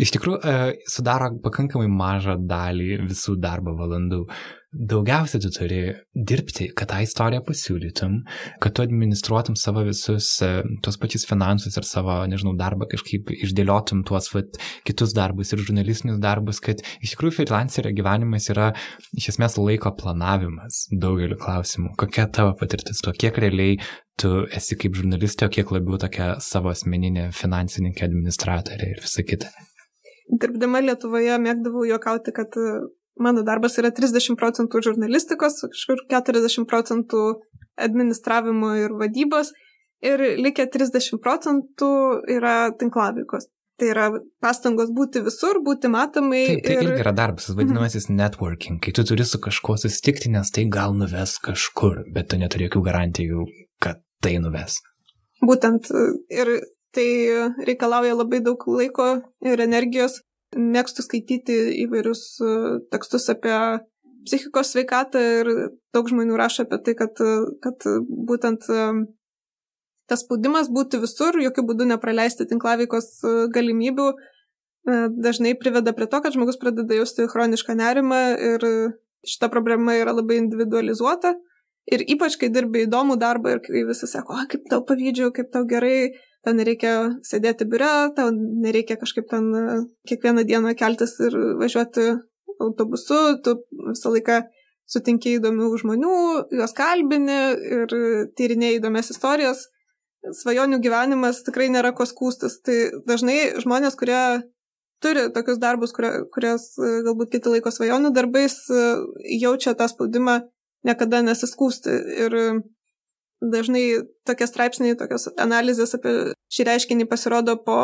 iš 0.00 0.14
tikrųjų 0.16 0.40
e, 0.40 0.56
sudaro 0.88 1.34
pakankamai 1.44 1.92
mažą 1.92 2.38
dalį 2.40 3.02
visų 3.10 3.36
darbo 3.44 3.76
valandų 3.76 4.24
daugiausia 4.70 5.40
tu 5.42 5.50
turi 5.50 5.80
dirbti, 6.14 6.68
kad 6.78 6.90
tą 6.92 7.00
istoriją 7.02 7.42
pasiūlytum, 7.46 8.16
kad 8.62 8.74
tu 8.76 8.84
administruotum 8.84 9.56
savo 9.58 9.82
visus 9.86 10.28
e, 10.46 10.50
tuos 10.84 10.98
pačius 11.00 11.26
finansus 11.26 11.78
ir 11.78 11.86
savo, 11.88 12.20
nežinau, 12.30 12.54
darbą 12.58 12.86
kažkaip 12.90 13.32
išdėliotum 13.34 14.04
tuos 14.06 14.30
vat, 14.34 14.60
kitus 14.86 15.14
darbus 15.16 15.50
ir 15.52 15.64
žurnalistinius 15.66 16.20
darbus, 16.22 16.62
kad 16.62 16.84
iš 17.02 17.14
tikrųjų 17.14 17.40
freelancerio 17.40 17.92
gyvenimas 17.96 18.46
yra 18.54 18.70
iš 19.18 19.32
esmės 19.34 19.58
laiko 19.58 19.90
planavimas 19.98 20.84
daugeliu 20.92 21.38
klausimų. 21.40 21.96
Kokia 22.00 22.28
tavo 22.30 22.54
patirtis 22.60 23.02
tuo, 23.02 23.14
kiek 23.16 23.42
realiai 23.42 23.80
tu 24.20 24.44
esi 24.54 24.78
kaip 24.78 24.94
žurnalistė, 25.00 25.48
o 25.48 25.52
kiek 25.52 25.74
labiau 25.74 25.98
tokia 25.98 26.36
savo 26.44 26.70
asmeninė 26.70 27.30
finansininkė, 27.34 28.06
administratorė 28.06 28.94
ir 28.94 29.02
visa 29.02 29.26
kita. 29.26 29.50
Dirbdama 30.30 30.78
Lietuvoje 30.84 31.34
mėgdavau 31.42 31.82
juokauti, 31.88 32.30
kad 32.36 32.54
mano 33.22 33.44
darbas 33.46 33.78
yra 33.80 33.92
30 33.94 34.38
procentų 34.40 34.82
žurnalistikos, 34.88 35.60
kažkur 35.68 36.04
40 36.10 36.66
procentų 36.70 37.24
administravimo 37.80 38.74
ir 38.80 38.94
vadybos 38.96 39.52
ir 40.04 40.22
likę 40.40 40.66
30 40.72 41.20
procentų 41.22 41.90
yra 42.36 42.72
tinklavikos. 42.80 43.48
Tai 43.80 43.88
yra 43.88 44.06
pastangos 44.44 44.90
būti 44.92 45.22
visur, 45.24 45.62
būti 45.64 45.88
matomai. 45.88 46.42
Taip, 46.50 46.66
tai 46.66 46.74
ir... 46.76 46.82
irgi 46.84 47.00
yra 47.00 47.14
darbas, 47.16 47.48
vadinamasis 47.56 48.10
mm. 48.10 48.18
networking, 48.18 48.80
kai 48.84 48.92
tu 48.96 49.06
turi 49.08 49.24
su 49.24 49.40
kažkuo 49.40 49.78
susitikti, 49.80 50.28
nes 50.34 50.52
tai 50.52 50.66
gal 50.68 50.92
nuves 50.96 51.38
kažkur, 51.40 52.02
bet 52.12 52.28
tu 52.28 52.40
neturi 52.40 52.68
jokių 52.68 52.82
garantijų, 52.90 53.46
kad 53.80 54.02
tai 54.20 54.36
nuves. 54.42 54.82
Būtent 55.40 55.88
ir 56.28 56.58
tai 56.92 57.08
reikalauja 57.64 58.18
labai 58.18 58.42
daug 58.44 58.66
laiko 58.68 59.14
ir 59.46 59.64
energijos 59.64 60.20
mėgstu 60.56 61.04
skaityti 61.04 61.56
įvairius 61.84 62.22
e, 62.42 62.50
tekstus 62.90 63.28
apie 63.30 63.54
psichikos 64.26 64.72
sveikatą 64.74 65.20
ir 65.40 65.50
daug 65.94 66.10
žmonių 66.10 66.36
rašo 66.36 66.66
apie 66.66 66.80
tai, 66.84 66.94
kad, 66.98 67.22
kad 67.62 67.86
būtent 68.08 68.66
e, 68.68 68.88
tas 70.10 70.24
spaudimas 70.24 70.70
būti 70.72 71.00
visur, 71.00 71.38
jokių 71.38 71.66
būdų 71.70 71.90
nepraleisti 71.92 72.48
tinklaveikos 72.50 73.12
e, 73.22 73.36
galimybių, 73.54 74.12
dažnai 75.20 75.50
priveda 75.60 75.92
prie 75.92 76.06
to, 76.08 76.22
kad 76.24 76.32
žmogus 76.32 76.56
pradeda 76.56 76.96
jausti 76.96 77.26
chronišką 77.28 77.74
nerimą 77.76 78.20
ir 78.40 78.62
šita 79.28 79.50
problema 79.52 79.92
yra 79.98 80.14
labai 80.16 80.38
individualizuota. 80.40 81.34
Ir 81.92 82.00
ypač, 82.14 82.38
kai 82.40 82.48
dirbi 82.48 82.86
įdomų 82.86 83.18
darbą 83.20 83.52
ir 83.52 83.60
kai 83.60 83.82
visi 83.84 84.08
sako, 84.08 84.38
kaip 84.48 84.64
tau 84.72 84.80
pavydžiu, 84.88 85.28
kaip 85.36 85.50
tau 85.52 85.66
gerai, 85.68 86.14
tau 86.44 86.54
nereikia 86.56 86.94
sėdėti 87.26 87.66
biure, 87.70 88.10
tau 88.16 88.30
nereikia 88.34 88.96
kažkaip 89.00 89.28
ten 89.30 89.50
e, 89.56 89.64
kiekvieną 90.08 90.46
dieną 90.48 90.74
keltis 90.78 91.16
ir 91.24 91.36
važiuoti 91.60 92.06
autobusu, 92.60 93.20
tu 93.44 93.56
visą 93.90 94.12
laiką 94.14 94.40
sutinki 94.90 95.36
įdomių 95.38 95.68
žmonių, 95.80 96.14
juos 96.58 96.72
kalbini 96.76 97.40
ir 97.78 97.92
tyrinėjai 98.38 98.80
įdomias 98.80 99.12
istorijas. 99.14 99.68
Svajonių 100.36 100.80
gyvenimas 100.84 101.40
tikrai 101.46 101.70
nėra 101.72 101.94
ko 101.96 102.04
skūstis. 102.04 102.58
Tai 102.66 102.76
dažnai 103.08 103.38
žmonės, 103.62 103.94
kurie 103.96 104.20
turi 105.00 105.30
tokius 105.32 105.60
darbus, 105.62 105.94
kurie, 105.96 106.10
kurios 106.34 106.74
e, 106.76 106.90
galbūt 107.06 107.32
kiti 107.32 107.54
laiko 107.54 107.72
svajonių 107.72 108.10
darbais, 108.16 108.58
e, 108.68 108.82
jaučia 109.40 109.72
tą 109.78 109.88
spaudimą 109.88 110.40
niekada 110.84 111.22
nesiskūsti. 111.24 111.96
Ir 112.26 112.36
dažnai 113.40 113.84
tokie 114.28 114.46
straipsniai, 114.48 114.96
tokios 114.98 115.28
analizės 115.40 115.94
apie 115.96 116.14
šį 116.52 116.66
reiškinį 116.68 117.08
pasirodo 117.10 117.56
po 117.64 117.78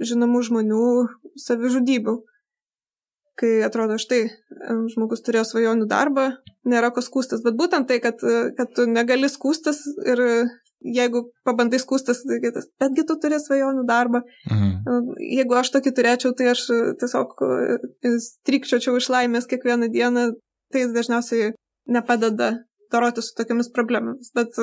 žinomų 0.00 0.42
žmonių 0.48 0.86
savižudybių. 1.40 2.16
Kai 3.34 3.64
atrodo, 3.66 3.96
štai, 3.98 4.28
žmogus 4.92 5.24
turėjo 5.26 5.42
svajonių 5.48 5.88
darbą, 5.90 6.28
nėra 6.70 6.92
ko 6.94 7.02
skūstas, 7.02 7.42
bet 7.42 7.56
būtent 7.58 7.88
tai, 7.90 7.98
kad, 8.02 8.22
kad 8.54 8.70
tu 8.76 8.86
negali 8.86 9.26
skūstas 9.26 9.80
ir 10.06 10.22
jeigu 10.84 11.24
pabandai 11.46 11.80
skūstas, 11.82 12.20
tai 12.28 12.38
kitas, 12.44 12.68
betgi 12.80 13.02
tu 13.08 13.16
turi 13.18 13.40
svajonių 13.42 13.82
darbą. 13.88 14.22
Mhm. 14.50 15.16
Jeigu 15.18 15.58
aš 15.58 15.72
tokį 15.74 15.94
turėčiau, 15.96 16.34
tai 16.38 16.52
aš 16.52 16.66
tiesiog 17.00 17.34
strikčiočiau 18.28 19.00
iš 19.00 19.10
laimės 19.10 19.50
kiekvieną 19.50 19.90
dieną, 19.92 20.28
tai 20.72 20.86
dažniausiai 20.94 21.54
nepadeda 21.90 22.52
doroti 22.94 23.24
su 23.24 23.34
tokiamis 23.38 23.72
problemomis. 23.74 24.30
Bet, 24.36 24.58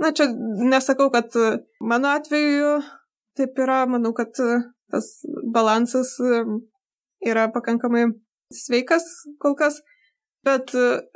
na, 0.00 0.12
čia 0.16 0.28
nesakau, 0.70 1.10
kad 1.14 1.34
mano 1.82 2.14
atveju 2.14 2.78
taip 3.36 3.58
yra, 3.60 3.82
manau, 3.90 4.14
kad 4.16 4.32
tas 4.92 5.10
balansas 5.52 6.14
yra 7.26 7.48
pakankamai 7.52 8.06
sveikas 8.54 9.04
kol 9.42 9.58
kas. 9.58 9.82
Bet, 10.46 10.70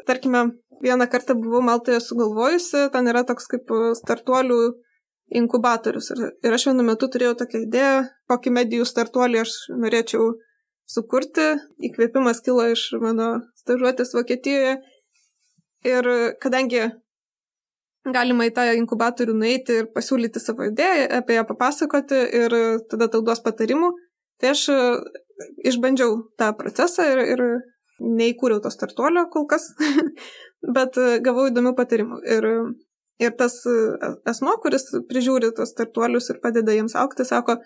tarkime, 0.07 0.51
vieną 0.83 1.07
kartą 1.07 1.37
buvau 1.39 1.63
Maltoje 1.63 2.01
sugalvojusi, 2.01 2.89
ten 2.93 3.09
yra 3.13 3.23
toks 3.29 3.47
kaip 3.53 3.71
startuolių 4.01 4.61
inkubatorius. 5.41 6.11
Ir, 6.15 6.23
ir 6.43 6.57
aš 6.57 6.69
vienu 6.71 6.87
metu 6.87 7.09
turėjau 7.11 7.37
tokią 7.43 7.65
idėją, 7.67 7.99
kokį 8.31 8.55
medijų 8.57 8.87
startuolį 8.89 9.43
aš 9.45 9.57
norėčiau 9.71 10.33
sukurti. 10.91 11.53
Įkvėpimas 11.87 12.43
kilo 12.47 12.67
iš 12.73 12.89
mano 13.03 13.37
stažuotės 13.61 14.15
Vokietijoje 14.17 14.81
Ir 15.87 16.07
kadangi 16.43 16.83
galima 18.09 18.47
į 18.49 18.53
tą 18.57 18.67
inkubatorių 18.79 19.35
nueiti 19.37 19.81
ir 19.83 19.89
pasiūlyti 19.95 20.41
savo 20.41 20.69
idėją, 20.71 21.09
apie 21.21 21.37
ją 21.37 21.45
papasakoti 21.49 22.21
ir 22.41 22.57
tada 22.91 23.11
tau 23.13 23.21
duos 23.25 23.43
patarimų, 23.45 23.91
tai 24.41 24.55
aš 24.55 24.67
e, 24.73 24.79
išbandžiau 25.69 26.17
tą 26.41 26.53
procesą 26.57 27.07
ir, 27.13 27.23
ir 27.35 27.43
neįkūriau 28.01 28.63
to 28.65 28.73
startuolio 28.73 29.27
kol 29.33 29.47
kas, 29.51 29.69
bet 30.77 30.97
e, 31.01 31.19
gavau 31.25 31.51
įdomių 31.51 31.75
patarimų. 31.77 32.23
Ir, 32.37 32.49
ir 33.21 33.37
tas 33.37 33.61
e, 33.69 33.77
asmo, 34.31 34.57
kuris 34.65 34.89
prižiūri 35.11 35.53
tos 35.57 35.75
startuolius 35.75 36.33
ir 36.33 36.41
padeda 36.45 36.77
jiems 36.77 36.97
aukti, 36.97 37.29
sako, 37.29 37.59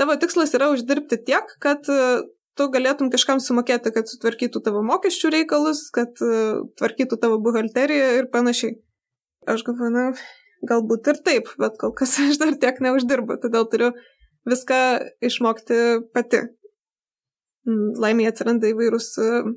tavo 0.00 0.16
tikslas 0.16 0.56
yra 0.56 0.72
uždirbti 0.72 1.20
tiek, 1.28 1.52
kad 1.60 1.84
tu 2.58 2.68
galėtum 2.72 3.10
kažkam 3.12 3.40
sumokėti, 3.42 3.92
kad 3.94 4.10
sutvarkytų 4.10 4.62
tavo 4.64 4.82
mokesčių 4.86 5.32
reikalus, 5.36 5.86
kad 5.94 6.22
uh, 6.24 6.62
tvarkytų 6.78 7.18
tavo 7.22 7.40
buhalteriją 7.44 8.08
ir 8.20 8.30
panašiai. 8.32 8.76
Aš 9.50 9.64
galvoju, 9.66 9.92
na, 9.94 10.06
galbūt 10.68 11.12
ir 11.12 11.20
taip, 11.26 11.52
bet 11.60 11.78
kol 11.80 11.94
kas 11.98 12.18
aš 12.24 12.40
dar 12.42 12.54
tiek 12.60 12.80
neuždirbu, 12.84 13.40
todėl 13.42 13.68
turiu 13.72 13.92
viską 14.48 14.80
išmokti 15.24 15.78
pati. 16.14 16.46
Mm, 17.68 17.92
laimėje 18.02 18.32
atsiranda 18.32 18.72
įvairūs 18.72 19.12
uh, 19.22 19.52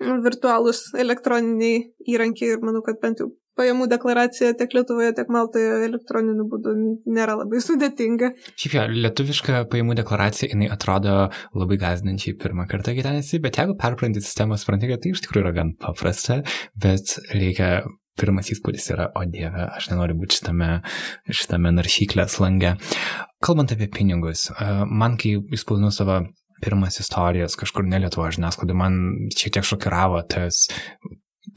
virtualūs 0.00 0.90
elektroniniai 0.98 1.82
įrankiai 2.08 2.54
ir 2.56 2.64
manau, 2.64 2.80
kad 2.84 3.00
bent 3.02 3.20
jau 3.20 3.28
pajamų 3.58 3.86
deklaracija 3.90 4.54
tiek 4.58 4.74
Lietuvoje, 4.76 5.12
tiek 5.16 5.30
Maltoje 5.32 5.70
elektroniniu 5.86 6.46
būdu 6.50 6.74
nėra 7.10 7.36
labai 7.40 7.62
sudėtinga. 7.64 8.32
Šiaip 8.54 8.76
jo, 8.76 8.84
lietuviška 9.06 9.64
pajamų 9.72 9.96
deklaracija, 10.00 10.50
jinai 10.54 10.70
atrodo 10.72 11.16
labai 11.56 11.80
gazdinančiai 11.80 12.36
pirmą 12.40 12.66
kartą 12.70 12.94
gyvenasi, 12.96 13.40
bet 13.44 13.60
jeigu 13.60 13.76
perpranti 13.80 14.22
sistemą, 14.24 14.58
supranti, 14.60 14.90
kad 14.90 15.02
tai 15.04 15.14
iš 15.14 15.24
tikrųjų 15.26 15.46
yra 15.46 15.54
gan 15.56 15.74
paprasta, 15.80 16.40
bet 16.80 17.16
reikia 17.34 17.80
pirmas 18.20 18.50
įspūdis 18.52 18.90
yra, 18.92 19.08
o 19.16 19.24
dieve, 19.28 19.64
aš 19.78 19.88
nenoriu 19.92 20.18
būti 20.20 20.40
šitame, 20.40 20.70
šitame 21.32 21.72
naršyklės 21.72 22.36
lange. 22.42 22.74
Kalbant 23.40 23.72
apie 23.72 23.88
pinigus, 23.92 24.50
man 24.90 25.16
kai 25.20 25.38
įspūdinu 25.40 25.92
savo 25.94 26.20
pirmas 26.60 27.00
istorijas 27.00 27.56
kažkur 27.56 27.86
ne 27.88 28.02
Lietuvoje 28.02 28.36
žiniasklaidai, 28.36 28.76
man 28.76 29.00
šiek 29.32 29.56
tiek 29.56 29.64
šokiravo 29.64 30.20
tas 30.28 30.66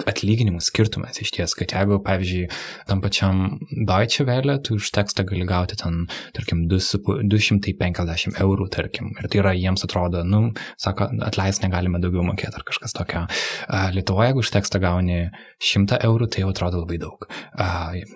atlyginimų 0.10 0.62
skirtumas 0.64 1.20
iš 1.24 1.32
ties, 1.36 1.56
kad 1.58 1.74
jeigu, 1.76 2.00
pavyzdžiui, 2.06 2.48
tam 2.90 3.02
pačiam 3.04 3.44
Deutsche 3.72 4.26
Welle, 4.28 4.58
tu 4.64 4.78
už 4.80 4.92
tekstą 4.96 5.26
gali 5.30 5.46
gauti 5.50 5.78
ten, 5.80 6.06
tarkim, 6.36 6.66
250 6.72 8.40
eurų, 8.44 8.70
tarkim, 8.74 9.14
ir 9.20 9.30
tai 9.30 9.42
yra 9.44 9.54
jiems 9.58 9.86
atrodo, 9.88 10.24
nu, 10.28 10.44
sako, 10.82 11.10
atleis 11.26 11.62
negalime 11.64 12.02
daugiau 12.04 12.26
mokėti 12.28 12.60
ar 12.60 12.68
kažkas 12.68 12.96
tokio. 12.98 13.26
Lietuvoje, 13.96 14.32
jeigu 14.32 14.44
už 14.44 14.54
tekstą 14.58 14.82
gauni 14.84 15.20
100 15.62 16.02
eurų, 16.10 16.30
tai 16.34 16.46
jau 16.46 16.52
atrodo 16.54 16.84
labai 16.84 17.00
daug. 17.02 17.28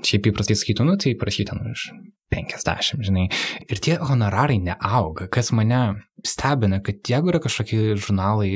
Šiaip 0.07 0.31
įprastai 0.31 0.57
sakytų, 0.59 0.87
nu, 0.87 0.97
tai 1.01 1.17
prašyta, 1.19 1.57
nu, 1.59 1.73
iš 1.75 1.89
50, 2.33 3.05
žinai. 3.07 3.29
Ir 3.71 3.79
tie 3.83 3.95
honorarai 4.03 4.59
neauga, 4.59 5.29
kas 5.31 5.53
mane 5.55 5.79
stebina, 6.27 6.79
kad 6.83 6.99
jeigu 7.07 7.31
yra 7.31 7.39
kažkokie 7.43 7.95
žurnalai, 7.95 8.49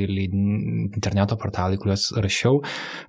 interneto 0.92 1.38
portalai, 1.40 1.80
kuriuos 1.82 2.10
rašiau, 2.24 2.62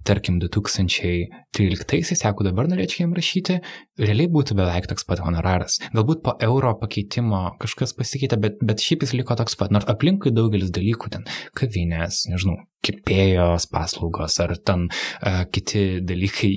tarkim, 0.07 0.39
2013-aisiais, 0.43 2.23
jeigu 2.23 2.47
dabar 2.47 2.71
norėčiau 2.71 3.05
jiem 3.05 3.15
rašyti, 3.17 3.59
realiai 4.03 4.31
būtų 4.33 4.57
beveik 4.59 4.91
toks 4.91 5.09
pat 5.09 5.25
honoraras. 5.25 5.81
Galbūt 5.97 6.23
po 6.27 6.37
euro 6.45 6.75
pakeitimo 6.81 7.45
kažkas 7.63 7.97
pasikeitė, 7.99 8.39
bet, 8.43 8.61
bet 8.63 8.85
šiaip 8.85 9.07
jis 9.07 9.17
liko 9.19 9.39
toks 9.39 9.59
pat, 9.59 9.75
nors 9.75 9.89
aplinkui 9.91 10.35
daugelis 10.37 10.75
dalykų 10.75 11.17
ten, 11.17 11.27
kavinės, 11.59 12.27
nežinau, 12.31 12.61
kirpėjos 12.83 13.69
paslaugos 13.73 14.39
ar 14.43 14.57
ten 14.67 14.89
uh, 14.89 15.43
kiti 15.53 16.03
dalykai, 16.07 16.53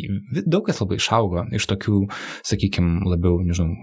daug 0.46 0.66
kas 0.68 0.82
labai 0.82 1.00
išaugo 1.02 1.46
iš 1.56 1.70
tokių, 1.72 2.02
sakykime, 2.46 3.06
labiau, 3.10 3.40
nežinau, 3.46 3.74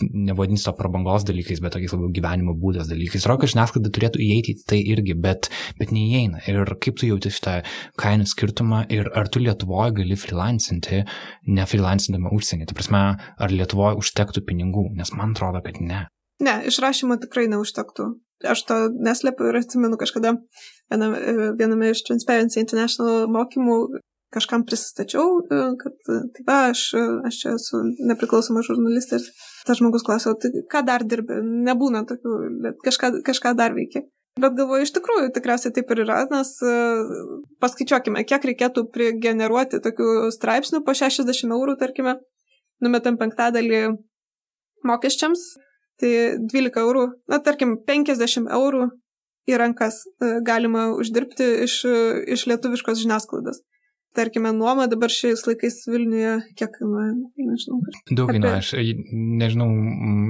nevadinsiu 0.00 0.68
to 0.70 0.74
prabangos 0.76 1.24
dalykais, 1.24 1.60
bet 1.64 1.72
tokiais 1.76 1.94
labiau 1.94 2.10
gyvenimo 2.12 2.54
būdas 2.60 2.90
dalykais. 2.90 3.24
Rokas 3.30 3.54
žiniasklaida 3.54 3.92
turėtų 3.94 4.20
įeiti 4.24 4.52
į 4.52 4.64
tai 4.68 4.80
irgi, 4.92 5.16
bet, 5.16 5.48
bet 5.78 5.92
neįeina. 5.94 6.42
Ir 6.50 6.74
kaip 6.82 6.98
tu 7.00 7.08
jauti 7.08 7.32
šitą 7.32 7.58
kainų 8.00 8.28
skirtumą 8.28 8.84
ir 8.92 9.08
ar 9.16 9.30
tu 9.32 9.40
Lietuvoje 9.40 9.96
gali 10.02 10.18
freelancinti, 10.20 11.02
ne 11.48 11.66
freelancindama 11.68 12.32
užsienį. 12.36 12.68
Tai 12.68 12.76
prasme, 12.76 13.02
ar 13.16 13.54
Lietuvoje 13.54 14.00
užtektų 14.02 14.44
pinigų, 14.48 14.90
nes 14.98 15.14
man 15.16 15.32
atrodo, 15.36 15.64
kad 15.64 15.80
ne. 15.80 16.04
Ne, 16.44 16.60
išrašymo 16.68 17.16
tikrai 17.22 17.46
neužtektų. 17.48 18.12
Aš 18.44 18.66
to 18.68 18.80
neslepiu 18.92 19.48
ir 19.48 19.62
atsimenu 19.62 19.96
kažkada 19.96 20.34
viename, 20.92 21.52
viename 21.58 21.92
iš 21.92 22.02
Transparency 22.08 22.60
International 22.62 23.26
mokymų 23.32 23.78
kažkam 24.34 24.64
prisistačiau, 24.66 25.40
kad 25.80 25.94
tai 26.06 26.44
va, 26.46 26.58
aš, 26.72 26.88
aš 27.28 27.38
čia 27.40 27.54
esu 27.56 27.80
nepriklausoma 28.10 28.64
žurnalistė 28.66 29.20
ir 29.20 29.30
tas 29.68 29.80
žmogus 29.80 30.04
klausė, 30.06 30.34
tai 30.42 30.50
ką 30.72 30.82
dar 30.86 31.06
dirbi, 31.08 31.38
nebūna 31.66 32.04
tokių, 32.08 32.36
bet 32.64 32.82
kažką, 32.84 33.20
kažką 33.26 33.54
dar 33.58 33.76
veikia. 33.76 34.04
Bet 34.36 34.52
galvoju, 34.58 34.84
iš 34.84 34.92
tikrųjų 34.92 35.30
tikriausiai 35.32 35.72
taip 35.72 35.92
ir 35.94 36.02
yra, 36.04 36.18
nes 36.28 36.50
paskaičiuokime, 37.62 38.20
kiek 38.28 38.44
reikėtų 38.50 38.84
prigeneruoti 38.92 39.80
tokių 39.84 40.28
straipsnių 40.34 40.82
po 40.84 40.92
60 40.98 41.54
eurų, 41.56 41.78
tarkime, 41.80 42.18
numetam 42.84 43.16
penktadalį 43.16 43.80
mokesčiams, 44.84 45.46
tai 46.02 46.12
12 46.52 46.82
eurų, 46.82 47.06
na 47.32 47.40
tarkim, 47.40 47.78
50 47.88 48.52
eurų 48.52 48.90
į 49.46 49.58
rankas 49.62 50.02
galima 50.46 50.88
uždirbti 50.98 51.46
iš, 51.66 51.80
iš 52.36 52.46
lietuviškos 52.50 53.02
žiniasklaidos 53.04 53.62
tarkime, 54.16 54.50
nuoma 54.56 54.86
dabar 54.90 55.12
šiais 55.12 55.44
laikais 55.46 55.82
Vilniuje, 55.90 56.32
kiek 56.58 56.72
kainuoja, 56.76 57.12
nežinau. 57.48 57.80
Daug 58.18 58.30
kainuoja, 58.32 58.60
aš 58.62 58.72
nežinau, 59.42 59.68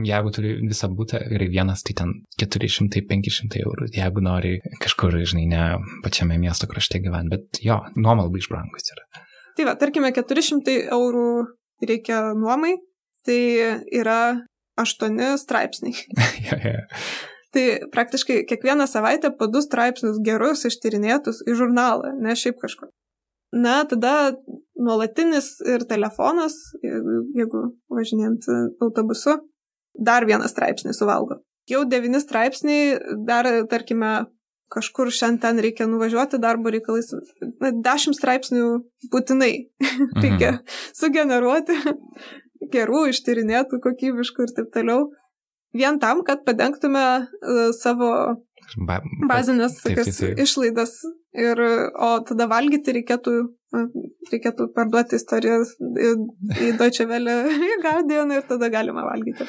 jeigu 0.06 0.32
turi 0.34 0.54
visą 0.64 0.90
būtą 0.92 1.20
ir 1.36 1.46
vienas, 1.52 1.84
tai 1.86 1.96
ten 2.00 2.14
400-500 2.42 3.60
eurų, 3.62 3.90
jeigu 3.96 4.24
nori 4.24 4.56
kažkur, 4.82 5.18
žinai, 5.22 5.46
ne 5.52 5.62
pačiame 6.04 6.38
miesto 6.42 6.68
krašte 6.70 7.00
gyventi, 7.04 7.32
bet 7.36 7.62
jo, 7.64 7.78
nuoma 7.98 8.26
labai 8.26 8.42
išbrangus 8.42 8.92
yra. 8.96 9.06
Tai 9.56 9.70
va, 9.70 9.76
tarkime, 9.80 10.12
400 10.16 10.76
eurų 10.96 11.28
reikia 11.86 12.20
nuomai, 12.36 12.74
tai 13.26 13.40
yra 13.94 14.20
8 14.80 15.38
straipsniai. 15.40 15.96
ja, 16.50 16.60
ja. 16.60 16.84
Tai 17.56 17.64
praktiškai 17.92 18.42
kiekvieną 18.50 18.84
savaitę 18.90 19.30
po 19.38 19.48
du 19.48 19.62
straipsnius 19.64 20.18
gerus 20.24 20.66
ištyrinėtus 20.68 21.40
į 21.48 21.56
žurnalą, 21.56 22.12
ne 22.20 22.34
šiaip 22.36 22.58
kažkur. 22.60 22.90
Na, 23.56 23.78
tada 23.88 24.34
nuolatinis 24.76 25.54
ir 25.64 25.86
telefonas, 25.88 26.58
jeigu 26.82 27.62
važinėjant 27.88 28.48
autobusu, 28.84 29.38
dar 29.96 30.26
vieną 30.28 30.50
straipsnį 30.52 30.92
suvalgo. 30.92 31.40
Jau 31.70 31.86
devyni 31.88 32.20
straipsniai, 32.20 32.98
dar, 33.26 33.48
tarkime, 33.70 34.26
kažkur 34.72 35.10
šiandien 35.14 35.62
reikia 35.62 35.86
nuvažiuoti 35.88 36.40
darbo 36.42 36.70
reikalais. 36.74 37.08
Na, 37.62 37.72
dešimt 37.72 38.18
straipsnių 38.18 38.66
būtinai 39.12 39.52
mhm. 39.80 40.20
reikia 40.22 40.52
sugeneruoti, 40.98 41.78
gerų, 42.74 43.06
ištyrinėtų, 43.14 43.80
kokybiškų 43.84 44.46
ir 44.46 44.54
taip 44.58 44.74
toliau. 44.74 45.06
Vien 45.76 46.00
tam, 46.02 46.24
kad 46.26 46.42
padengtume 46.46 47.04
uh, 47.26 47.68
savo 47.76 48.10
ba 48.88 48.98
bazinės 49.30 49.78
taip, 49.82 50.00
taip, 50.00 50.10
taip. 50.16 50.40
išlaidas 50.42 50.98
Ir, 51.36 51.60
o 52.00 52.08
tada 52.24 52.46
valgyti 52.48 52.94
reikėtų, 52.96 53.32
reikėtų 54.32 54.70
parduoti 54.76 55.18
istoriją 55.18 55.58
į, 55.66 56.12
į 56.64 56.70
Deutsche 56.80 57.04
Welle, 57.10 57.34
į 57.72 57.76
Guardian 57.82 58.32
ir 58.32 58.46
tada 58.48 58.70
galima 58.72 59.04
valgyti. 59.04 59.44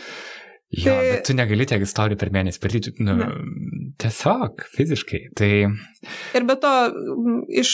Jo, 0.76 0.92
tai... 0.92 1.12
bet 1.13 1.24
tu 1.30 1.36
negali 1.38 1.63
tiek 1.70 1.86
istorijų 1.86 2.20
per 2.20 2.34
mėnesį 2.36 2.60
pertyti, 2.60 2.92
nu, 3.00 3.16
ne. 3.22 3.30
tiesiog 4.04 4.66
fiziškai. 4.74 5.22
Tai... 5.40 5.52
Ir 6.36 6.48
be 6.50 6.58
to, 6.60 6.74
iš, 7.63 7.72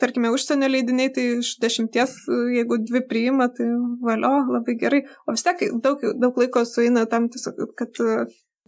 tarkime, 0.00 0.32
užsienio 0.34 0.68
leidiniai, 0.70 1.12
tai 1.14 1.24
iš 1.38 1.54
dešimties, 1.62 2.14
jeigu 2.54 2.80
dvi 2.88 3.02
priima, 3.10 3.48
tai 3.54 3.66
valio, 4.04 4.34
labai 4.54 4.76
gerai. 4.80 5.02
O 5.26 5.34
vis 5.34 5.46
tiek 5.46 5.64
daug, 5.84 6.04
daug 6.22 6.38
laiko 6.42 6.64
suina 6.68 7.06
tam 7.10 7.30
tiesiog, 7.32 7.74
kad 7.78 8.02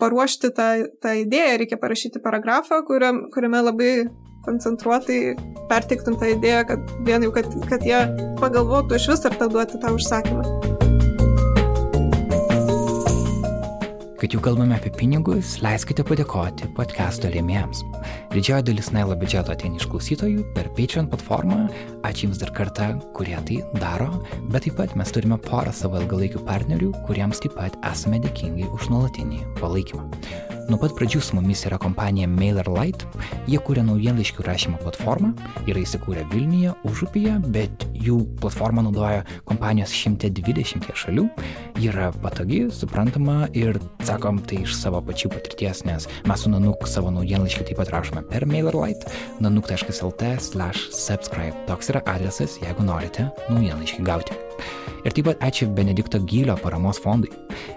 paruošti 0.00 0.50
tą, 0.56 0.68
tą 1.02 1.14
idėją, 1.22 1.60
reikia 1.60 1.78
parašyti 1.80 2.22
paragrafą, 2.24 2.82
kuriam, 2.88 3.26
kuriame 3.34 3.62
labai 3.68 3.92
koncentruotai 4.46 5.20
perteiktum 5.70 6.16
tą 6.20 6.32
idėją, 6.34 6.66
kad 6.72 6.94
vien 7.06 7.26
jau, 7.26 7.32
kad, 7.36 7.50
kad 7.70 7.84
jie 7.86 8.04
pagalvotų 8.40 8.96
iš 8.96 9.10
vis 9.14 9.26
ar 9.28 9.40
tą 9.40 9.50
duoti 9.52 9.82
tą 9.82 9.96
užsakymą. 9.98 10.79
Kad 14.20 14.34
jau 14.34 14.40
kalbame 14.44 14.74
apie 14.76 14.90
pinigus, 14.92 15.54
leiskite 15.64 16.04
padėkoti 16.04 16.66
podcast'o 16.76 17.30
rėmėjams. 17.32 17.80
Didžioji 18.34 18.66
dalis 18.68 18.90
Nailo 18.92 19.16
biudžeto 19.16 19.54
ateina 19.54 19.80
iš 19.80 19.86
klausytojų 19.88 20.44
per 20.52 20.68
Patreon 20.76 21.08
platformą. 21.08 21.62
Ačiū 22.04 22.28
Jums 22.28 22.44
dar 22.44 22.52
kartą, 22.52 22.90
kurie 23.16 23.40
tai 23.48 23.62
daro, 23.80 24.10
bet 24.52 24.68
taip 24.68 24.76
pat 24.76 24.92
mes 25.00 25.16
turime 25.16 25.40
porą 25.48 25.72
savo 25.72 26.04
ilgalaikių 26.04 26.44
partnerių, 26.44 26.92
kuriems 27.08 27.40
taip 27.40 27.56
pat 27.56 27.80
esame 27.94 28.20
dėkingi 28.20 28.68
už 28.68 28.92
nuolatinį 28.92 29.46
palaikymą. 29.56 30.59
Nuo 30.68 30.76
pat 30.80 30.92
pradžių 30.98 31.20
su 31.24 31.36
mumis 31.36 31.62
yra 31.68 31.78
kompanija 31.80 32.28
MailerLite. 32.28 33.06
Jie 33.48 33.60
kūrė 33.64 33.84
naujienlaiškių 33.86 34.44
rašymo 34.44 34.80
platformą, 34.82 35.30
yra 35.70 35.80
įsikūrę 35.80 36.26
Vilniuje, 36.32 36.74
Užupyje, 36.88 37.36
bet 37.54 37.86
jų 37.94 38.18
platformą 38.42 38.84
naudoja 38.84 39.22
kompanijos 39.48 39.94
120 39.94 40.90
šalių. 41.02 41.26
Ji 41.80 41.90
yra 41.92 42.10
patogi, 42.22 42.64
suprantama 42.74 43.48
ir 43.56 43.78
sakom 44.06 44.42
tai 44.44 44.60
iš 44.66 44.76
savo 44.76 45.00
pačių 45.06 45.32
patirties, 45.32 45.84
nes 45.88 46.08
mes 46.28 46.44
su 46.44 46.52
Nanuk 46.52 46.84
savo 46.90 47.12
naujienlaiškį 47.14 47.70
taip 47.70 47.80
pat 47.80 47.94
rašome 47.94 48.26
per 48.28 48.44
MailerLite, 48.50 49.08
nanuk.lt 49.40 50.34
slash 50.44 50.90
subscribe. 50.94 51.56
Toks 51.70 51.94
yra 51.94 52.04
adresas, 52.10 52.58
jeigu 52.60 52.84
norite 52.84 53.30
naujienlaiškį 53.48 54.06
gauti. 54.06 54.36
Ir 55.06 55.16
taip 55.16 55.30
pat 55.30 55.48
ačiū 55.48 55.70
Benedikto 55.72 56.20
Gylio 56.20 56.58
paramos 56.60 57.00
fondui. 57.00 57.32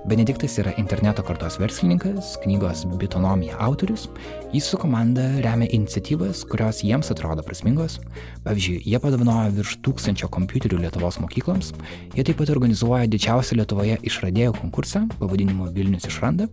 Benediktas 0.05 0.57
yra 0.59 0.73
interneto 0.77 1.23
kartos 1.23 1.55
verslininkas, 1.61 2.37
knygos 2.43 2.83
Bitonomija 2.99 3.57
autorius. 3.63 4.07
Jis 4.53 4.67
su 4.69 4.77
komanda 4.77 5.25
remia 5.43 5.69
iniciatyvas, 5.71 6.43
kurios 6.49 6.81
jiems 6.83 7.11
atrodo 7.13 7.43
prasmingos. 7.45 7.99
Pavyzdžiui, 8.43 8.81
jie 8.85 8.99
padovanojo 8.99 9.53
virš 9.59 9.77
tūkstančio 9.85 10.29
kompiuterių 10.33 10.81
Lietuvos 10.83 11.19
mokykloms. 11.23 11.71
Jie 12.17 12.25
taip 12.27 12.41
pat 12.41 12.51
organizuoja 12.53 13.07
didžiausią 13.11 13.59
Lietuvoje 13.61 13.99
išradėjų 14.03 14.57
konkursą 14.59 15.05
pavadinimu 15.19 15.71
Vilnius 15.75 16.09
išranda. 16.11 16.49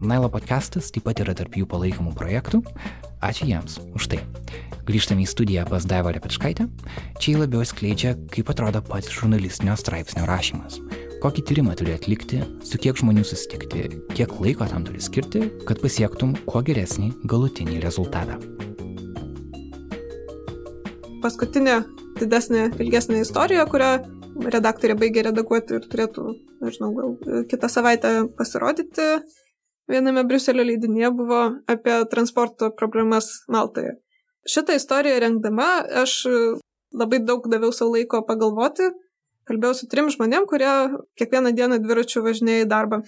Nailo 0.00 0.30
podcastas 0.32 0.90
taip 0.90 1.06
pat 1.08 1.22
yra 1.22 1.36
tarp 1.38 1.58
jų 1.60 1.68
palaikomų 1.70 2.16
projektų. 2.18 2.64
Ačiū 3.20 3.50
jiems 3.50 3.78
už 3.92 4.08
tai. 4.14 4.24
Grįžtame 4.88 5.22
į 5.22 5.28
studiją 5.28 5.66
pas 5.68 5.84
Daiva 5.86 6.14
Repečkaitę. 6.16 6.66
Čia 7.20 7.34
jį 7.34 7.38
labiau 7.44 7.62
skleidžia, 7.68 8.16
kaip 8.32 8.50
atrodo 8.50 8.80
pats 8.82 9.12
žurnalistinio 9.12 9.76
straipsnio 9.78 10.26
rašymas. 10.26 10.80
Kokį 11.20 11.42
tyrimą 11.44 11.74
turi 11.76 11.92
atlikti, 11.92 12.38
su 12.64 12.78
kiek 12.80 12.96
žmonių 12.96 13.20
susitikti, 13.28 13.82
kiek 14.16 14.30
laiko 14.40 14.64
tam 14.70 14.86
turi 14.86 15.02
skirti, 15.04 15.42
kad 15.68 15.82
pasiektum 15.82 16.30
kuo 16.46 16.62
geresnį 16.64 17.10
galutinį 17.28 17.76
rezultatą. 17.82 18.38
Paskutinė 21.20 21.74
didesnė, 22.22 22.70
ilgesnė 22.80 23.20
istorija, 23.20 23.66
kurią 23.68 23.90
redaktorė 24.54 24.96
baigė 25.02 25.26
redaguoti 25.28 25.76
ir 25.76 25.84
turėtų, 25.92 26.24
nežinau, 26.64 26.88
gal 26.96 27.44
kitą 27.52 27.68
savaitę 27.68 28.14
pasirodyti. 28.40 29.10
Viename 29.92 30.24
Briuselio 30.24 30.64
leidinėje 30.64 31.12
buvo 31.20 31.42
apie 31.68 31.98
transporto 32.08 32.72
problemas 32.80 33.28
Maltoje. 33.52 33.98
Šitą 34.48 34.80
istoriją 34.80 35.20
rengdama 35.20 35.68
aš 36.00 36.22
labai 36.96 37.20
daug 37.20 37.44
daviau 37.52 37.76
savo 37.76 37.98
laiko 37.98 38.24
pagalvoti. 38.24 38.88
Kalbėjau 39.50 39.74
su 39.74 39.90
trim 39.90 40.06
žmonėm, 40.14 40.46
kurie 40.46 40.70
kiekvieną 41.18 41.50
dieną 41.58 41.80
dviračių 41.82 42.22
važinėja 42.22 42.64
į 42.68 42.70
darbą. 42.70 43.00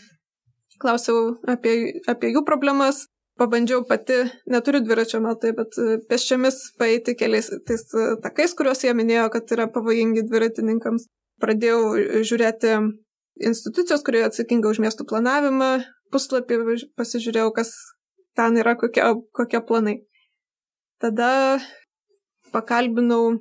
Klausiau 0.83 1.37
apie, 1.47 2.03
apie 2.11 2.33
jų 2.35 2.43
problemas, 2.49 3.05
pabandžiau 3.39 3.85
pati, 3.87 4.25
neturiu 4.51 4.81
dviračio 4.83 5.21
metai, 5.23 5.53
bet 5.55 5.79
peščiamis 6.11 6.59
paeiti 6.83 7.15
keliais 7.19 7.53
tais 7.69 7.87
takais, 8.25 8.57
kuriuos 8.59 8.83
jie 8.83 8.91
minėjo, 8.99 9.29
kad 9.37 9.55
yra 9.55 9.69
pavojingi 9.71 10.27
dviratininkams 10.27 11.07
pradėjau 11.43 12.23
žiūrėti 12.27 12.75
institucijos, 13.43 14.03
kurie 14.07 14.25
atsakinga 14.27 14.71
už 14.71 14.83
miestų 14.85 15.07
planavimą, 15.11 15.71
puslapį 16.15 16.59
pasižiūrėjau, 16.99 17.51
kas 17.57 17.73
ten 18.39 18.59
yra, 18.61 18.75
kokie, 18.79 19.05
kokie 19.37 19.63
planai. 19.67 20.01
Tada 21.03 21.59
pakalbinau 22.55 23.39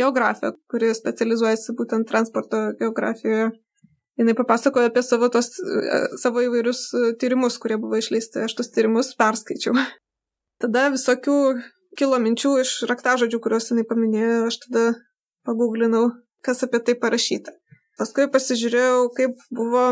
geografę, 0.00 0.52
kuri 0.70 0.92
specializuojasi 0.94 1.76
būtent 1.78 2.08
transporto 2.08 2.72
geografijoje. 2.80 3.50
Jis 4.16 4.36
papasakojo 4.36 4.88
apie 4.88 5.02
savo, 5.04 5.28
tos, 5.28 5.50
savo 6.22 6.40
įvairius 6.40 6.86
tyrimus, 7.20 7.58
kurie 7.60 7.76
buvo 7.80 7.98
išleisti. 8.00 8.46
Aš 8.46 8.56
tos 8.56 8.72
tyrimus 8.72 9.12
perskaičiau. 9.18 9.76
Tada 10.62 10.86
visokių 10.94 11.36
kilo 12.00 12.20
minčių 12.20 12.54
iš 12.62 12.78
raktažodžių, 12.88 13.40
kuriuos 13.44 13.68
jinai 13.72 13.84
paminėjo. 13.88 14.38
Aš 14.48 14.62
tada 14.64 14.86
paguglinau 15.44 16.06
kas 16.46 16.62
apie 16.64 16.80
tai 16.86 16.94
parašyta. 17.02 17.54
Paskui 17.98 18.28
pasižiūrėjau, 18.32 19.06
kaip 19.16 19.40
buvo 19.58 19.84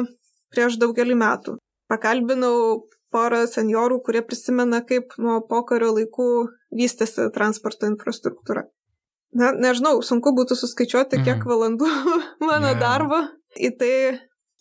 prieš 0.55 0.77
daugelį 0.81 1.17
metų. 1.21 1.57
Pakalbinau 1.91 2.85
porą 3.15 3.45
seniorų, 3.51 4.01
kurie 4.07 4.23
prisimena, 4.27 4.83
kaip 4.87 5.17
nuo 5.21 5.41
pokario 5.49 5.93
laikų 5.97 6.29
vystėsi 6.75 7.29
transporto 7.35 7.89
infrastruktūra. 7.91 8.67
Na, 9.35 9.51
nežinau, 9.59 9.99
sunku 10.07 10.31
būtų 10.37 10.57
suskaičiuoti, 10.59 11.23
kiek 11.25 11.41
mm. 11.41 11.49
valandų 11.51 11.89
mano 12.49 12.71
yeah. 12.71 12.81
darbo 12.81 13.21
į 13.59 13.71
tai 13.81 13.95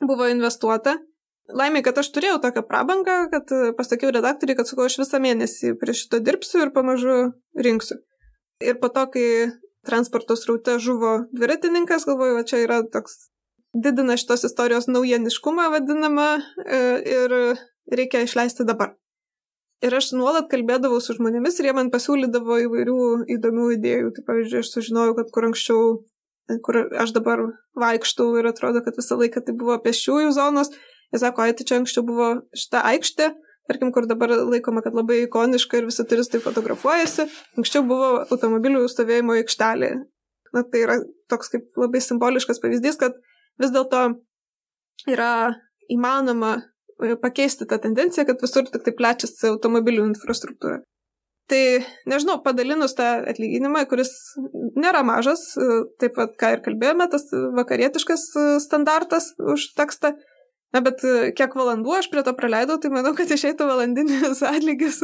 buvo 0.01 0.29
investuota. 0.31 0.97
Laimė, 1.53 1.83
kad 1.83 1.99
aš 1.99 2.09
turėjau 2.15 2.39
tokią 2.41 2.63
prabangą, 2.65 3.17
kad 3.29 3.51
pasakiau 3.77 4.13
redaktoriai, 4.15 4.55
kad 4.57 4.69
sakau, 4.69 4.87
aš 4.87 4.95
visą 5.01 5.19
mėnesį 5.21 5.73
prie 5.81 5.93
šito 5.97 6.21
dirbsiu 6.23 6.63
ir 6.63 6.71
pamažu 6.73 7.17
rinksiu. 7.59 7.99
Ir 8.63 8.79
po 8.79 8.89
to, 8.93 9.03
kai 9.11 9.27
transporto 9.85 10.37
sraute 10.39 10.77
žuvo 10.79 11.25
dviratininkas, 11.35 12.07
galvoju, 12.07 12.39
va 12.39 12.47
čia 12.47 12.63
yra 12.63 12.79
toks 12.87 13.27
didina 13.73 14.17
šitos 14.17 14.47
istorijos 14.47 14.87
naujieniškumą 14.87 15.67
vadinamą 15.73 16.29
e, 16.39 16.81
ir 17.17 17.37
reikia 17.91 18.23
išleisti 18.23 18.65
dabar. 18.69 18.95
Ir 19.83 19.91
aš 19.97 20.13
nuolat 20.15 20.47
kalbėdavau 20.51 21.01
su 21.03 21.15
žmonėmis 21.17 21.57
ir 21.59 21.67
jie 21.67 21.75
man 21.75 21.89
pasiūlydavo 21.91 22.59
įvairių 22.65 22.97
įdomių 23.35 23.67
idėjų. 23.77 24.13
Tai 24.15 24.25
pavyzdžiui, 24.29 24.61
aš 24.63 24.71
sužinojau, 24.77 25.15
kad 25.17 25.31
kur 25.35 25.47
anksčiau, 25.49 25.89
kur 26.63 26.79
aš 27.03 27.11
dabar 27.17 27.43
vaikštau 27.79 28.29
ir 28.39 28.47
atrodo, 28.53 28.83
kad 28.85 28.95
visą 28.99 29.17
laiką 29.19 29.43
tai 29.43 29.55
buvo 29.59 29.75
pešiųjų 29.83 30.31
zonos. 30.37 30.71
Jie 31.11 31.19
sako, 31.19 31.43
ai, 31.43 31.55
tai 31.57 31.67
čia 31.67 31.81
anksčiau 31.81 32.05
buvo 32.07 32.29
šita 32.57 32.85
aikštė, 32.93 33.27
tarkim, 33.69 33.91
kur 33.93 34.07
dabar 34.09 34.31
laikoma, 34.39 34.81
kad 34.85 34.95
labai 34.95 35.25
ikoniška 35.25 35.81
ir 35.81 35.89
visi 35.91 36.07
turistai 36.07 36.41
fotografuojasi, 36.43 37.27
anksčiau 37.59 37.83
buvo 37.87 38.09
automobilių 38.23 38.87
stovėjimo 38.89 39.35
aikštelė. 39.41 39.93
Na, 40.53 40.63
tai 40.63 40.85
yra 40.85 40.99
toks 41.31 41.51
kaip 41.51 41.79
labai 41.81 42.01
simboliškas 42.01 42.63
pavyzdys, 42.63 42.97
kad 43.01 43.19
vis 43.61 43.73
dėlto 43.73 44.05
yra 45.11 45.33
įmanoma 45.91 46.55
pakeisti 47.21 47.67
tą 47.69 47.79
tendenciją, 47.83 48.25
kad 48.29 48.41
visur 48.43 48.67
tik 48.69 48.83
tai 48.85 48.95
plečiasi 48.97 49.49
automobilių 49.51 50.07
infrastruktūra. 50.11 50.81
Tai, 51.51 51.63
nežinau, 52.07 52.37
padalinus 52.43 52.95
tą 52.95 53.05
atlyginimą, 53.27 53.81
kuris 53.91 54.13
nėra 54.79 55.01
mažas, 55.03 55.41
e, 55.59 55.81
taip 55.99 56.15
pat, 56.15 56.37
ką 56.39 56.53
ir 56.55 56.61
kalbėjome, 56.63 57.09
tas 57.11 57.27
vakarietiškas 57.33 58.23
e, 58.39 58.45
standartas 58.63 59.33
už 59.37 59.73
tekstą, 59.75 60.13
Na, 60.73 60.81
bet 60.81 61.03
e, 61.05 61.29
kiek 61.37 61.53
valandų 61.53 61.91
aš 61.99 62.07
prie 62.09 62.23
to 62.25 62.33
praleidau, 62.33 62.79
tai 62.81 62.89
manau, 62.89 63.11
kad 63.17 63.29
išeitų 63.29 63.67
valandinis 63.69 64.39
atlygis. 64.49 64.97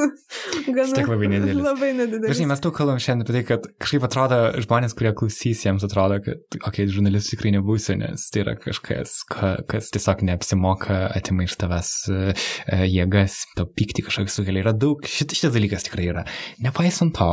Gana, 0.66 0.96
Tik 0.98 1.12
labai 1.12 1.30
nedidelis. 1.30 1.62
Labai 1.62 1.92
nedidelis. 1.94 2.40
Žinai, 2.40 2.50
mes 2.56 2.64
tu 2.64 2.72
kalbam 2.74 2.98
šiandien 2.98 3.28
apie 3.28 3.36
tai, 3.36 3.44
kad 3.52 3.68
kažkaip 3.86 4.08
atrodo, 4.08 4.40
žmonės, 4.66 4.96
kurie 4.98 5.14
klausys, 5.20 5.62
jiems 5.68 5.86
atrodo, 5.86 6.18
kad, 6.26 6.42
okei, 6.58 6.72
okay, 6.72 6.90
žurnalistų 6.90 7.36
tikrai 7.36 7.54
nebūsiu, 7.60 8.00
nes 8.02 8.26
tai 8.34 8.44
yra 8.48 8.58
kažkas, 8.58 9.14
ka, 9.30 9.54
kas 9.70 9.94
tiesiog 9.94 10.26
neapsimoka, 10.32 11.00
atima 11.14 11.46
iš 11.46 11.60
tavęs 11.62 11.94
uh, 12.16 12.50
jėgas, 12.90 13.44
to 13.54 13.70
pykti 13.70 14.08
kažkokius 14.10 14.42
sukelia. 14.42 14.66
Yra 14.66 14.74
daug, 14.74 15.06
šit, 15.06 15.38
šitas 15.38 15.54
dalykas 15.54 15.86
tikrai 15.86 16.10
yra. 16.10 16.26
Nepaisant 16.66 17.14
to, 17.14 17.32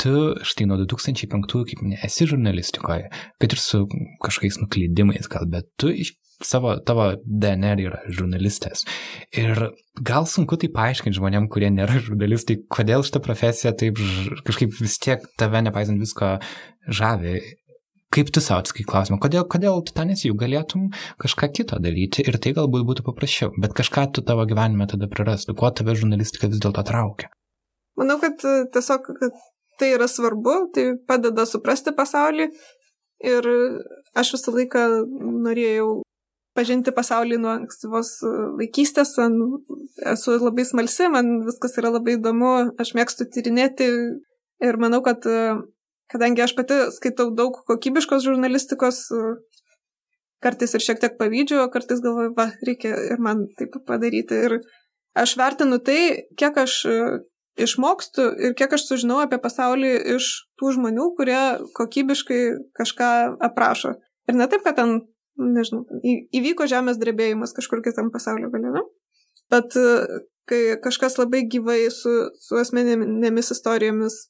tu 0.00 0.16
štai 0.40 0.72
nuo 0.72 0.80
2005, 0.80 1.52
kaip 1.68 1.84
ne, 1.84 2.00
esi 2.08 2.32
žurnalistikoje, 2.32 3.12
kad 3.40 3.52
ir 3.52 3.60
su 3.60 3.84
kažkokiais 4.24 4.62
nuklydimais 4.64 5.28
gal, 5.28 5.44
bet 5.52 5.68
tu 5.80 5.92
iš 5.92 6.16
savo, 6.42 6.76
tavo 6.86 7.10
DNR 7.24 7.82
yra 7.84 8.00
žurnalistės. 8.10 8.84
Ir 9.36 9.68
gal 10.02 10.28
sunku 10.30 10.58
tai 10.60 10.70
paaiškinti 10.74 11.18
žmonėm, 11.18 11.48
kurie 11.52 11.70
nėra 11.74 12.00
žurnalistai, 12.02 12.60
kodėl 12.72 13.04
šitą 13.06 13.22
profesiją 13.24 13.74
taip 13.78 14.00
kažkaip 14.46 14.74
vis 14.80 14.96
tiek 15.02 15.26
tave, 15.40 15.62
nepaisant 15.66 16.00
visko, 16.02 16.36
žavi. 16.88 17.40
Kaip 18.14 18.28
tu 18.30 18.38
savo 18.38 18.62
atsakai 18.62 18.84
klausimą, 18.86 19.18
kodėl, 19.22 19.42
kodėl 19.50 19.80
tu 19.86 19.94
ten 19.96 20.12
esi, 20.14 20.28
juk 20.28 20.38
galėtum 20.38 20.86
kažką 21.22 21.48
kito 21.56 21.80
daryti 21.82 22.22
ir 22.22 22.38
tai 22.38 22.52
galbūt 22.54 22.84
būtų 22.86 23.06
paprasčiau, 23.08 23.50
bet 23.58 23.74
kažką 23.74 24.06
tu 24.14 24.22
tavo 24.22 24.44
gyvenime 24.46 24.86
tada 24.90 25.08
prarastų, 25.10 25.56
kuo 25.58 25.72
tave 25.74 25.96
žurnalistika 25.98 26.46
vis 26.52 26.62
dėlto 26.62 26.84
traukia? 26.86 27.32
Manau, 27.98 28.20
kad 28.22 28.38
e, 28.46 28.68
tiesiog 28.74 29.10
kad 29.18 29.34
tai 29.82 29.90
yra 29.96 30.06
svarbu, 30.06 30.54
tai 30.74 30.86
padeda 31.08 31.42
suprasti 31.50 31.90
pasaulį 31.96 32.46
ir 33.26 33.50
aš 34.14 34.34
visą 34.36 34.54
laiką 34.54 34.86
norėjau 35.44 36.04
pažinti 36.54 36.94
pasaulį 36.94 37.38
nuo 37.42 37.52
ankstyvos 37.58 38.10
e, 38.22 38.32
vaikystės. 38.60 39.16
Esu 40.14 40.36
labai 40.38 40.66
smalsi, 40.68 41.08
man 41.12 41.40
viskas 41.46 41.76
yra 41.80 41.92
labai 41.94 42.16
įdomu, 42.18 42.52
aš 42.80 42.94
mėgstu 42.98 43.26
tyrinėti 43.34 43.88
ir 44.64 44.80
manau, 44.80 45.02
kad 45.06 45.26
e, 45.28 45.56
kadangi 46.12 46.44
aš 46.44 46.54
pati 46.58 46.80
skaitau 46.94 47.30
daug 47.34 47.58
kokybiškos 47.68 48.26
žurnalistikos, 48.26 49.04
e, 49.10 49.36
kartais 50.44 50.76
ir 50.76 50.84
šiek 50.84 51.02
tiek 51.02 51.18
pavydžiu, 51.20 51.62
o 51.64 51.70
kartais 51.72 52.02
galvoju, 52.04 52.34
va, 52.38 52.50
reikia 52.66 52.96
ir 53.10 53.22
man 53.22 53.46
taip 53.58 53.78
padaryti. 53.88 54.42
Ir 54.46 54.58
aš 55.18 55.38
vertinu 55.40 55.80
tai, 55.82 56.26
kiek 56.38 56.58
aš 56.64 56.82
išmokstu 57.54 58.24
ir 58.42 58.54
kiek 58.58 58.72
aš 58.74 58.88
sužinau 58.88 59.20
apie 59.22 59.38
pasaulį 59.42 59.92
iš 60.16 60.30
tų 60.58 60.72
žmonių, 60.76 61.06
kurie 61.18 61.40
kokybiškai 61.78 62.40
kažką 62.76 63.10
aprašo. 63.46 63.94
Ir 64.28 64.38
ne 64.38 64.48
taip, 64.50 64.64
kad 64.66 64.76
ten 64.80 64.98
nežinau, 65.40 65.84
įvyko 66.34 66.66
žemės 66.70 67.00
drebėjimas 67.00 67.54
kažkur 67.56 67.82
kitam 67.84 68.10
pasaulio 68.14 68.50
gale, 68.52 68.70
ne? 68.74 68.84
Bet 69.52 69.76
e, 69.78 70.20
kai 70.48 70.60
kažkas 70.84 71.18
labai 71.20 71.44
gyvai 71.50 71.80
su, 71.92 72.12
su 72.40 72.58
asmeninėmis 72.60 73.52
istorijomis 73.54 74.20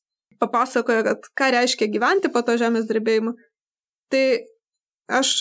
papasakoja, 0.43 1.05
kad 1.07 1.29
ką 1.39 1.51
reiškia 1.55 1.91
gyventi 1.93 2.31
po 2.33 2.43
to 2.47 2.57
žemės 2.61 2.89
drebėjimo, 2.91 3.35
tai 4.13 4.25
aš 5.13 5.37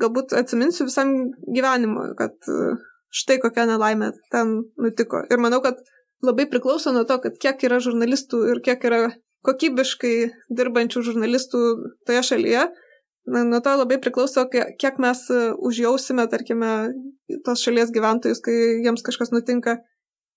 galbūt 0.00 0.34
atsiminsiu 0.36 0.88
visam 0.88 1.12
gyvenimui, 1.52 2.12
kad 2.18 2.36
e, 2.48 2.74
štai 3.12 3.38
kokia 3.42 3.66
nelaimė 3.68 4.12
ten 4.32 4.62
nutiko. 4.80 5.22
Ir 5.30 5.42
manau, 5.42 5.60
kad 5.64 5.82
labai 6.24 6.46
priklauso 6.50 6.94
nuo 6.94 7.04
to, 7.08 7.18
kad 7.22 7.36
kiek 7.42 7.66
yra 7.68 7.80
žurnalistų 7.82 8.46
ir 8.54 8.62
kiek 8.64 8.84
yra 8.88 9.02
kokybiškai 9.46 10.16
dirbančių 10.54 11.02
žurnalistų 11.08 11.60
toje 12.06 12.22
šalyje, 12.30 12.66
Na, 13.24 13.44
nuo 13.46 13.60
to 13.62 13.70
labai 13.78 14.00
priklauso, 14.02 14.42
kiek 14.50 14.96
mes 15.02 15.20
e, 15.30 15.52
užjausime, 15.54 16.24
tarkime, 16.30 16.70
tos 17.46 17.62
šalies 17.62 17.92
gyventojus, 17.94 18.40
kai 18.42 18.54
jiems 18.82 19.04
kažkas 19.06 19.30
nutinka, 19.30 19.76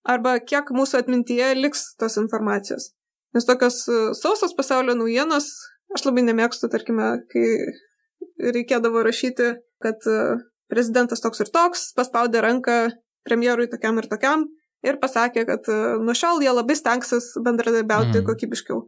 arba 0.05 0.35
kiek 0.37 0.69
mūsų 0.75 0.99
atmintyje 1.01 1.47
liks 1.57 1.87
tos 1.97 2.19
informacijos. 2.21 2.91
Nes 3.33 3.49
tokios 3.49 3.79
e, 3.89 4.01
sausos 4.19 4.53
pasaulio 4.57 4.93
naujienos, 4.99 5.49
aš 5.97 6.05
labai 6.05 6.27
nemėgstu, 6.27 6.69
tarkime, 6.69 7.09
kai 7.33 7.47
reikėdavo 8.53 9.01
rašyti, 9.07 9.55
kad 9.81 10.05
e, 10.05 10.37
prezidentas 10.69 11.25
toks 11.25 11.41
ir 11.41 11.49
toks 11.55 11.89
paspaudė 11.97 12.45
ranką 12.45 12.77
premjerui 13.25 13.65
tokiam 13.71 13.97
ir 13.97 14.05
tokiam 14.11 14.45
ir 14.85 15.01
pasakė, 15.01 15.47
kad 15.49 15.65
nuo 16.05 16.13
šiol 16.13 16.45
jie 16.45 16.53
labai 16.53 16.77
stengsis 16.77 17.31
bendradarbiauti 17.41 18.19
mm. 18.19 18.25
kokybiškiau. 18.29 18.83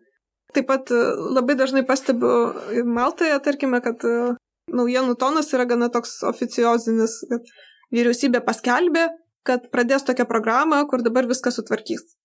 Taip 0.55 0.67
pat 0.69 0.91
e, 0.95 0.99
labai 1.36 1.57
dažnai 1.60 1.83
pastebiu 1.88 2.83
Maltoje, 2.88 3.36
tarkime, 3.43 3.81
kad 3.83 4.04
e, 4.08 4.35
naujienų 4.73 5.17
tonas 5.19 5.52
yra 5.56 5.67
gana 5.67 5.89
toks 5.93 6.21
oficiozinis, 6.27 7.19
kad 7.31 7.50
vyriausybė 7.95 8.43
paskelbė, 8.45 9.08
kad 9.48 9.67
pradės 9.73 10.08
tokią 10.08 10.27
programą, 10.29 10.83
kur 10.87 11.04
dabar 11.04 11.27
viską 11.27 11.52
sutvarkys. 11.56 12.15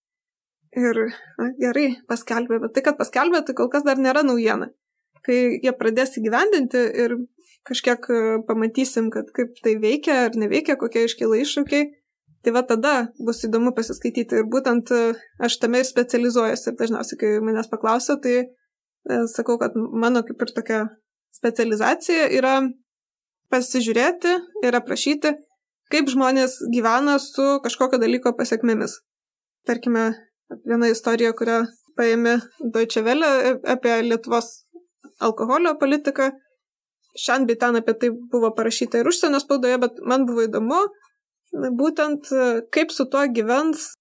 Ir 0.78 0.98
na, 1.38 1.50
gerai, 1.60 1.88
paskelbė, 2.08 2.62
bet 2.62 2.74
tai, 2.76 2.84
kad 2.86 2.98
paskelbė, 2.98 3.42
tai 3.46 3.56
kol 3.58 3.68
kas 3.72 3.84
dar 3.86 4.00
nėra 4.00 4.24
naujiena. 4.26 4.70
Kai 5.22 5.58
jie 5.62 5.70
pradės 5.78 6.16
įgyvendinti 6.18 6.80
ir 7.04 7.18
kažkiek 7.68 8.06
pamatysim, 8.48 9.10
kad 9.14 9.28
kaip 9.36 9.52
tai 9.62 9.76
veikia 9.78 10.24
ar 10.26 10.38
neveikia, 10.38 10.74
kokie 10.80 11.04
iškyla 11.06 11.38
iššūkiai, 11.44 11.90
Tai 12.42 12.54
va 12.56 12.64
tada 12.66 12.92
bus 13.22 13.44
įdomu 13.46 13.70
pasiskaityti 13.76 14.40
ir 14.40 14.48
būtent 14.50 14.90
e, 14.90 15.02
aš 15.46 15.60
tame 15.62 15.78
ir 15.78 15.86
specializuojuosi 15.86 16.72
ir 16.72 16.78
dažniausiai, 16.80 17.18
kai 17.20 17.30
manęs 17.44 17.70
paklausia, 17.70 18.16
tai 18.24 18.34
e, 18.42 19.18
sakau, 19.30 19.60
kad 19.60 19.76
mano 19.76 20.24
kaip 20.26 20.42
ir 20.42 20.50
tokia 20.56 20.80
specializacija 21.36 22.26
yra 22.34 22.56
pasižiūrėti 23.52 24.34
ir 24.66 24.78
aprašyti, 24.78 25.36
kaip 25.92 26.10
žmonės 26.10 26.58
gyvena 26.72 27.14
su 27.22 27.46
kažkokio 27.62 28.00
dalyko 28.02 28.34
pasiekmėmis. 28.38 28.98
Tarkime, 29.68 30.08
viena 30.66 30.90
istorija, 30.90 31.30
kurią 31.38 31.60
paėmė 31.98 32.38
Deutsche 32.74 33.04
Welle 33.06 33.30
e, 33.52 33.54
apie 33.76 34.00
Lietuvos 34.08 34.50
alkoholio 35.22 35.76
politiką. 35.78 36.32
Šiandien 37.12 37.52
bei 37.52 37.60
ten 37.60 37.78
apie 37.78 37.94
tai 38.02 38.10
buvo 38.32 38.50
parašyta 38.56 38.98
ir 38.98 39.10
užsienio 39.10 39.38
spaudoje, 39.42 39.78
bet 39.78 40.02
man 40.08 40.26
buvo 40.26 40.46
įdomu, 40.48 40.80
būtent 41.52 42.30
e, 42.32 42.62
kaip 42.72 42.92
su 42.92 43.06
tuo 43.10 43.24
gyvens 43.28 43.92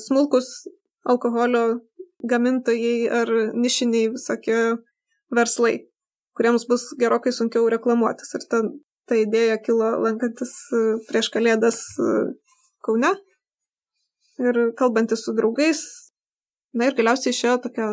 smulkus 0.00 0.68
alkoholio 1.08 1.80
gamintojai 2.28 3.08
ar 3.08 3.30
nišiniai 3.54 4.10
visokie 4.12 4.76
verslai, 5.34 5.88
kuriems 6.36 6.66
bus 6.68 6.90
gerokai 6.98 7.32
sunkiau 7.32 7.68
reklamuotis. 7.68 8.34
Ir 8.34 8.44
ta, 8.50 8.62
ta 9.08 9.16
idėja 9.16 9.58
kilo 9.62 9.94
lankantis 10.04 10.52
e, 10.72 10.82
prieš 11.08 11.32
kalėdas 11.34 11.80
e, 11.98 12.18
Kaune 12.84 13.10
ir 14.38 14.58
kalbantis 14.78 15.24
su 15.24 15.34
draugais. 15.34 15.80
Na 16.76 16.86
ir 16.86 16.94
galiausiai 16.94 17.32
išėjo 17.34 17.56
tokia 17.64 17.88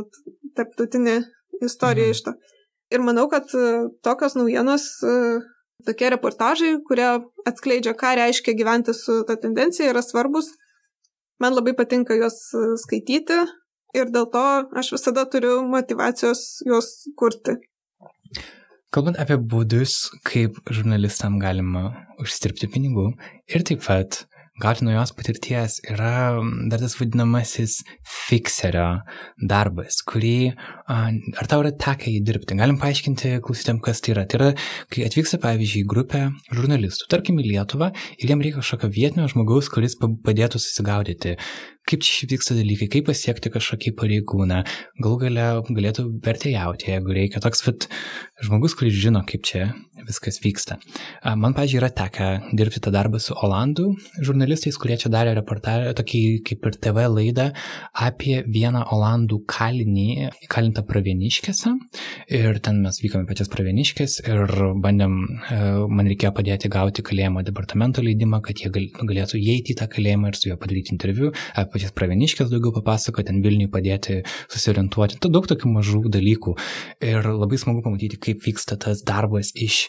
tarptautinė 0.55 1.23
istorija 1.63 2.05
mhm. 2.05 2.13
iš 2.13 2.21
to. 2.27 2.35
Ir 2.93 3.01
manau, 3.01 3.25
kad 3.31 3.49
tokios 4.05 4.35
naujienos 4.37 4.85
Tokie 5.83 6.07
reportažai, 6.13 6.77
kurie 6.87 7.07
atskleidžia, 7.45 7.93
ką 7.99 8.15
reiškia 8.21 8.55
gyventi 8.57 8.95
su 8.95 9.23
ta 9.27 9.35
tendencija, 9.35 9.91
yra 9.91 10.01
svarbus. 10.05 10.53
Man 11.43 11.53
labai 11.57 11.75
patinka 11.75 12.15
juos 12.15 12.37
e, 12.55 12.63
skaityti 12.79 13.41
ir 13.99 14.11
dėl 14.11 14.29
to 14.31 14.43
aš 14.79 14.93
visada 14.95 15.25
turiu 15.27 15.57
motivacijos 15.67 16.63
juos 16.67 16.91
kurti. 17.19 17.57
Kalbant 18.95 19.19
apie 19.19 19.35
būdus, 19.35 19.97
kaip 20.23 20.61
žurnalistam 20.71 21.35
galima 21.41 21.89
užsidirbti 22.23 22.71
pinigų 22.71 23.09
ir 23.51 23.67
taip 23.67 23.83
pat 23.83 24.21
gauti 24.61 24.85
naujos 24.87 25.11
patirties 25.15 25.81
yra 25.91 26.37
dar 26.71 26.79
tas 26.79 26.95
vadinamasis 26.99 27.81
fikserio 28.07 29.01
darbas, 29.51 29.99
kurį, 30.07 30.53
ar 30.87 31.49
tau 31.51 31.63
yra 31.63 31.73
tekę 31.75 32.13
įdirbti? 32.21 32.55
Galim 32.59 32.79
paaiškinti 32.79 33.35
klausytėm, 33.45 33.81
kas 33.83 33.99
tai 34.05 34.15
yra. 34.15 34.25
Tai 34.29 34.39
yra, 34.39 34.49
kai 34.93 35.03
atvyksta, 35.09 35.41
pavyzdžiui, 35.43 35.83
grupė 35.91 36.23
žurnalistų, 36.55 37.09
tarkim, 37.11 37.41
į 37.43 37.49
Lietuvą 37.51 37.91
ir 38.15 38.31
jiem 38.31 38.43
reikia 38.45 38.61
kažkokio 38.61 38.91
vietinio 38.95 39.27
žmogaus, 39.31 39.67
kuris 39.73 39.97
padėtų 39.99 40.61
susigaudyti, 40.63 41.35
kaip 41.89 42.05
čia 42.05 42.29
vyksta 42.31 42.57
dalykai, 42.57 42.89
kaip 42.91 43.09
pasiekti 43.09 43.51
kažkokį 43.53 43.95
pareigūną, 43.99 44.61
galų 45.01 45.19
gale 45.25 45.49
galėtų 45.69 46.07
vertėjauti, 46.25 46.91
jeigu 46.93 47.17
reikia. 47.17 47.41
Toks 47.43 47.65
vat, 47.67 47.89
žmogus, 48.45 48.77
kuris 48.77 48.95
žino, 48.97 49.21
kaip 49.27 49.45
čia 49.45 49.69
viskas 50.05 50.39
vyksta. 50.43 50.77
Man, 51.39 51.55
pažiūrėjau, 51.55 51.81
yra 51.81 51.89
tekę 51.93 52.27
dirbti 52.55 52.81
tą 52.83 52.91
darbą 52.93 53.19
su 53.21 53.35
Olandų 53.35 53.87
žurnalistais, 54.23 54.77
kurie 54.79 54.97
čia 55.01 55.09
darė 55.13 55.33
reportažą, 55.37 55.93
tokį 55.97 56.21
kaip 56.47 56.67
ir 56.69 56.77
TV 56.83 57.05
laidą 57.11 57.47
apie 58.05 58.41
vieną 58.43 58.85
Olandų 58.95 59.41
kalinį, 59.49 60.29
įkalintą 60.45 60.85
pravieniškėse. 60.87 61.73
Ir 62.37 62.59
ten 62.65 62.81
mes 62.85 62.99
vykome 63.03 63.27
pačias 63.29 63.51
pravieniškės 63.53 64.19
ir 64.25 64.55
bandėm, 64.83 65.17
e, 65.49 65.59
man 65.89 66.11
reikėjo 66.11 66.33
padėti 66.37 66.71
gauti 66.71 67.05
kalėjimo 67.05 67.43
departamento 67.45 68.03
leidimą, 68.05 68.41
kad 68.45 68.61
jie 68.61 68.71
galėtų 68.71 69.39
įeiti 69.41 69.75
į 69.75 69.79
tą 69.81 69.89
kalėjimą 69.91 70.31
ir 70.31 70.39
su 70.39 70.51
juo 70.51 70.59
padaryti 70.61 70.93
interviu 70.95 71.31
pačias 71.75 71.93
pravieniškės 71.95 72.51
daugiau 72.51 72.73
papasakoti, 72.77 73.27
ten 73.29 73.41
Vilniui 73.43 73.69
padėti 73.71 74.21
susiorientuoti. 74.53 75.19
Tai 75.21 75.31
daug 75.35 75.47
tokių 75.51 75.71
mažų 75.75 76.01
dalykų. 76.15 76.55
Ir 77.05 77.27
labai 77.27 77.59
smagu 77.61 77.83
pamatyti, 77.85 78.19
kaip 78.21 78.43
vyksta 78.45 78.79
tas 78.81 79.03
darbas 79.05 79.51
iš 79.53 79.85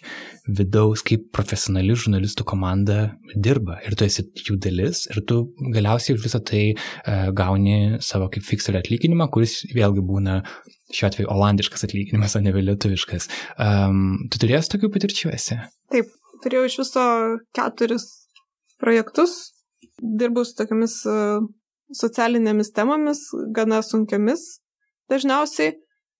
vidaus, 0.46 1.04
kaip 1.06 1.28
profesionali 1.34 1.96
žurnalistų 1.96 2.46
komanda 2.48 2.98
dirba. 3.34 3.78
Ir 3.86 3.96
tu 3.98 4.06
esi 4.06 4.26
jų 4.46 4.58
dalis 4.62 5.06
ir 5.12 5.22
tu 5.28 5.42
galiausiai 5.74 6.16
už 6.18 6.26
visą 6.26 6.42
tai 6.46 6.64
uh, 6.74 7.30
gauni 7.36 8.02
savo 8.04 8.30
kaip 8.32 8.46
fikselį 8.46 8.82
atlyginimą, 8.82 9.30
kuris 9.32 9.62
vėlgi 9.74 10.04
būna 10.06 10.40
šiuo 10.94 11.08
atveju 11.10 11.30
olandiškas 11.32 11.86
atlyginimas, 11.86 12.36
o 12.38 12.42
ne 12.42 12.54
lietuviškas. 12.54 13.28
Um, 13.58 14.28
tu 14.30 14.40
turėjęs 14.42 14.70
tokių 14.72 14.92
patirčių 14.94 15.32
esi? 15.34 15.58
Taip, 15.92 16.12
turėjau 16.44 16.68
iš 16.68 16.78
viso 16.82 17.04
keturis 17.56 18.06
projektus, 18.82 19.36
dirbau 19.98 20.44
su 20.46 20.56
tokiamis 20.58 21.00
socialinėmis 21.94 22.72
temomis, 22.74 23.28
gana 23.54 23.82
sunkiamis 23.82 24.46
dažniausiai. 25.10 25.76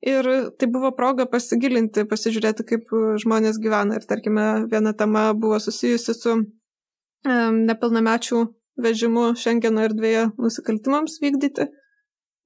Ir 0.06 0.26
tai 0.60 0.68
buvo 0.70 0.90
proga 0.94 1.24
pasigilinti, 1.26 2.04
pasižiūrėti, 2.06 2.66
kaip 2.68 2.90
žmonės 3.22 3.56
gyvena. 3.62 3.96
Ir 3.96 4.04
tarkime, 4.06 4.66
viena 4.70 4.92
tema 4.94 5.30
buvo 5.34 5.58
susijusi 5.62 6.14
su 6.14 6.34
um, 6.36 7.58
nepilnamečių 7.66 8.42
vežimu 8.84 9.30
Šengeno 9.40 9.86
erdvėje 9.88 10.28
nusikaltimams 10.36 11.16
vykdyti. 11.22 11.70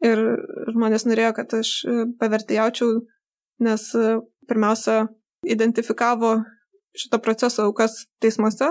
Ir 0.06 0.22
žmonės 0.70 1.04
norėjo, 1.04 1.34
kad 1.36 1.56
aš 1.58 1.72
pavertėjaučiau, 2.22 3.02
nes 3.66 3.82
pirmiausia, 4.48 5.02
identifikavo 5.44 6.38
šito 6.96 7.20
proceso 7.20 7.66
aukas 7.68 8.06
teismuose 8.22 8.70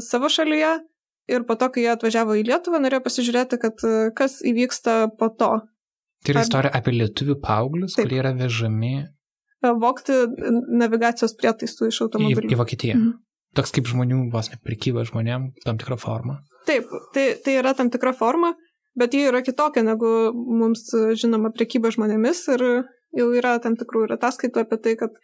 savo 0.00 0.30
šalyje 0.32 0.78
Ir 1.26 1.42
po 1.46 1.56
to, 1.58 1.68
kai 1.74 1.82
jie 1.82 1.90
atvažiavo 1.90 2.36
į 2.38 2.44
Lietuvą, 2.46 2.78
norėjo 2.82 3.02
pasižiūrėti, 3.02 3.58
kad 3.62 3.82
e, 3.86 3.94
kas 4.16 4.38
įvyksta 4.46 4.96
po 5.18 5.28
to. 5.34 5.50
Tai 6.22 6.34
yra 6.34 6.44
istorija 6.46 6.74
apie 6.78 6.94
lietuvių 6.94 7.38
paauglius, 7.42 7.96
kurie 7.98 8.20
yra 8.20 8.30
vežami. 8.38 8.94
E, 9.02 9.72
vokti 9.82 10.20
navigacijos 10.82 11.34
prietaisų 11.40 11.90
iš 11.90 12.02
automobilių. 12.06 12.46
Į, 12.46 12.54
į 12.54 12.60
Vokietiją. 12.62 12.98
Mhm. 13.00 13.16
Toks 13.56 13.72
kaip 13.72 13.88
žmonių, 13.88 14.26
vos 14.34 14.50
ne 14.52 14.60
prekyba 14.60 15.06
žmonėm, 15.08 15.50
tam 15.64 15.78
tikra 15.80 15.96
forma. 15.98 16.42
Taip, 16.68 16.90
tai, 17.14 17.30
tai 17.42 17.56
yra 17.56 17.72
tam 17.78 17.88
tikra 17.90 18.12
forma, 18.14 18.52
bet 18.98 19.14
ji 19.16 19.30
yra 19.30 19.40
kitokia 19.42 19.82
negu 19.86 20.10
mums 20.34 20.90
žinoma 21.16 21.52
prekyba 21.54 21.92
žmonėmis 21.94 22.42
ir 22.52 22.66
jau 23.16 23.30
yra 23.38 23.54
tam 23.64 23.78
tikrų 23.80 24.04
ir 24.06 24.16
ataskaitų 24.18 24.60
apie 24.60 24.78
tai, 24.84 24.94
kad 25.00 25.16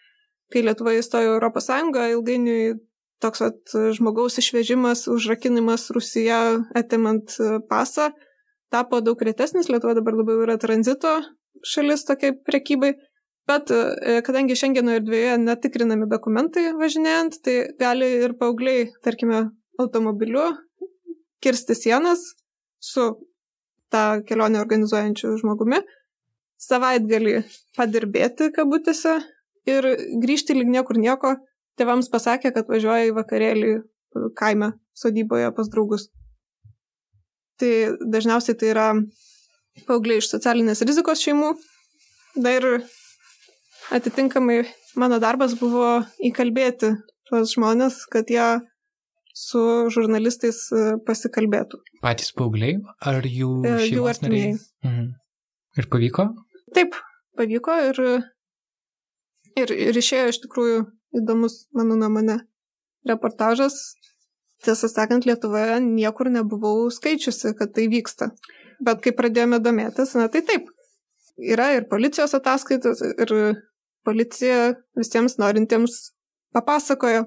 kai 0.52 0.64
Lietuva 0.64 0.94
įstojo 0.96 1.36
Europos 1.36 1.68
Sąjungą, 1.68 2.08
ilgainiui 2.14 2.74
toks 3.22 3.44
at, 3.46 3.60
žmogaus 3.96 4.38
išvežimas, 4.42 5.06
užrakinimas 5.12 5.88
Rusija 5.94 6.40
atimant 6.78 7.36
e, 7.38 7.56
pasą 7.70 8.10
tapo 8.72 9.00
daug 9.04 9.20
retesnis, 9.22 9.68
Lietuva 9.70 9.94
dabar 9.98 10.16
labiau 10.16 10.42
yra 10.46 10.58
tranzito 10.60 11.20
šalis 11.68 12.06
tokiai 12.08 12.34
prekybai, 12.46 12.92
bet 13.48 13.72
e, 13.74 14.20
kadangi 14.26 14.56
šiandieno 14.58 14.96
erdvėje 14.98 15.36
netikrinami 15.42 16.08
dokumentai 16.10 16.70
važinėjant, 16.78 17.40
tai 17.44 17.56
gali 17.80 18.08
ir 18.26 18.36
paaugliai, 18.40 18.88
tarkime, 19.04 19.44
automobiliu 19.80 20.50
kirsti 21.42 21.76
sienas 21.76 22.24
su 22.82 23.06
tą 23.92 24.22
kelionę 24.26 24.60
organizuojančiu 24.62 25.36
žmogumi, 25.40 25.82
savaitgalį 26.62 27.40
padirbėti 27.76 28.50
kabutėse 28.54 29.18
ir 29.68 29.88
grįžti 30.22 30.56
lyg 30.56 30.70
niekur 30.70 31.00
nieko 31.00 31.36
tėvams 31.82 32.10
pasakė, 32.12 32.54
kad 32.54 32.70
važiuoja 32.70 33.10
į 33.10 33.16
vakarėlį 33.18 33.72
kaime, 34.38 34.72
sodyboje 34.94 35.50
pas 35.56 35.70
draugus. 35.72 36.08
Tai 37.58 37.72
dažniausiai 38.14 38.58
tai 38.58 38.72
yra 38.72 38.88
paaugliai 39.88 40.22
iš 40.22 40.30
socialinės 40.32 40.84
rizikos 40.86 41.22
šeimų. 41.24 41.52
Na 42.42 42.54
ir 42.56 42.66
atitinkamai 43.92 44.62
mano 44.96 45.18
darbas 45.22 45.56
buvo 45.58 46.02
įkalbėti 46.24 46.94
tuos 47.28 47.54
žmonės, 47.56 48.04
kad 48.12 48.30
jie 48.32 48.46
su 49.36 49.62
žurnalistais 49.92 50.66
e, 50.76 50.82
pasikalbėtų. 51.06 51.80
Patys 52.04 52.32
paaugliai 52.36 52.76
ar 53.08 53.24
jų, 53.24 53.52
e, 53.64 53.76
jų 53.88 54.08
artimieji? 54.10 54.56
Mhm. 54.84 55.06
Ir 55.80 55.88
pavyko? 55.92 56.26
Taip, 56.76 56.96
pavyko 57.38 57.76
ir, 57.88 58.00
ir, 59.56 59.72
ir 59.72 60.00
išėjo 60.02 60.34
iš 60.34 60.42
tikrųjų 60.44 60.82
įdomus, 61.16 61.66
mano 61.76 61.98
nuomonė, 62.00 62.40
reportažas. 63.08 63.94
tiesą 64.62 64.86
sakant, 64.86 65.26
Lietuvoje 65.26 65.80
niekur 65.82 66.30
nebuvau 66.30 66.86
skaičiusi, 66.94 67.50
kad 67.58 67.72
tai 67.74 67.88
vyksta. 67.90 68.30
Bet 68.82 69.02
kai 69.02 69.10
pradėjome 69.10 69.58
domėtis, 69.58 70.14
na 70.14 70.28
tai 70.28 70.44
taip. 70.46 70.68
Yra 71.38 71.72
ir 71.74 71.88
policijos 71.90 72.34
ataskaitos, 72.38 73.02
ir 73.02 73.32
policija 74.06 74.74
visiems 74.98 75.38
norintiems 75.42 76.12
papasakojo, 76.54 77.24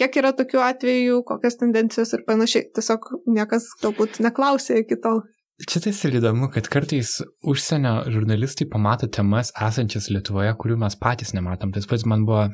kiek 0.00 0.16
yra 0.22 0.32
tokių 0.36 0.62
atvejų, 0.64 1.20
kokias 1.28 1.60
tendencijos 1.60 2.14
ir 2.16 2.24
panašiai. 2.26 2.70
Tiesiog 2.74 3.12
niekas 3.30 3.68
galbūt 3.82 4.18
neklausė 4.24 4.80
iki 4.82 4.98
tol. 5.02 5.22
Čia 5.60 5.82
tai 5.84 5.92
ir 6.08 6.16
įdomu, 6.22 6.48
kad 6.54 6.70
kartais 6.72 7.18
užsienio 7.44 8.06
žurnalistai 8.08 8.64
pamato 8.70 9.10
temas 9.12 9.50
esančias 9.68 10.08
Lietuvoje, 10.08 10.54
kurių 10.56 10.78
mes 10.80 10.96
patys 10.96 11.34
nematom. 11.36 11.74
Tas 11.74 11.88
pats 11.90 12.06
man 12.08 12.24
buvo 12.28 12.46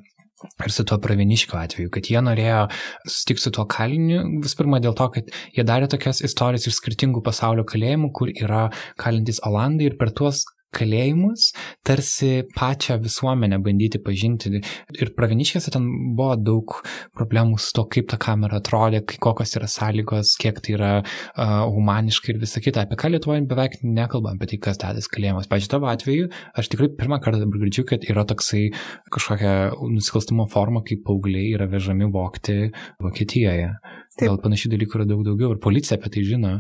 Ir 0.45 0.73
su 0.73 0.85
tuo 0.85 0.99
praviniškiu 1.01 1.57
atveju, 1.57 1.91
kad 1.95 2.09
jie 2.11 2.21
norėjo 2.21 2.67
susitikti 3.07 3.47
su 3.47 3.53
tuo 3.57 3.65
kaliniu, 3.73 4.21
vis 4.45 4.53
pirma 4.59 4.83
dėl 4.85 4.97
to, 4.99 5.07
kad 5.15 5.31
jie 5.57 5.65
darė 5.65 5.89
tokias 5.89 6.21
istorijas 6.29 6.69
iš 6.69 6.77
skirtingų 6.77 7.23
pasaulio 7.25 7.65
kalėjimų, 7.69 8.11
kur 8.13 8.33
yra 8.35 8.67
kalintys 9.01 9.41
Olandai 9.49 9.89
ir 9.89 9.97
per 10.01 10.13
tuos 10.13 10.45
kalėjimus, 10.75 11.51
tarsi 11.87 12.43
pačią 12.57 12.99
visuomenę 13.03 13.59
bandyti 13.65 14.01
pažinti. 14.03 14.61
Ir 14.97 15.13
praviniškėse 15.17 15.73
ten 15.75 15.87
buvo 16.19 16.37
daug 16.41 16.77
problemų 17.17 17.61
su 17.63 17.73
to, 17.77 17.87
kaip 17.93 18.09
ta 18.13 18.19
kamera 18.21 18.61
atrodė, 18.61 19.03
kokios 19.23 19.57
yra 19.59 19.69
sąlygos, 19.71 20.35
kiek 20.41 20.61
tai 20.65 20.77
yra 20.77 20.93
uh, 21.01 21.67
humaniška 21.73 22.33
ir 22.33 22.41
visa 22.43 22.63
kita. 22.65 22.87
Apie 22.87 22.99
ką 23.01 23.13
Lietuvoje 23.15 23.47
beveik 23.49 23.79
nekalbam 23.85 24.37
apie 24.37 24.51
tai, 24.53 24.61
kas 24.69 24.81
dedas 24.83 25.11
kalėjimas. 25.13 25.49
Pavyzdžiui, 25.51 25.73
tavo 25.73 25.91
atveju, 25.93 26.31
aš 26.59 26.73
tikrai 26.73 26.91
pirmą 26.99 27.21
kartą 27.25 27.43
dabar 27.45 27.63
girdžiu, 27.65 27.87
kad 27.89 28.05
yra 28.11 28.27
toksai 28.29 28.67
kažkokia 29.15 29.55
nusikalstamo 29.93 30.49
forma, 30.53 30.85
kaip 30.87 31.05
paaugliai 31.07 31.55
yra 31.57 31.71
vežami 31.71 32.11
vokti 32.13 32.73
Vokietijoje. 33.03 33.73
Taip. 34.17 34.31
Gal 34.31 34.39
panašių 34.41 34.73
dalykų 34.73 35.01
yra 35.01 35.09
daug 35.09 35.25
daugiau 35.27 35.53
ir 35.53 35.63
policija 35.63 35.99
apie 35.99 36.13
tai 36.15 36.23
žino. 36.25 36.53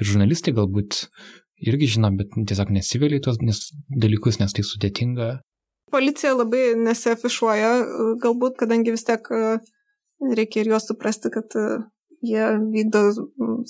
Ir 0.00 0.08
žurnalistai 0.08 0.54
galbūt 0.56 1.06
irgi 1.62 1.88
žino, 1.96 2.10
bet 2.16 2.34
tiesiog 2.36 2.72
nesivėlė 2.74 3.20
į 3.20 3.24
tuos 3.26 3.40
nes, 3.42 3.60
dalykus, 3.88 4.40
nes 4.42 4.52
tai 4.56 4.64
sudėtinga. 4.66 5.36
Policija 5.94 6.34
labai 6.34 6.74
nesiafišuoja, 6.80 7.72
galbūt, 8.22 8.56
kadangi 8.60 8.94
vis 8.94 9.06
tiek 9.06 9.28
e, 9.30 9.42
reikia 10.34 10.64
ir 10.64 10.72
juos 10.74 10.88
suprasti, 10.90 11.30
kad 11.32 11.54
e, 11.56 11.66
jie 12.26 12.48
vykdo 12.72 13.04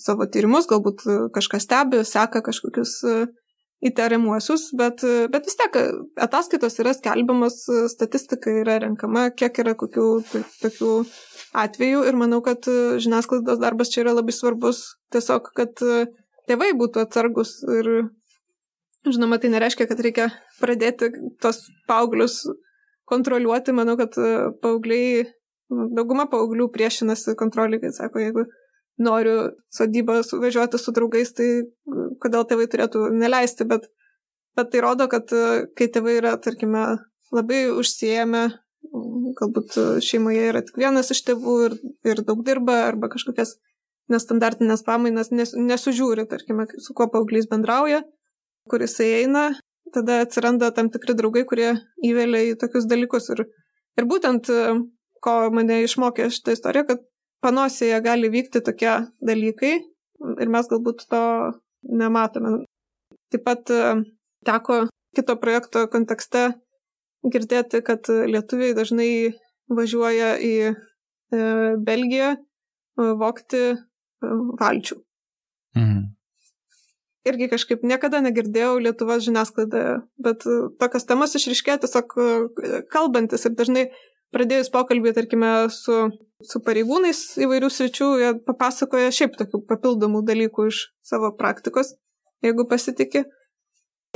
savo 0.00 0.26
tyrimus, 0.32 0.68
galbūt 0.70 1.04
e, 1.04 1.18
kažką 1.36 1.60
stebi, 1.62 2.00
seka 2.08 2.42
kažkokius 2.46 3.02
įtariamuosius, 3.84 4.70
bet, 4.80 5.04
bet 5.28 5.44
vis 5.44 5.58
tiek 5.60 5.74
ataskaitos 6.24 6.80
yra 6.80 6.94
skelbiamas, 6.96 7.60
statistika 7.92 8.54
yra 8.62 8.78
renkama, 8.86 9.28
kiek 9.36 9.60
yra 9.60 9.76
kokių 9.76 10.06
tokių 10.62 10.92
atvejų 11.60 12.06
ir 12.08 12.16
manau, 12.16 12.40
kad 12.44 12.64
žiniasklaidos 12.64 13.60
darbas 13.60 13.92
čia 13.92 14.06
yra 14.06 14.16
labai 14.16 14.32
svarbus, 14.32 14.80
tiesiog, 15.12 15.52
kad 15.60 15.84
tėvai 16.50 16.72
būtų 16.78 17.04
atsargus 17.06 17.58
ir 17.78 17.90
žinoma, 19.12 19.38
tai 19.38 19.50
nereiškia, 19.52 19.86
kad 19.90 20.00
reikia 20.02 20.28
pradėti 20.60 21.10
tos 21.42 21.64
paauglius 21.90 22.40
kontroliuoti. 23.10 23.74
Manau, 23.76 23.96
kad 23.98 24.16
e, 24.18 24.30
paaugliai, 24.62 25.26
dauguma 25.70 26.26
paauglių 26.30 26.68
priešinasi 26.74 27.36
kontroliai, 27.38 27.82
kai 27.82 27.92
sako, 27.94 28.22
jeigu 28.24 28.46
noriu 29.02 29.50
sodybą 29.76 30.22
važiuoti 30.42 30.80
su 30.80 30.94
draugais, 30.96 31.34
tai 31.36 31.48
kodėl 32.22 32.46
tėvai 32.48 32.68
turėtų 32.72 33.10
neleisti, 33.14 33.66
bet, 33.68 33.90
bet 34.56 34.72
tai 34.72 34.82
rodo, 34.84 35.08
kad 35.12 35.32
e, 35.36 35.66
kai 35.78 35.90
tėvai 35.92 36.18
yra, 36.22 36.36
tarkime, 36.42 36.86
labai 37.34 37.66
užsiemę, 37.74 38.46
galbūt 39.36 39.74
šeimoje 40.04 40.50
yra 40.52 40.62
tik 40.64 40.78
vienas 40.80 41.10
iš 41.12 41.24
tėvų 41.26 41.56
ir, 41.66 41.74
ir 42.06 42.22
daug 42.26 42.42
dirba, 42.46 42.84
arba 42.86 43.10
kažkokias 43.12 43.56
nestandartinės 44.12 44.84
pamainas 44.86 45.32
nes, 45.34 45.54
nesužiūri, 45.56 46.26
tarkime, 46.30 46.66
su 46.82 46.94
kuo 46.96 47.08
paauglys 47.12 47.48
bendrauja, 47.50 48.02
kur 48.70 48.84
jisai 48.84 49.08
eina, 49.22 49.48
tada 49.94 50.20
atsiranda 50.24 50.70
tam 50.74 50.90
tikri 50.94 51.16
draugai, 51.18 51.44
kurie 51.48 51.72
įvelia 52.04 52.52
į 52.52 52.56
tokius 52.60 52.88
dalykus. 52.90 53.30
Ir, 53.34 53.44
ir 53.98 54.08
būtent, 54.08 54.50
ko 55.24 55.36
mane 55.54 55.82
išmokė 55.84 56.28
šitą 56.34 56.54
istoriją, 56.56 56.86
kad 56.90 57.04
panosėje 57.44 57.98
gali 58.04 58.30
vykti 58.32 58.62
tokie 58.64 58.92
dalykai 59.24 59.74
ir 60.42 60.52
mes 60.52 60.70
galbūt 60.70 61.06
to 61.10 61.22
nematome. 61.86 62.62
Taip 63.32 63.42
pat 63.46 63.72
teko 64.46 64.86
kito 65.16 65.36
projekto 65.40 65.86
kontekste 65.90 66.48
girdėti, 67.26 67.82
kad 67.82 68.06
lietuviai 68.06 68.76
dažnai 68.76 69.10
važiuoja 69.72 70.36
į 70.38 70.52
e, 70.66 70.74
Belgiją 71.82 72.36
vokti 72.96 73.62
valčių. 74.60 75.00
Mhm. 75.76 76.04
Irgi 77.26 77.48
kažkaip 77.50 77.82
niekada 77.82 78.20
negirdėjau 78.22 78.76
Lietuvos 78.78 79.24
žiniasklaidoje, 79.26 79.96
bet 80.22 80.44
tokios 80.78 81.08
temas 81.08 81.34
išriškėjo 81.34 81.80
tiesiog 81.82 82.12
e, 82.22 82.82
kalbantis 82.92 83.48
ir 83.48 83.56
dažnai 83.58 83.88
pradėjus 84.34 84.70
pokalbį, 84.74 85.12
tarkime, 85.16 85.50
su, 85.74 85.96
su 86.44 86.60
pareigūnais 86.62 87.22
įvairių 87.42 87.70
sričių, 87.72 88.10
jie 88.22 88.30
papasakoja 88.46 89.14
šiaip 89.14 89.34
tokių 89.40 89.62
papildomų 89.66 90.22
dalykų 90.28 90.68
iš 90.70 90.84
savo 91.06 91.32
praktikos, 91.38 91.96
jeigu 92.46 92.68
pasitikė. 92.70 93.24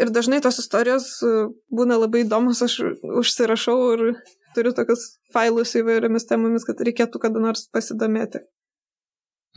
Ir 0.00 0.14
dažnai 0.14 0.38
tos 0.44 0.60
istorijos 0.62 1.10
e, 1.26 1.34
būna 1.74 1.98
labai 1.98 2.22
įdomus, 2.24 2.62
aš 2.62 2.78
užsirašau 3.02 3.78
ir 3.96 4.06
turiu 4.54 4.72
tokius 4.76 5.16
failus 5.34 5.74
įvairiomis 5.78 6.30
temomis, 6.30 6.64
kad 6.68 6.78
reikėtų 6.86 7.26
kada 7.26 7.42
nors 7.42 7.66
pasidomėti. 7.74 8.44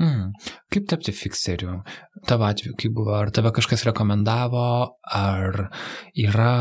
Mm. 0.02 0.32
Kaip 0.74 0.88
tapti 0.90 1.14
fikseriu? 1.14 1.76
Tavo 2.26 2.48
atveju, 2.48 2.74
kaip 2.80 2.94
buvo? 2.98 3.12
Ar 3.14 3.30
tave 3.34 3.52
kažkas 3.54 3.84
rekomendavo? 3.86 4.64
Ar 5.14 5.68
yra... 6.18 6.54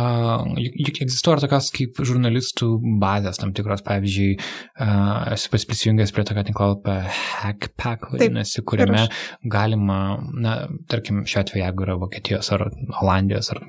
Juk, 0.61 0.74
juk 0.89 1.01
egzistuoja 1.07 1.41
tokios 1.47 1.70
kaip 1.72 1.97
žurnalistų 2.05 2.68
bazės 3.01 3.41
tam 3.41 3.55
tikros, 3.57 3.80
pavyzdžiui, 3.87 4.35
uh, 4.37 5.33
esu 5.33 5.53
pas 5.55 5.64
prisijungęs 5.70 6.12
prie 6.12 6.26
tokio 6.28 6.45
tinklalapio 6.51 6.99
Hackpack, 7.39 8.11
vadinasi, 8.12 8.66
kuriame 8.68 9.07
galima, 9.49 9.99
na, 10.45 10.59
tarkim, 10.93 11.24
šiuo 11.24 11.45
atveju, 11.47 11.64
jeigu 11.64 11.89
yra 11.89 11.97
Vokietijos 12.03 12.53
ar 12.53 12.66
Olandijos 13.01 13.49
ar 13.55 13.62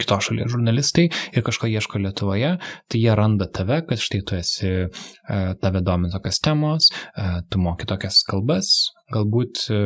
kitos 0.00 0.30
šalies 0.30 0.52
žurnalistai 0.54 1.10
ir 1.10 1.44
kažko 1.44 1.68
ieško 1.74 2.00
Lietuvoje, 2.06 2.56
tai 2.88 3.04
jie 3.04 3.20
randa 3.20 3.50
tave, 3.52 3.82
kad 3.84 4.00
štai 4.00 4.24
tu 4.24 4.40
esi, 4.40 4.74
uh, 4.88 5.46
tave 5.60 5.84
domina 5.84 6.16
tokios 6.16 6.40
temos, 6.40 6.88
uh, 7.18 7.42
tu 7.52 7.60
moki 7.60 7.90
tokias 7.90 8.24
kalbas, 8.24 8.93
Galbūt 9.12 9.66
e, 9.68 9.80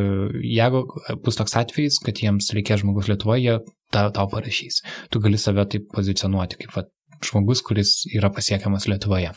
jeigu 0.47 0.85
bus 1.25 1.39
toks 1.39 1.57
atvejis, 1.59 1.99
kad 2.05 2.21
jiems 2.23 2.53
reikės 2.55 2.85
žmogus 2.85 3.09
Lietuvoje, 3.11 3.43
jie 3.43 3.57
ta, 3.95 4.07
tau 4.14 4.29
parašys. 4.31 4.83
Tu 5.11 5.23
gali 5.25 5.41
save 5.41 5.64
taip 5.73 5.89
pozicionuoti 5.95 6.61
kaip 6.61 6.77
va, 6.77 6.85
žmogus, 7.27 7.64
kuris 7.66 8.05
yra 8.14 8.31
pasiekiamas 8.35 8.87
Lietuvoje. 8.91 9.33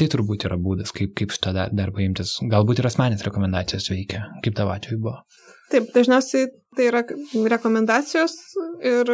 Tai 0.00 0.08
turbūt 0.14 0.46
yra 0.48 0.56
būdas, 0.60 0.94
kaip, 0.96 1.12
kaip 1.18 1.34
šitą 1.34 1.52
darbą 1.76 2.04
imtis. 2.06 2.38
Galbūt 2.54 2.80
ir 2.80 2.88
asmenės 2.88 3.24
rekomendacijos 3.26 3.90
veikia, 3.92 4.24
kaip 4.44 4.56
tavo 4.56 4.72
atveju 4.72 5.02
buvo. 5.04 5.18
Taip, 5.72 5.92
dažniausiai 5.92 6.48
tai 6.76 6.88
yra 6.88 7.04
rekomendacijos 7.52 8.38
ir 8.80 9.12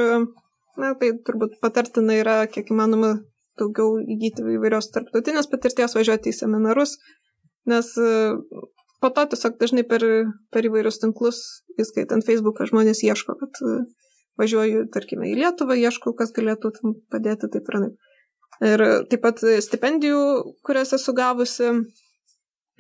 na, 0.78 0.94
tai 0.99 1.12
turbūt 1.26 1.59
patartina 1.62 2.16
yra 2.18 2.38
kiek 2.51 2.70
įmanoma 2.70 3.16
daugiau 3.59 3.99
įgyti 3.99 4.46
įvairios 4.55 4.92
tarptautinės 4.94 5.51
patirties, 5.51 5.96
važiuoti 5.99 6.30
į 6.30 6.36
seminarus, 6.38 6.96
nes 7.66 7.90
po 9.03 9.11
to 9.14 9.24
tiesiog 9.32 9.57
dažnai 9.61 9.84
per, 9.86 10.05
per 10.55 10.66
įvairius 10.68 11.01
tinklus, 11.03 11.40
įskaitant 11.78 12.26
Facebooką, 12.26 12.66
žmonės 12.70 13.05
ieško, 13.07 13.36
kad 13.40 13.62
e, 13.62 13.78
važiuoju, 14.40 14.86
tarkime, 14.94 15.30
į 15.30 15.38
Lietuvą, 15.42 15.76
ieškau, 15.78 16.14
kas 16.18 16.34
galėtų 16.36 16.72
tam 16.78 16.94
padėti, 17.12 17.51
taip 17.53 17.70
ir 17.70 17.80
taip. 17.84 17.96
Ir 18.59 18.82
taip 19.07 19.22
pat 19.22 19.42
stipendijų, 19.62 20.20
kurias 20.66 20.90
esu 20.96 21.12
gavusi, 21.14 21.68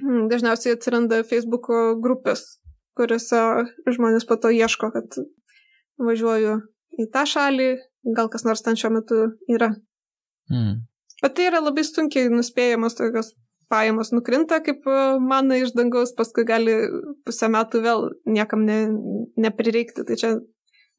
dažniausiai 0.02 0.74
atsiranda 0.74 1.20
Facebooko 1.26 1.94
grupės, 2.02 2.58
kuriuose 2.98 3.42
žmonės 3.86 4.26
po 4.26 4.38
to 4.42 4.50
ieško, 4.54 4.90
kad 4.94 5.20
važiuoju 6.02 6.56
į 6.98 7.06
tą 7.14 7.24
šalį, 7.30 7.68
gal 8.16 8.30
kas 8.32 8.46
nors 8.46 8.64
ten 8.66 8.78
šiuo 8.78 8.90
metu 8.96 9.20
yra. 9.50 9.70
Mm. 10.50 10.80
Bet 11.22 11.34
tai 11.34 11.48
yra 11.50 11.62
labai 11.62 11.84
sunkiai 11.86 12.30
nuspėjamos 12.30 12.98
tokios 12.98 13.32
pajamos 13.72 14.12
nukrinta 14.12 14.60
kaip 14.64 14.86
e, 14.88 14.98
mana 15.20 15.58
iš 15.60 15.74
dangaus, 15.76 16.14
paskui 16.16 16.46
gali 16.48 16.74
pusę 17.26 17.50
metų 17.52 17.82
vėl 17.84 18.06
niekam 18.26 18.64
ne, 18.68 18.78
neprireikti. 19.40 20.04
Tai 20.08 20.18
čia 20.20 20.34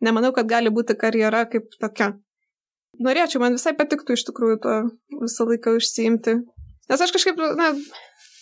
nemanau, 0.05 0.31
kad 0.35 0.49
gali 0.49 0.71
būti 0.73 0.97
karjera 0.99 1.45
kaip 1.51 1.71
tokia. 1.81 2.13
Norėčiau, 2.99 3.41
man 3.43 3.55
visai 3.55 3.75
patiktų 3.77 4.17
iš 4.17 4.25
tikrųjų 4.27 4.61
to 4.63 4.75
visą 5.21 5.47
laiką 5.47 5.77
užsiimti. 5.79 6.39
Nes 6.89 7.03
aš 7.05 7.13
kažkaip, 7.15 7.39
na, 7.57 7.71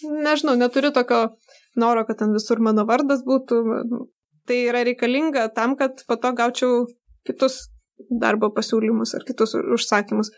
nežinau, 0.03 0.55
neturiu 0.57 0.93
tokio 0.95 1.37
noro, 1.77 2.05
kad 2.07 2.21
ten 2.21 2.33
visur 2.35 2.61
mano 2.63 2.87
vardas 2.89 3.23
būtų. 3.27 3.61
Tai 4.47 4.57
yra 4.69 4.85
reikalinga 4.87 5.49
tam, 5.55 5.75
kad 5.79 5.99
po 6.07 6.15
to 6.15 6.31
gaučiau 6.33 6.85
kitus 7.27 7.67
darbo 8.09 8.49
pasiūlymus 8.55 9.13
ar 9.17 9.25
kitus 9.27 9.55
užsakymus. 9.57 10.31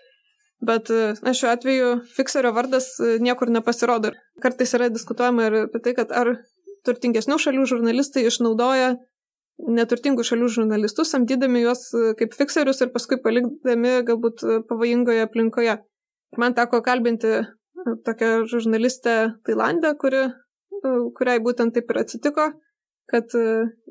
Bet 0.60 0.90
na, 1.24 1.32
šiuo 1.32 1.54
atveju 1.54 1.92
fikserio 2.12 2.52
vardas 2.52 2.92
e, 3.00 3.14
niekur 3.24 3.52
nepasirodo. 3.54 4.12
Kartais 4.44 4.74
yra 4.76 4.90
diskutuojama 4.92 5.46
ir 5.48 5.60
apie 5.66 5.80
tai, 5.86 5.94
kad 5.96 6.12
ar 6.12 6.34
turtingesnių 6.88 7.38
šalių 7.40 7.68
žurnalistai 7.70 8.26
išnaudoja 8.28 8.98
neturtingų 9.60 10.24
šalių 10.24 10.50
žurnalistus, 10.56 11.12
samdydami 11.12 11.64
juos 11.66 11.90
kaip 12.20 12.36
fikserius 12.38 12.80
ir 12.84 12.92
paskui 12.94 13.20
palikdami 13.24 14.00
galbūt 14.08 14.44
pavojingoje 14.70 15.26
aplinkoje. 15.26 15.76
Man 16.40 16.56
teko 16.56 16.80
kalbinti 16.86 17.42
tokią 18.08 18.46
žurnalistę 18.52 19.16
Tailandę, 19.48 19.94
kuri, 20.00 20.28
kuriai 21.18 21.44
būtent 21.44 21.76
taip 21.76 21.92
ir 21.92 22.02
atsitiko, 22.04 22.50
kad 23.12 23.36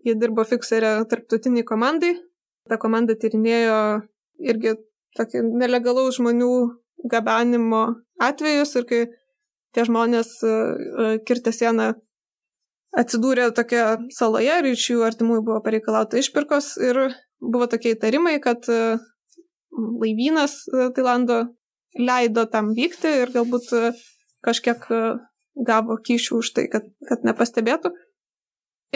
jie 0.05 0.17
dirbo 0.17 0.45
fikserė 0.49 0.95
tarptautiniai 1.11 1.67
komandai. 1.69 2.15
Ta 2.69 2.77
komanda 2.81 3.17
tyrinėjo 3.17 3.79
irgi 4.45 4.75
tokį 5.19 5.43
nelegalaus 5.61 6.19
žmonių 6.19 6.53
gabenimo 7.11 7.83
atvejus 8.23 8.75
ir 8.79 8.87
kai 8.89 9.01
tie 9.75 9.85
žmonės 9.87 10.31
e, 10.43 10.51
e, 10.51 11.09
kirtę 11.27 11.53
sieną 11.55 11.93
atsidūrė 12.99 13.51
tokia 13.57 13.99
saloje 14.15 14.59
ir 14.61 14.71
iš 14.73 14.89
jų 14.95 15.05
artimųjų 15.07 15.45
buvo 15.47 15.61
pareikalauta 15.65 16.19
išpirkos 16.21 16.73
ir 16.83 17.01
buvo 17.39 17.69
tokie 17.71 17.95
įtarimai, 17.95 18.39
kad 18.43 18.67
e, 18.73 18.99
laivynas 19.79 20.61
Tailando 20.97 21.43
leido 21.99 22.47
tam 22.51 22.73
vykti 22.77 23.13
ir 23.23 23.33
galbūt 23.35 23.71
kažkiek 24.45 24.85
gavo 25.69 25.97
kyšių 26.07 26.39
už 26.39 26.51
tai, 26.57 26.67
kad, 26.73 26.87
kad 27.09 27.25
nepastebėtų. 27.27 27.93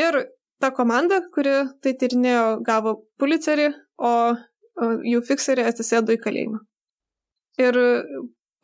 Ir 0.00 0.18
ta 0.62 0.70
komanda, 0.74 1.20
kuri 1.34 1.54
tai 1.82 1.94
tyrinėjo, 1.98 2.62
gavo 2.66 2.94
policerį, 3.20 3.72
o 3.98 4.12
jų 4.80 5.20
fikseriai 5.26 5.68
atsisėdo 5.70 6.14
į 6.16 6.20
kalėjimą. 6.22 6.62
Ir 7.60 7.76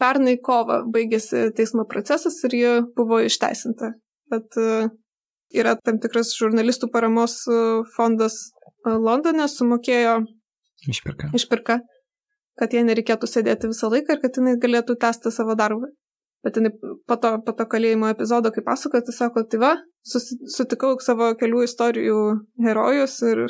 pernai 0.00 0.36
kovo 0.42 0.82
baigėsi 0.94 1.48
teismo 1.56 1.84
procesas 1.90 2.38
ir 2.46 2.56
ji 2.56 2.72
buvo 2.96 3.20
išteisinta. 3.26 3.92
Bet 4.32 4.59
e, 4.61 4.88
yra 5.56 5.74
tam 5.80 6.00
tikras 6.02 6.34
žurnalistų 6.38 6.90
paramos 6.94 7.40
e, 7.48 7.61
fondas 7.96 8.38
e, 8.48 8.92
Londone 8.92 9.48
sumokėjo 9.50 10.18
išpirka. 10.88 11.32
išpirka, 11.36 11.80
kad 12.61 12.74
jie 12.74 12.84
nereikėtų 12.86 13.30
sėdėti 13.30 13.72
visą 13.72 13.90
laiką 13.92 14.16
ir 14.16 14.22
kad 14.24 14.38
jinai 14.40 14.59
galėtų 14.61 14.98
tęsti 15.00 15.34
savo 15.34 15.56
darbą. 15.59 15.90
Bet 16.46 16.61
jinai 16.61 16.70
po 16.78 17.16
to, 17.18 17.32
po 17.42 17.52
to 17.59 17.66
kalėjimo 17.66 18.12
epizodo, 18.12 18.52
kai 18.54 18.62
pasakoja, 18.62 19.02
tai 19.09 19.14
sako, 19.16 19.42
tai 19.50 19.59
va, 19.59 19.72
susitikau 20.06 20.92
savo 21.02 21.32
kelių 21.40 21.64
istorijų 21.66 22.20
herojus 22.62 23.16
ir 23.26 23.42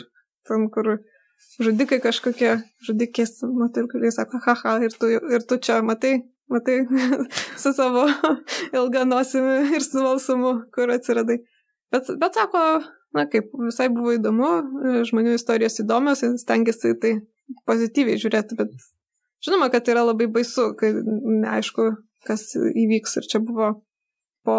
tam, 0.48 0.70
kur 0.72 0.94
žudikai 1.62 2.00
kažkokie, 2.02 2.56
žudikės 2.86 3.38
moterų, 3.46 3.90
kurie 3.92 4.10
sako, 4.14 4.40
haha, 4.44 4.78
ir 4.86 4.94
tu, 4.94 5.10
ir 5.10 5.46
tu 5.48 5.58
čia 5.62 5.80
matai, 5.86 6.18
matai, 6.50 6.80
su 7.62 7.72
savo 7.76 8.06
ilga 8.72 9.04
nosimi 9.08 9.74
ir 9.76 9.84
su 9.84 10.02
valsumu, 10.04 10.54
kur 10.74 10.92
atsiradai. 10.94 11.40
Bet, 11.92 12.10
bet 12.20 12.38
sako, 12.38 12.64
na 13.16 13.24
kaip, 13.30 13.50
visai 13.64 13.88
buvo 13.92 14.14
įdomu, 14.16 14.52
žmonių 15.08 15.38
istorijos 15.38 15.80
įdomios, 15.82 16.24
stengiasi 16.42 16.94
tai 17.00 17.14
pozityviai 17.68 18.20
žiūrėti, 18.20 18.58
bet 18.58 18.74
žinoma, 19.44 19.70
kad 19.72 19.88
yra 19.88 20.04
labai 20.08 20.28
baisu, 20.32 20.72
kai 20.78 20.92
neaišku, 20.94 21.90
kas 22.28 22.50
įvyks. 22.58 23.18
Ir 23.20 23.28
čia 23.30 23.40
buvo 23.44 23.72
po 24.46 24.58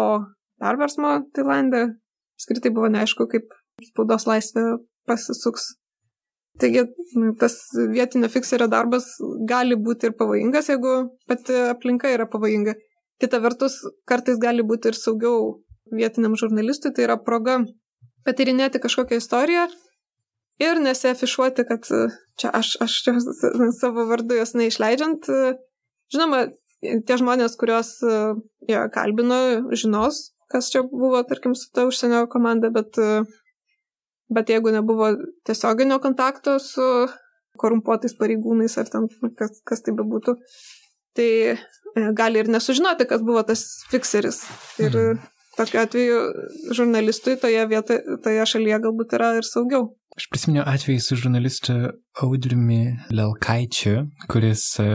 perversmo 0.60 1.20
Tailandė, 1.36 1.86
skritai 2.40 2.72
buvo 2.74 2.90
neaišku, 2.92 3.28
kaip 3.30 3.54
spaudos 3.86 4.26
laisvė 4.28 4.64
pasisuks 5.08 5.74
Taigi 6.58 6.82
tas 7.40 7.54
vietinio 7.92 8.28
fikserio 8.32 8.66
darbas 8.68 9.06
gali 9.48 9.78
būti 9.78 10.10
ir 10.10 10.16
pavojingas, 10.18 10.68
jeigu 10.72 10.94
pati 11.30 11.56
aplinka 11.70 12.10
yra 12.12 12.26
pavojinga. 12.28 12.74
Kita 13.20 13.38
vertus, 13.40 13.78
kartais 14.08 14.40
gali 14.40 14.64
būti 14.66 14.90
ir 14.90 14.98
saugiau 14.98 15.60
vietiniam 15.92 16.36
žurnalistui, 16.40 16.92
tai 16.96 17.06
yra 17.06 17.16
proga 17.20 17.60
patyrinėti 18.26 18.80
kažkokią 18.82 19.20
istoriją 19.20 19.68
ir 20.60 20.80
nesiafišuoti, 20.84 21.64
kad 21.68 21.86
čia 22.40 22.52
aš, 22.56 22.74
aš 22.84 22.96
čia 23.04 23.14
savo 23.78 24.04
vardu 24.10 24.36
jos 24.36 24.52
neišleidžiant. 24.58 25.28
Žinoma, 26.12 26.42
tie 26.80 27.16
žmonės, 27.20 27.56
kuriuos 27.60 27.94
jie 28.68 28.82
kalbino, 28.94 29.40
žinos, 29.72 30.30
kas 30.52 30.68
čia 30.72 30.82
buvo, 30.84 31.22
tarkim, 31.28 31.54
su 31.56 31.70
ta 31.72 31.86
užsienio 31.88 32.26
komanda, 32.32 32.72
bet 32.74 32.98
uh, 33.00 33.28
Bet 34.30 34.50
jeigu 34.52 34.70
nebuvo 34.70 35.10
tiesioginio 35.46 35.98
kontakto 36.02 36.58
su 36.62 36.86
korumpuotais 37.60 38.14
pareigūnais 38.18 38.76
ar 38.80 38.90
ten 38.92 39.08
kas, 39.38 39.58
kas 39.66 39.82
tai 39.84 39.94
bebūtų, 39.98 40.36
tai 41.18 41.28
e, 41.50 41.56
gali 42.16 42.42
ir 42.42 42.50
nesužinoti, 42.52 43.08
kas 43.10 43.24
buvo 43.26 43.42
tas 43.46 43.64
fikseris. 43.90 44.44
Ir 44.80 44.94
mhm. 44.94 45.24
tokiu 45.58 45.82
atveju 45.82 46.20
žurnalistui 46.76 47.36
toje, 47.42 47.64
vietoje, 47.72 48.20
toje 48.24 48.46
šalyje 48.54 48.82
galbūt 48.86 49.18
yra 49.18 49.34
ir 49.40 49.48
saugiau. 49.48 49.90
Aš 50.18 50.26
prisiminiau 50.32 50.64
atvejį 50.68 51.00
su 51.04 51.16
žurnalistu 51.16 51.74
Audriumi 52.24 52.80
Lelkaičiu, 53.14 54.08
kuris 54.30 54.64
e, 54.82 54.88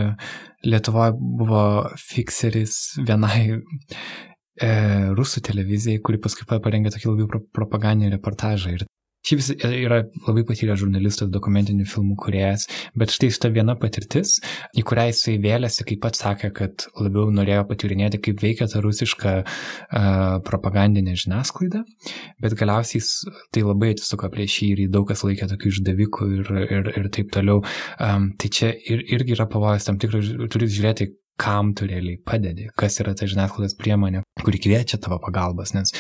Lietuvoje 0.66 1.16
buvo 1.16 1.62
fikseris 2.02 2.76
vienai 3.06 3.56
e, 3.56 4.70
rusų 5.16 5.44
televizijai, 5.46 6.02
kuri 6.04 6.20
paskui 6.22 6.48
parengė 6.50 6.92
tokį 6.96 7.14
labai 7.14 7.42
propagandinį 7.56 8.12
reportažą. 8.18 8.76
Ir 8.76 8.86
Šiaip 9.26 9.42
jis 9.42 9.50
yra 9.66 10.04
labai 10.28 10.44
patyręs 10.46 10.84
žurnalistas, 10.84 11.32
dokumentinių 11.34 11.88
filmų 11.90 12.18
kuriejas, 12.22 12.68
bet 12.98 13.14
štai 13.14 13.32
šita 13.34 13.50
viena 13.56 13.74
patirtis, 13.80 14.36
į 14.78 14.84
kurią 14.86 15.08
jisai 15.10 15.38
vėlėsi, 15.42 15.86
kaip 15.90 16.04
pats 16.04 16.22
sakė, 16.22 16.52
kad 16.56 16.86
labiau 17.00 17.32
norėjo 17.34 17.64
patyrinėti, 17.72 18.22
kaip 18.28 18.44
veikia 18.44 18.70
ta 18.70 18.84
rusiška 18.86 19.36
uh, 19.42 20.38
propagandinė 20.46 21.18
žiniasklaida, 21.24 21.82
bet 22.44 22.58
galiausiai 22.60 23.02
tai 23.56 23.66
labai 23.66 23.96
atsisuko 23.96 24.30
prieš 24.34 24.62
jį 24.62 24.72
ir 24.76 24.86
jį 24.86 24.88
daug 24.94 25.10
kas 25.10 25.26
laikė 25.26 25.50
tokių 25.56 25.74
išdavikų 25.74 26.32
ir, 26.40 26.56
ir, 26.78 26.94
ir 27.02 27.12
taip 27.18 27.34
toliau. 27.34 27.64
Um, 27.98 28.32
tai 28.38 28.54
čia 28.54 28.74
ir, 28.78 29.06
irgi 29.18 29.38
yra 29.40 29.50
pavojus 29.50 29.90
tam 29.90 29.98
tikras, 30.02 30.30
turi 30.54 30.70
žiūrėti, 30.70 31.10
kam 31.40 31.74
tu 31.76 31.88
realiai 31.90 32.20
padedi, 32.24 32.70
kas 32.80 33.00
yra 33.04 33.16
ta 33.18 33.28
žiniasklaidos 33.30 33.76
priemonė, 33.80 34.24
kuri 34.44 34.62
kviečia 34.64 35.00
tavo 35.04 35.18
pagalbas, 35.24 35.74
nes 35.76 35.92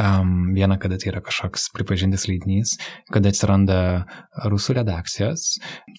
um, 0.00 0.52
viena, 0.56 0.76
kada 0.80 0.98
tai 1.00 1.12
yra 1.14 1.22
kažkoks 1.24 1.70
pripažintas 1.76 2.26
leidinys, 2.28 2.76
kada 3.12 3.32
atsiranda 3.32 3.78
rusų 4.52 4.76
redakcijos, 4.82 5.54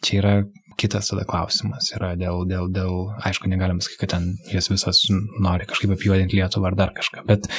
čia 0.06 0.20
yra 0.22 0.36
kitas 0.78 1.10
tada 1.12 1.26
klausimas 1.30 1.91
yra 1.96 2.14
dėl, 2.20 2.46
dėl, 2.50 2.70
dėl 2.74 2.96
aišku, 3.26 3.50
negalim 3.52 3.82
sakyti, 3.84 4.02
kad 4.04 4.14
ten 4.16 4.30
jas 4.54 4.70
visas 4.72 5.02
nori 5.41 5.68
kažkaip 5.70 5.94
apjuodinti 5.96 6.39
Lietuvą 6.39 6.72
ar 6.72 6.78
dar 6.80 6.94
kažką, 6.96 7.26
bet, 7.30 7.50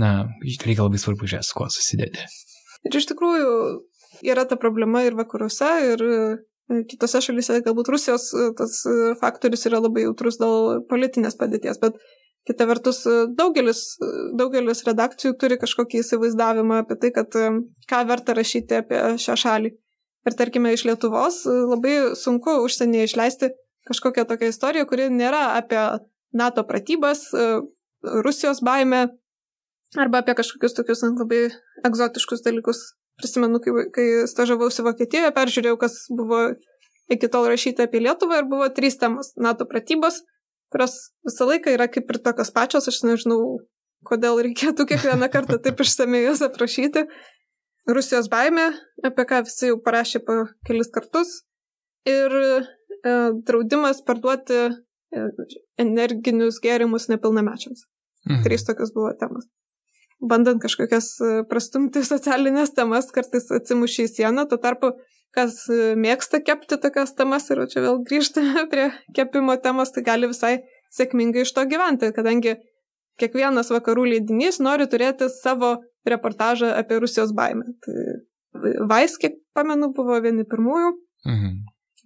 na, 0.00 0.14
reikia 0.42 0.86
labai 0.86 1.00
svarbu 1.02 1.28
žiūrėti, 1.28 1.48
su 1.50 1.58
kuo 1.58 1.68
susidėti. 1.72 2.26
Ir 2.84 2.98
iš 2.98 3.06
tikrųjų 3.12 3.52
yra 4.26 4.44
ta 4.48 4.58
problema 4.60 5.04
ir 5.06 5.16
vakaruose, 5.18 5.70
ir 5.94 6.04
kitose 6.90 7.20
šalyse 7.24 7.60
galbūt 7.64 7.90
Rusijos 7.92 8.30
e, 8.32 8.50
tas 8.58 8.80
e, 8.88 9.14
faktorius 9.20 9.66
yra 9.68 9.80
labai 9.84 10.06
jautrus 10.06 10.38
dėl 10.40 10.84
politinės 10.90 11.36
padėties, 11.40 11.80
bet 11.82 11.98
kita 12.48 12.66
vertus 12.68 13.02
daugelis, 13.38 13.96
daugelis 14.36 14.84
redakcijų 14.84 15.32
turi 15.40 15.56
kažkokį 15.60 16.02
įsivaizdavimą 16.02 16.82
apie 16.82 16.98
tai, 17.00 17.10
kad 17.16 17.36
ką 17.88 18.00
verta 18.10 18.34
rašyti 18.36 18.82
apie 18.82 19.00
šią 19.22 19.36
šalį. 19.40 19.70
Ir 20.28 20.36
tarkime, 20.36 20.72
iš 20.76 20.84
Lietuvos 20.84 21.42
labai 21.48 21.94
sunku 22.20 22.58
užsienyje 22.66 23.08
išleisti 23.08 23.48
kažkokią 23.88 24.26
tokią 24.28 24.52
istoriją, 24.52 24.84
kuri 24.88 25.08
nėra 25.12 25.54
apie 25.56 25.80
NATO 26.36 26.66
pratybas, 26.68 27.30
Rusijos 28.04 28.60
baimę 28.64 29.06
arba 29.96 30.20
apie 30.20 30.34
kažkokius 30.36 30.76
tokius 30.76 31.02
labai 31.06 31.46
egzotiškus 31.88 32.44
dalykus. 32.44 32.82
Prisimenu, 33.20 33.60
kai, 33.62 33.72
kai 33.94 34.06
stažavausi 34.30 34.82
Vokietijoje, 34.82 35.30
peržiūrėjau, 35.36 35.76
kas 35.78 35.98
buvo 36.10 36.40
iki 37.12 37.28
tol 37.30 37.46
rašyta 37.50 37.86
apie 37.86 38.02
Lietuvą 38.02 38.40
ir 38.40 38.48
buvo 38.50 38.66
trys 38.74 38.98
temos- 38.98 39.32
NATO 39.46 39.66
pratybos, 39.70 40.22
kurios 40.72 40.96
visą 41.26 41.46
laiką 41.50 41.76
yra 41.76 41.86
kaip 41.88 42.10
ir 42.10 42.18
tokios 42.18 42.50
pačios, 42.50 42.88
aš 42.88 43.02
nežinau, 43.06 43.60
kodėl 44.04 44.42
reikėtų 44.42 44.86
kiekvieną 44.90 45.30
kartą 45.30 45.60
taip 45.62 45.80
išsamei 45.80 46.24
jas 46.24 46.42
aprašyti. 46.42 47.06
Rusijos 47.86 48.28
baimė, 48.32 48.72
apie 49.04 49.24
ką 49.28 49.44
visi 49.44 49.68
jau 49.70 49.78
parašė 49.78 50.24
po 50.24 50.48
kelis 50.66 50.88
kartus. 50.90 51.42
Ir 52.08 52.32
e, 52.32 52.62
draudimas 53.46 54.00
parduoti 54.02 54.56
e, 54.56 55.26
energinius 55.78 56.60
gėrimus 56.64 57.10
nepilnamečiams. 57.12 57.84
Mhm. 58.26 58.42
Trys 58.44 58.64
tokios 58.64 58.92
buvo 58.92 59.12
temos 59.20 59.44
bandant 60.30 60.60
kažkokias 60.62 61.08
e, 61.20 61.32
prastumti 61.50 62.04
socialinės 62.06 62.74
temas, 62.76 63.10
kartais 63.14 63.50
atsimušė 63.54 64.06
į 64.06 64.12
sieną, 64.12 64.46
tuo 64.50 64.58
tarpu, 64.62 64.92
kas 65.34 65.64
e, 65.72 65.94
mėgsta 66.00 66.40
kepti 66.44 66.78
tokias 66.80 67.14
temas 67.18 67.48
ir 67.50 67.64
čia 67.70 67.84
vėl 67.84 68.02
grįžtame 68.08 68.66
prie 68.72 68.90
kepimo 69.16 69.56
temos, 69.62 69.94
tai 69.94 70.04
gali 70.06 70.30
visai 70.30 70.58
sėkmingai 70.94 71.44
iš 71.44 71.54
to 71.56 71.66
gyventi, 71.70 72.12
kadangi 72.14 72.56
kiekvienas 73.20 73.70
vakarų 73.74 74.06
leidinys 74.12 74.60
nori 74.62 74.86
turėti 74.90 75.28
savo 75.30 75.76
reportažą 76.08 76.72
apie 76.74 76.98
Rusijos 77.02 77.34
baimę. 77.36 77.76
Tai 77.84 77.98
Vais, 78.88 79.16
kiek 79.18 79.34
pamenu, 79.56 79.90
buvo 79.96 80.16
vieni 80.22 80.44
pirmųjų, 80.46 80.90
mhm. 81.26 81.54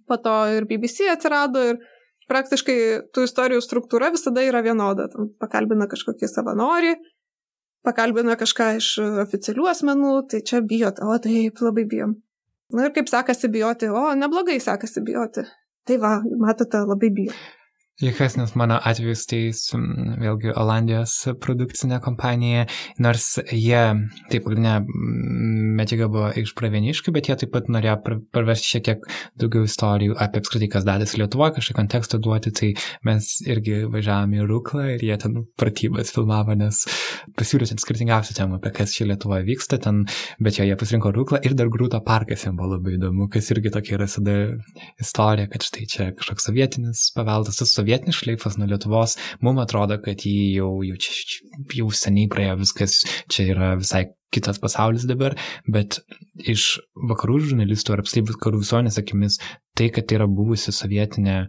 po 0.09 0.17
to 0.17 0.35
ir 0.55 0.65
BBC 0.69 1.05
atsirado 1.11 1.61
ir 1.71 1.77
praktiškai 2.29 2.77
tų 3.13 3.25
istorijų 3.27 3.61
struktūra 3.65 4.09
visada 4.13 4.41
yra 4.45 4.63
vienoda. 4.65 5.07
Tam 5.13 5.29
pakalbina 5.41 5.85
kažkokį 5.89 6.29
savanorį, 6.29 6.95
pakalbina 7.85 8.35
kažką 8.39 8.71
iš 8.79 8.89
oficialių 9.25 9.69
asmenų, 9.71 10.15
tai 10.31 10.41
čia 10.45 10.63
bijot, 10.65 11.01
o 11.03 11.15
taip, 11.23 11.61
labai 11.65 11.85
bijom. 11.89 12.17
Na 12.75 12.85
ir 12.85 12.93
kaip 12.93 13.09
sekasi 13.09 13.49
bijoti, 13.49 13.89
o 13.89 14.09
neblogai 14.17 14.59
sekasi 14.61 15.01
bijoti. 15.05 15.45
Tai 15.89 15.97
va, 16.01 16.17
matote, 16.41 16.83
labai 16.85 17.09
bijom. 17.15 17.37
Juokesnis 17.99 18.53
mano 18.55 18.77
atvejus, 18.87 19.25
tai 19.27 19.39
vėlgi 20.21 20.53
Olandijos 20.55 21.13
produkcinė 21.43 21.97
kompanija, 21.99 22.61
nors 23.03 23.25
jie, 23.51 23.81
taip, 24.31 24.45
pagrindinė 24.45 24.77
medžiaga 25.75 26.07
buvo 26.07 26.29
iš 26.39 26.53
pravieniškių, 26.55 27.11
bet 27.17 27.27
jie 27.27 27.35
taip 27.41 27.51
pat 27.51 27.67
norėjo 27.67 27.97
parvežti 28.31 28.69
šiek 28.71 28.85
tiek 28.87 29.03
daugiau 29.43 29.67
istorijų 29.67 30.15
apie 30.15 30.39
apskritai, 30.39 30.69
kas 30.71 30.87
dadasi 30.87 31.19
Lietuvoje, 31.19 31.57
kažkokį 31.57 31.75
kontekstą 31.81 32.21
duoti, 32.23 32.53
tai 32.55 32.69
mes 33.03 33.27
irgi 33.43 33.81
važiavome 33.91 34.39
į 34.39 34.47
Ruklą 34.47 34.85
ir 34.93 35.03
jie 35.03 35.19
ten 35.19 35.35
pratybas 35.59 36.13
filmavo, 36.15 36.55
nes 36.55 36.85
pasiūlė 37.35 37.67
ten 37.73 37.83
skirtingiausių 37.83 38.37
temų, 38.39 38.61
apie 38.61 38.73
kas 38.79 38.95
čia 38.95 39.09
Lietuvoje 39.11 39.43
vyksta, 39.49 39.81
ten, 39.83 40.05
bet 40.39 40.61
jo 40.61 40.69
jie 40.69 40.79
pasirinko 40.79 41.11
Ruklą 41.19 41.43
ir 41.43 41.57
dar 41.59 41.67
Grūto 41.67 41.99
parkas 42.07 42.47
jiems 42.47 42.55
buvo 42.55 42.77
labai 42.77 42.95
įdomu, 42.95 43.27
kas 43.27 43.51
irgi 43.51 43.75
tokia 43.75 43.99
yra 43.99 44.07
sada 44.07 44.39
istorija, 45.03 45.51
kad 45.51 45.67
štai 45.67 45.91
čia 45.91 46.09
kažkoks 46.15 46.47
sovietinis 46.47 47.05
paveldas, 47.19 47.59
tas 47.59 47.75
sovietinis 47.75 47.88
sovietinis 47.89 48.21
šleifas 48.21 48.57
nuo 48.57 48.67
Lietuvos, 48.69 49.17
mums 49.41 49.63
atrodo, 49.63 49.97
kad 50.03 50.21
jį 50.25 50.59
jau, 50.59 50.71
jau, 50.85 50.95
čia, 51.01 51.41
jau 51.79 51.89
seniai 51.91 52.29
praėjo 52.29 52.59
viskas, 52.61 53.01
čia 53.31 53.49
yra 53.53 53.73
visai 53.79 54.09
kitas 54.33 54.59
pasaulis 54.61 55.07
dabar, 55.09 55.35
bet 55.65 55.99
iš 56.37 56.79
vakarų 57.09 57.39
žurnalistų 57.47 57.95
ar 57.95 58.03
apskritai 58.03 58.35
vakarų 58.35 58.61
visuomenės 58.61 58.99
akimis, 59.01 59.39
tai, 59.73 59.89
kad 59.89 60.05
tai 60.05 60.19
yra 60.19 60.27
buvusi 60.29 60.73
sovietinė 60.75 61.47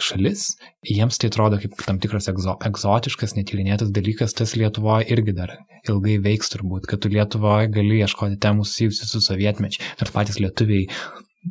šalis, 0.00 0.52
jiems 0.86 1.18
tai 1.20 1.28
atrodo 1.28 1.58
kaip 1.60 1.74
tam 1.82 1.98
tikras 2.00 2.30
egzo, 2.30 2.54
egzotiškas, 2.64 3.34
netyrinėtas 3.36 3.90
dalykas, 3.92 4.36
tas 4.38 4.54
Lietuvoje 4.56 5.10
irgi 5.12 5.34
dar 5.36 5.56
ilgai 5.82 6.16
veiks 6.22 6.54
turbūt, 6.54 6.86
kad 6.88 7.02
tu 7.02 7.10
Lietuvoje 7.12 7.68
gali 7.74 7.98
ieškoti 8.00 8.38
temų 8.40 8.64
susijusių 8.64 9.10
su 9.10 9.20
sovietmečiu, 9.26 9.82
nors 10.00 10.14
patys 10.14 10.40
lietuviai 10.40 10.86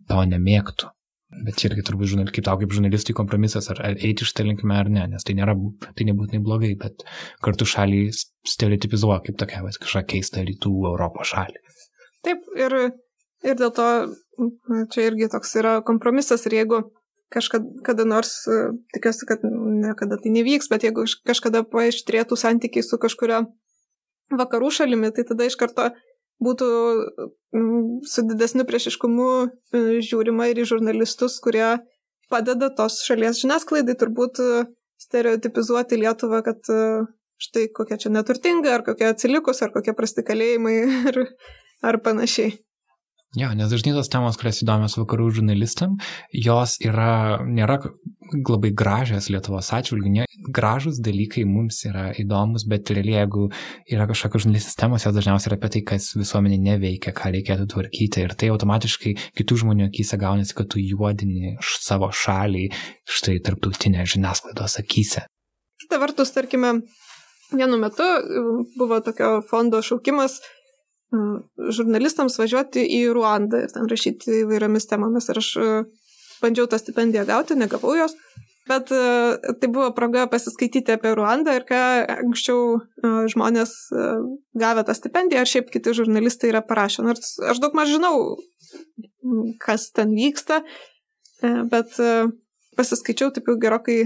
to 0.08 0.26
nemėgtų. 0.32 0.90
Bet 1.32 1.56
čia 1.60 1.70
irgi 1.70 1.86
turbūt, 1.88 2.10
žurnal, 2.12 2.30
kaip 2.36 2.44
tau 2.44 2.60
kaip 2.60 2.74
žurnalistui 2.76 3.16
kompromisas, 3.16 3.70
ar, 3.72 3.80
ar 3.88 3.94
eiti 3.96 4.26
iš 4.26 4.34
tą 4.36 4.44
linkmę 4.44 4.76
ar 4.76 4.90
ne, 4.92 5.06
nes 5.14 5.24
tai, 5.24 5.36
nėra, 5.38 5.56
tai 5.96 6.08
nebūtinai 6.10 6.42
blogai, 6.44 6.74
bet 6.80 7.06
kartu 7.46 7.68
šalį 7.72 8.02
stereotipizuoja 8.52 9.22
kaip 9.28 9.40
tokia, 9.40 9.62
va, 9.64 9.72
kažkokia 9.72 10.10
keista 10.18 10.44
rytų 10.44 10.74
Europos 10.92 11.32
šalį. 11.32 11.62
Taip, 12.28 12.44
ir, 12.60 12.76
ir 13.48 13.58
dėl 13.62 13.72
to 13.78 13.88
čia 14.92 15.08
irgi 15.08 15.32
toks 15.32 15.56
yra 15.62 15.78
kompromisas 15.88 16.44
ir 16.50 16.58
jeigu 16.60 16.84
kažkada 17.32 18.04
nors, 18.04 18.34
tikiuosi, 18.92 19.28
kad 19.30 19.44
niekada 19.48 20.20
tai 20.20 20.34
nevyks, 20.36 20.68
bet 20.72 20.84
jeigu 20.84 21.08
kažkada 21.28 21.64
paaištrėtų 21.72 22.38
santykiai 22.38 22.84
su 22.84 23.00
kažkurio 23.00 23.46
vakarų 24.36 24.72
šalimi, 24.76 25.12
tai 25.16 25.24
tada 25.28 25.48
iš 25.48 25.56
karto 25.60 25.90
būtų 26.42 26.68
mm, 27.54 28.02
su 28.10 28.26
didesniu 28.28 28.66
priešiškumu 28.68 29.30
e, 29.42 29.82
žiūrima 30.04 30.50
ir 30.52 30.64
į 30.64 30.68
žurnalistus, 30.74 31.38
kurie 31.44 31.78
padeda 32.32 32.72
tos 32.78 33.02
šalies 33.06 33.42
žiniasklaidai 33.44 33.98
turbūt 34.00 34.42
e, 34.42 34.66
stereotipizuoti 35.02 36.00
Lietuvą, 36.02 36.42
kad 36.46 36.72
e, 36.74 36.82
štai 37.42 37.68
kokia 37.76 38.00
čia 38.02 38.14
neturtinga, 38.14 38.76
ar 38.78 38.86
kokia 38.88 39.14
atsilikus, 39.14 39.62
ar 39.66 39.74
kokie 39.74 39.96
prasti 39.98 40.26
kalėjimai, 40.26 40.76
ar, 41.12 41.24
ar 41.92 42.02
panašiai. 42.06 42.58
Jo, 43.32 43.48
nes 43.56 43.70
dažnai 43.72 43.94
tos 43.96 44.10
temos, 44.12 44.36
kurios 44.36 44.58
įdomios 44.60 44.98
vakarų 45.00 45.30
žurnalistam, 45.38 45.94
jos 46.36 46.74
yra, 46.84 47.40
nėra 47.48 47.78
labai 48.36 48.74
gražios 48.76 49.30
Lietuvos 49.32 49.70
atžvilgių, 49.72 50.26
gražus 50.52 51.00
dalykai 51.00 51.46
mums 51.48 51.80
yra 51.88 52.10
įdomus, 52.20 52.66
bet 52.68 52.92
realiai 52.92 53.22
jeigu 53.22 53.46
yra 53.88 54.10
kažkokios 54.12 54.44
žurnalistės 54.44 54.76
temos, 54.84 55.08
jos 55.08 55.16
dažniausiai 55.16 55.54
yra 55.54 55.60
apie 55.62 55.72
tai, 55.78 55.84
kas 55.94 56.10
visuomenė 56.20 56.60
neveikia, 56.66 57.16
ką 57.16 57.32
reikėtų 57.38 57.72
tvarkyti 57.72 58.28
ir 58.28 58.36
tai 58.36 58.52
automatiškai 58.52 59.16
kitų 59.40 59.62
žmonių 59.64 59.88
akise 59.88 60.20
gaunasi, 60.20 60.58
kad 60.60 60.68
tu 60.76 60.84
juodini 60.84 61.56
savo 61.64 62.12
šalį 62.12 62.68
štai 63.08 63.40
tarptautinė 63.48 64.04
žiniasklaidos 64.12 64.76
akise. 64.84 65.24
Kita 65.80 66.04
vertus, 66.04 66.36
tarkime, 66.36 66.82
vienu 67.56 67.80
metu 67.80 68.12
buvo 68.76 69.00
tokio 69.08 69.38
fondo 69.48 69.80
šaukimas 69.80 70.42
žurnalistams 71.12 72.38
važiuoti 72.40 72.84
į 73.00 73.02
Ruandą 73.16 73.66
ir 73.66 73.74
ten 73.74 73.90
rašyti 73.92 74.44
įvairiomis 74.46 74.88
temomis. 74.88 75.28
Ir 75.32 75.42
aš 75.42 75.50
bandžiau 76.42 76.70
tą 76.72 76.80
stipendiją 76.80 77.26
gauti, 77.28 77.58
negavau 77.60 77.94
jos, 77.98 78.16
bet 78.70 78.90
tai 78.92 79.68
buvo 79.68 79.90
proga 79.98 80.24
pasiskaityti 80.32 80.96
apie 80.96 81.12
Ruandą 81.18 81.58
ir 81.58 81.66
ką 81.68 81.82
anksčiau 82.16 82.80
žmonės 83.34 83.76
gavę 84.58 84.86
tą 84.88 84.96
stipendiją, 84.96 85.44
ar 85.44 85.52
šiaip 85.52 85.70
kiti 85.74 85.94
žurnalistai 85.98 86.54
yra 86.54 86.64
parašę. 86.66 87.04
Nors 87.06 87.36
aš 87.52 87.60
daug 87.62 87.76
maž 87.78 87.92
žinau, 87.92 88.16
kas 89.62 89.90
ten 89.92 90.16
vyksta, 90.16 90.62
bet 91.42 92.00
pasiskaičiau 92.80 93.34
taip 93.36 93.52
jau 93.52 93.60
gerokai 93.60 94.00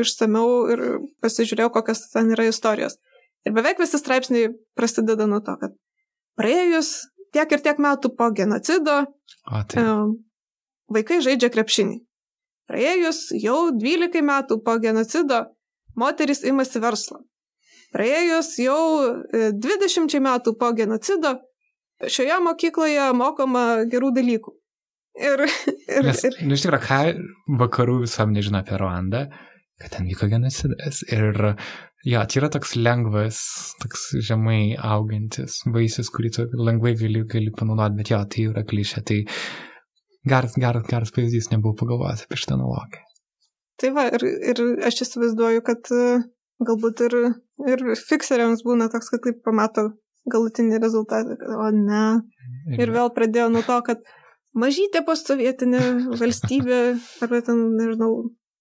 išsameu 0.00 0.48
ir 0.74 0.80
pasižiūrėjau, 1.22 1.70
kokios 1.74 2.06
ten 2.14 2.32
yra 2.34 2.48
istorijos. 2.50 2.96
Ir 3.44 3.52
beveik 3.54 3.78
visi 3.82 4.00
straipsniai 4.00 4.54
prasideda 4.78 5.26
nuo 5.28 5.42
to, 5.44 5.54
kad 5.60 5.74
praėjus 6.38 6.94
tiek 7.34 7.52
ir 7.52 7.62
tiek 7.64 7.80
metų 7.82 8.14
po 8.18 8.30
genocido 8.34 9.00
o, 9.04 9.62
tai. 9.68 9.84
vaikai 10.92 11.20
žaidžia 11.24 11.50
krepšinį. 11.54 12.00
Praėjus 12.70 13.28
jau 13.36 13.68
12 13.76 14.22
metų 14.24 14.60
po 14.64 14.78
genocido 14.80 15.44
moteris 16.00 16.44
imasi 16.48 16.80
verslo. 16.80 17.20
Praėjus 17.94 18.54
jau 18.58 18.78
20 19.30 20.16
e, 20.16 20.22
metų 20.24 20.56
po 20.58 20.72
genocido 20.74 21.36
šioje 22.10 22.38
mokykloje 22.42 23.10
mokoma 23.16 23.64
gerų 23.90 24.10
dalykų. 24.16 24.54
Ir, 25.14 25.44
ir, 25.86 26.06
Nes, 26.08 26.24
ir... 26.26 26.38
Nu, 26.42 26.56
iš 26.56 26.64
tikrųjų, 26.64 26.82
ką 26.88 27.58
vakarų 27.60 28.00
visuomenė 28.02 28.42
žino 28.48 28.58
apie 28.64 28.78
Ruandą, 28.80 29.20
kad 29.78 29.92
ten 29.94 30.08
vyko 30.10 30.26
genocidas. 30.32 31.04
Ir 31.06 31.54
Jo, 32.04 32.20
čia 32.28 32.42
yra 32.42 32.50
toks 32.52 32.74
lengvas, 32.76 33.38
toks 33.80 34.10
žemai 34.26 34.74
augantis 34.76 35.62
vaisius, 35.72 36.10
kurį 36.12 36.30
tu 36.36 36.44
lengvai 36.60 36.92
gali, 37.00 37.22
gali 37.30 37.52
panaudoti, 37.56 37.96
bet 37.96 38.10
jo, 38.12 38.18
tai 38.28 38.44
yra 38.50 38.64
klišė, 38.68 39.00
tai 39.08 39.22
geras, 40.28 40.58
geras, 40.60 40.84
geras 40.90 41.14
pavyzdys, 41.16 41.48
nebuvau 41.54 41.78
pagalvojęs 41.80 42.26
apie 42.26 42.40
šitą 42.42 42.58
analogiją. 42.58 43.06
Tai 43.80 43.90
va, 43.96 44.04
ir, 44.18 44.26
ir 44.52 44.60
aš 44.90 45.00
įsivaizduoju, 45.06 45.64
kad 45.64 45.88
e, 45.96 46.04
galbūt 46.68 47.06
ir, 47.08 47.16
ir 47.72 47.86
fikseriams 48.10 48.60
būna 48.68 48.90
toks, 48.92 49.08
kad 49.14 49.24
taip 49.24 49.40
pamato 49.46 49.88
galutinį 50.30 50.82
rezultatą, 50.84 51.38
o 51.56 51.70
ne. 51.72 52.04
Ir 52.76 52.92
vėl 52.92 53.10
pradėjo 53.16 53.48
nuo 53.52 53.64
to, 53.64 53.80
kad 53.88 54.04
mažytė 54.56 55.02
postsovietinė 55.08 55.82
valstybė, 56.20 56.84
arba 57.24 57.42
ten, 57.48 57.64
nežinau, 57.80 58.12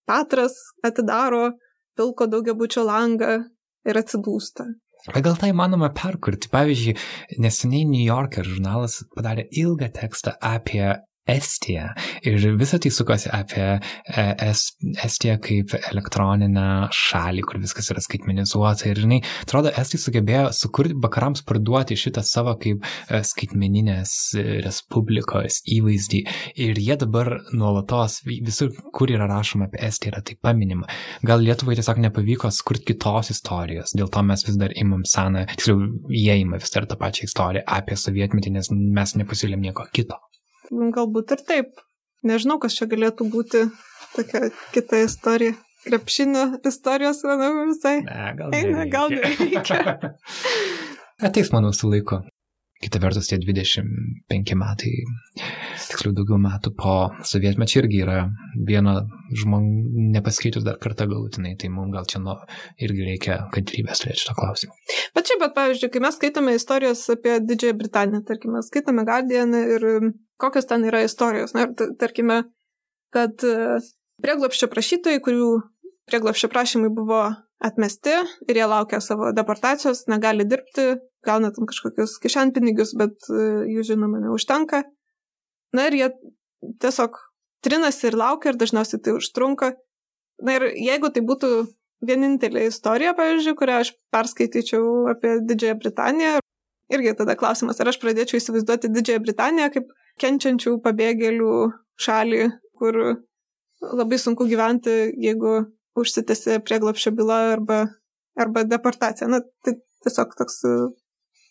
Patras 0.04 0.56
atidaro 0.84 1.54
pilko 1.98 2.28
daugiabučio 2.32 2.86
langą 2.88 3.36
ir 3.88 4.00
atsidūsta. 4.00 4.68
Gal 5.14 5.36
tai 5.36 5.50
įmanoma 5.52 5.90
perkurti? 5.92 6.48
Pavyzdžiui, 6.52 6.94
neseniai 7.44 7.84
New 7.90 8.04
Yorker 8.06 8.48
žurnalas 8.48 9.02
padarė 9.16 9.50
ilgą 9.52 9.90
tekstą 9.98 10.38
apie 10.40 10.86
Estiją. 11.30 11.88
Ir 12.28 12.44
visą 12.60 12.80
tai 12.84 12.92
sukosi 12.92 13.30
apie 13.32 13.64
e, 13.80 14.24
Estiją 15.06 15.38
kaip 15.44 15.72
elektroninę 15.78 16.90
šalį, 16.92 17.46
kur 17.48 17.62
viskas 17.64 17.88
yra 17.94 18.04
skaitmenizuota. 18.04 18.90
Ir, 18.92 19.00
žinai, 19.06 19.22
atrodo, 19.46 19.72
Estai 19.80 20.02
sugebėjo 20.04 20.50
sukurti 20.58 20.98
vakarams 21.04 21.46
parduoti 21.48 21.96
šitą 22.00 22.26
savo 22.28 22.58
kaip 22.60 22.84
e, 22.84 23.22
skaitmeninės 23.24 24.16
respublikos 24.66 25.62
įvaizdį. 25.78 26.22
Ir 26.66 26.84
jie 26.84 27.00
dabar 27.00 27.38
nuolatos, 27.56 28.20
visur, 28.28 28.74
kur 28.96 29.14
yra 29.14 29.30
rašoma 29.32 29.70
apie 29.70 29.80
Estiją, 29.88 30.12
yra 30.14 30.26
tai 30.28 30.36
paminima. 30.44 30.92
Gal 31.24 31.44
Lietuvai 31.48 31.78
tiesiog 31.80 32.04
nepavyko 32.04 32.52
sukurti 32.52 32.90
kitos 32.92 33.32
istorijos, 33.32 33.96
dėl 33.96 34.12
to 34.12 34.26
mes 34.28 34.44
vis 34.44 34.60
dar 34.60 34.76
imam 34.76 35.08
seną, 35.08 35.48
tiksliau, 35.56 35.88
jie 36.12 36.38
ima 36.44 36.60
vis 36.60 36.76
dar 36.76 36.90
tą 36.90 37.00
pačią 37.00 37.32
istoriją 37.32 37.64
apie 37.80 37.96
sovietmetį, 38.00 38.58
nes 38.60 38.74
mes 38.76 39.18
nepasiūlėm 39.24 39.70
nieko 39.70 39.88
kito. 39.96 40.20
Galbūt 40.94 41.36
ir 41.36 41.44
taip. 41.48 41.84
Nežinau, 42.24 42.60
kas 42.62 42.78
čia 42.78 42.88
galėtų 42.92 43.28
būti 43.32 43.66
tokia 44.16 44.48
kita 44.76 45.04
istorija. 45.04 45.58
Krepšinio 45.84 46.46
istorijos, 46.64 47.20
manau, 47.28 47.66
visai. 47.68 47.98
Ne, 48.06 48.30
gal 48.40 48.54
ne. 48.54 48.86
Gal 48.92 49.12
nereikia. 49.12 49.98
Ateis, 51.28 51.52
manau, 51.52 51.74
su 51.76 51.92
laiku. 51.92 52.22
Kita 52.84 53.00
vertus, 53.00 53.30
tie 53.32 53.38
25 53.40 54.56
metai, 54.60 54.90
tiksliau 55.88 56.12
daugiau 56.16 56.40
metų 56.44 56.74
po 56.76 56.96
sovietmečio 57.24 57.80
irgi 57.80 58.02
yra 58.04 58.18
vieno 58.68 58.98
žmonių 59.40 60.10
nepaskaitus 60.18 60.66
dar 60.66 60.76
kartą 60.84 61.08
galutinai, 61.08 61.54
tai 61.60 61.70
mums 61.72 61.94
gal 61.96 62.10
čia 62.12 62.20
nu, 62.24 62.36
irgi 62.84 63.08
reikia 63.08 63.38
kantrybės 63.56 64.04
turėti 64.04 64.26
šito 64.26 64.36
klausimą. 64.36 64.76
Bet 65.16 65.32
šiaip, 65.32 65.46
bet 65.46 65.56
pavyzdžiui, 65.56 65.92
kai 65.94 66.04
mes 66.04 66.20
skaitome 66.20 66.58
istorijos 66.60 67.06
apie 67.14 67.38
Didžiąją 67.46 67.80
Britaniją, 67.80 68.24
tarkime, 68.28 68.66
skaitome 68.68 69.08
Guardian 69.08 69.56
ir 69.62 69.88
kokios 70.42 70.68
ten 70.70 70.86
yra 70.88 71.04
istorijos. 71.06 71.54
Na, 71.58 71.68
tarkime, 72.00 72.44
kad 73.14 73.44
e, 73.48 73.80
prieglopščio 74.24 74.70
prašytojai, 74.72 75.22
kurių 75.24 75.50
prieglopščio 76.10 76.50
prašymai 76.52 76.92
buvo 76.94 77.24
atmesti 77.64 78.16
ir 78.50 78.60
jie 78.60 78.66
laukia 78.68 79.00
savo 79.04 79.32
deportacijos, 79.36 80.06
negali 80.12 80.46
dirbti, 80.50 80.98
gauna 81.24 81.54
tam 81.56 81.68
kažkokius 81.70 82.18
kišenpinigius, 82.24 82.96
bet 83.00 83.30
e, 83.32 83.46
jų 83.72 83.86
žinoma 83.94 84.24
neužtenka. 84.26 84.84
Na 85.74 85.88
ir 85.90 85.98
jie 86.00 86.10
tiesiog 86.84 87.18
trinasi 87.64 88.10
ir 88.10 88.20
laukia 88.20 88.52
ir 88.52 88.60
dažniausiai 88.60 89.02
tai 89.04 89.16
užtrunka. 89.18 89.74
Na 90.44 90.58
ir 90.58 90.68
jeigu 90.76 91.10
tai 91.14 91.24
būtų 91.26 91.54
vienintelė 92.04 92.68
istorija, 92.68 93.14
pavyzdžiui, 93.16 93.56
kurią 93.58 93.80
aš 93.84 93.94
perskaityčiau 94.12 95.08
apie 95.14 95.38
Didžiąją 95.48 95.78
Britaniją, 95.80 96.40
irgi 96.92 97.14
tada 97.18 97.36
klausimas, 97.40 97.80
ar 97.80 97.92
aš 97.92 98.00
pradėčiau 98.02 98.40
įsivaizduoti 98.40 98.92
Didžiąją 98.92 99.24
Britaniją 99.24 99.70
kaip 99.76 99.94
kenčiančių 100.22 100.78
pabėgėlių 100.84 101.54
šalį, 102.04 102.44
kur 102.80 103.00
labai 103.84 104.20
sunku 104.20 104.48
gyventi, 104.50 104.94
jeigu 105.20 105.64
užsitęsi 106.00 106.60
prieglapšio 106.66 107.12
byla 107.12 107.40
arba, 107.54 107.88
arba 108.40 108.64
deportacija. 108.64 109.28
Na, 109.28 109.42
tai 109.64 109.76
tiesiog 110.04 110.36
toks 110.38 110.64
e, 110.68 110.74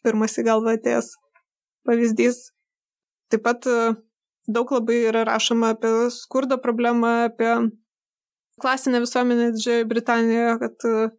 pirmas 0.05 0.39
į 0.39 0.47
galvą 0.49 0.77
atėjęs 0.79 1.13
pavyzdys. 1.87 2.41
Taip 3.33 3.45
pat 3.47 3.69
e, 3.71 3.95
daug 4.51 4.73
labai 4.75 4.99
yra 5.11 5.25
rašoma 5.29 5.73
apie 5.77 5.93
skurdo 6.15 6.59
problemą, 6.63 7.13
apie 7.31 7.55
klasinę 8.61 9.03
visuomenę 9.05 9.53
Didžiojoje 9.57 9.89
Britanijoje, 9.91 10.57
kad 10.65 10.89
e, 10.89 11.11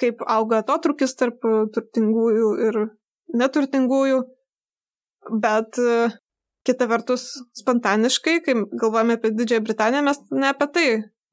kaip 0.00 0.24
auga 0.26 0.60
atotrukis 0.64 1.16
tarp 1.18 1.40
turtingųjų 1.74 2.50
ir 2.68 2.80
neturtingųjų. 3.40 4.20
Bet 5.40 5.76
kita 6.66 6.88
vertus, 6.90 7.22
spontaniškai, 7.60 8.36
kai 8.44 8.54
galvojame 8.80 9.16
apie 9.18 9.30
Didžiąją 9.36 9.64
Britaniją, 9.64 10.02
mes 10.06 10.18
ne 10.32 10.48
apie 10.50 10.68
tai 10.74 10.86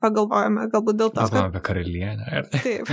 pagalvojame, 0.03 0.67
galbūt 0.73 0.95
dėl 1.01 1.09
to. 1.11 1.21
Mes 1.21 1.31
galvojame 1.31 1.51
apie 1.55 1.63
karalienę. 1.71 2.25
Taip. 2.63 2.85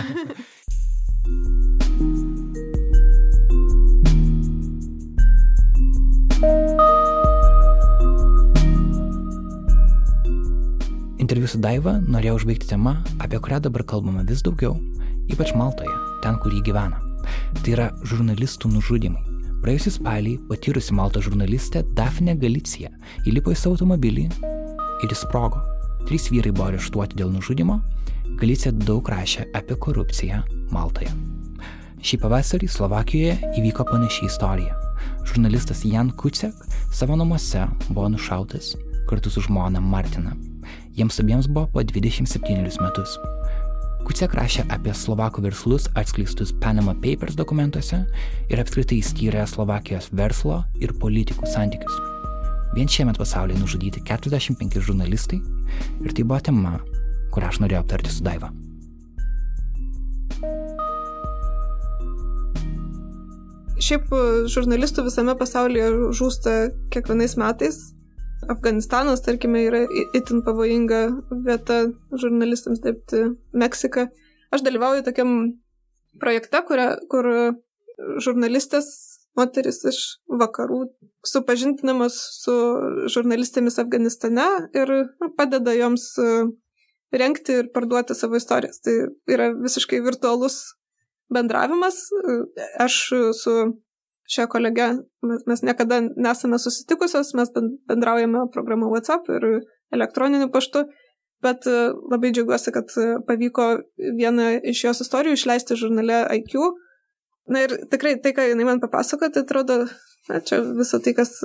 Interviu 11.25 11.49
su 11.49 11.57
Daiva 11.57 11.95
norėjau 12.05 12.35
užbaigti 12.37 12.66
temą, 12.68 12.99
apie 13.25 13.39
kurią 13.41 13.62
dabar 13.64 13.81
kalbama 13.89 14.27
vis 14.29 14.43
daugiau, 14.45 14.75
ypač 15.33 15.55
Maltoje, 15.57 15.95
ten, 16.20 16.37
kur 16.43 16.53
jį 16.53 16.61
gyvena. 16.66 16.99
Tai 17.62 17.72
yra 17.72 17.87
žurnalistų 18.05 18.68
nužudimai. 18.75 19.22
Praėjusį 19.62 19.95
spalį 19.95 20.35
patyrusi 20.51 20.93
Malto 20.93 21.22
žurnalistė 21.25 21.81
Dafne 21.97 22.37
Galicija 22.37 22.93
įlipo 23.25 23.55
į 23.55 23.57
savo 23.57 23.79
automobilį 23.79 24.27
ir 25.07 25.16
įsprogo. 25.16 25.64
Trys 26.05 26.29
vyrai 26.29 26.53
buvo 26.53 26.68
areštuoti 26.75 27.16
dėl 27.16 27.33
nužudimo, 27.33 27.81
Galicija 28.37 28.77
daug 28.85 29.09
rašė 29.09 29.49
apie 29.57 29.81
korupciją 29.81 30.45
Maltoje. 30.77 31.09
Šį 32.05 32.20
pavasarį 32.20 32.68
Slovakijoje 32.68 33.55
įvyko 33.62 33.89
panaši 33.89 34.29
istorija. 34.29 34.77
Žurnalistas 35.25 35.87
Jan 35.89 36.12
Kuciak 36.12 36.66
savo 36.93 37.16
namuose 37.16 37.64
buvo 37.89 38.11
nušautas 38.12 38.75
kartu 39.09 39.33
su 39.33 39.49
žmona 39.49 39.81
Martina. 39.81 40.37
Jiems 40.95 41.20
abiems 41.20 41.49
buvo 41.51 41.66
po 41.72 41.82
27 41.82 42.78
metus. 42.78 43.16
Kuciak 44.07 44.34
rašė 44.38 44.62
apie 44.70 44.92
Slovakų 44.95 45.42
verslus 45.47 45.88
atskleistus 45.99 46.53
Panama 46.62 46.92
Papers 46.95 47.34
dokumentuose 47.34 48.03
ir 48.53 48.61
apskritai 48.62 49.01
skyrė 49.03 49.42
Slovakijos 49.51 50.11
verslo 50.14 50.61
ir 50.78 50.92
politikų 51.01 51.49
santykius. 51.51 51.97
Vien 52.76 52.86
šiemet 52.90 53.18
pasaulyje 53.18 53.59
nužudyti 53.59 54.05
45 54.07 54.78
žurnalistai 54.86 55.40
ir 56.05 56.14
tai 56.14 56.22
buvo 56.22 56.38
tema, 56.47 56.76
kurią 57.34 57.51
aš 57.51 57.61
norėjau 57.64 57.82
aptarti 57.82 58.14
su 58.14 58.22
Daiva. 58.26 58.53
Šiaip 63.82 64.14
e, 64.14 64.22
žurnalistų 64.47 65.09
visame 65.09 65.34
pasaulyje 65.42 65.90
žūsta 66.14 66.55
kiekvienais 66.95 67.34
metais. 67.40 67.82
Afganistanas, 68.49 69.22
tarkime, 69.24 69.64
yra 69.68 69.82
itin 70.16 70.42
pavojinga 70.47 71.01
vieta 71.47 71.84
žurnalistams 72.20 72.82
dirbti. 72.84 73.24
Meksika. 73.53 74.09
Aš 74.55 74.64
dalyvauju 74.66 75.05
tokiam 75.07 75.34
projekte, 76.20 76.61
kuria, 76.68 76.95
kur 77.11 77.28
žurnalistės 78.22 78.88
moteris 79.38 79.80
iš 79.88 80.01
vakarų 80.30 80.84
supažintinamos 81.26 82.16
su 82.42 82.55
žurnalistėmis 83.11 83.80
Afganistane 83.82 84.47
ir 84.76 84.92
na, 84.95 85.30
padeda 85.36 85.74
joms 85.74 86.07
e, 86.22 86.28
renkti 87.14 87.61
ir 87.62 87.70
parduoti 87.74 88.16
savo 88.18 88.38
istorijas. 88.38 88.80
Tai 88.84 88.95
yra 89.30 89.51
visiškai 89.57 90.03
virtualus 90.05 90.61
bendravimas. 91.34 92.05
Aš 92.82 93.01
su 93.40 93.57
šią 94.31 94.47
kolegę, 94.53 94.91
mes, 95.22 95.62
niekada 95.66 96.01
nesame 96.16 96.59
susitikusios, 96.59 97.35
mes 97.37 97.51
bendraujame 97.89 98.47
programą 98.53 98.89
WhatsApp 98.93 99.29
ir 99.29 99.49
elektroniniu 99.93 100.49
paštu, 100.53 100.87
bet 101.45 101.66
e, 101.68 101.93
labai 102.11 102.33
džiaugiuosi, 102.33 102.72
kad 102.72 102.95
pavyko 103.29 103.68
vieną 104.18 104.55
iš 104.72 104.87
jos 104.87 105.05
istorijų 105.05 105.37
išleisti 105.37 105.77
žurnale 105.77 106.25
IQ 106.41 106.72
Na 107.47 107.61
ir 107.66 107.75
tikrai 107.93 108.16
tai, 108.25 108.33
ką 108.33 108.47
jinai 108.49 108.64
man 108.64 108.81
papasakojo, 108.81 109.33
tai 109.35 109.43
atrodo, 109.45 109.77
na, 110.31 110.41
čia 110.41 110.62
visą 110.79 111.01
tai, 111.05 111.12
kas 111.16 111.37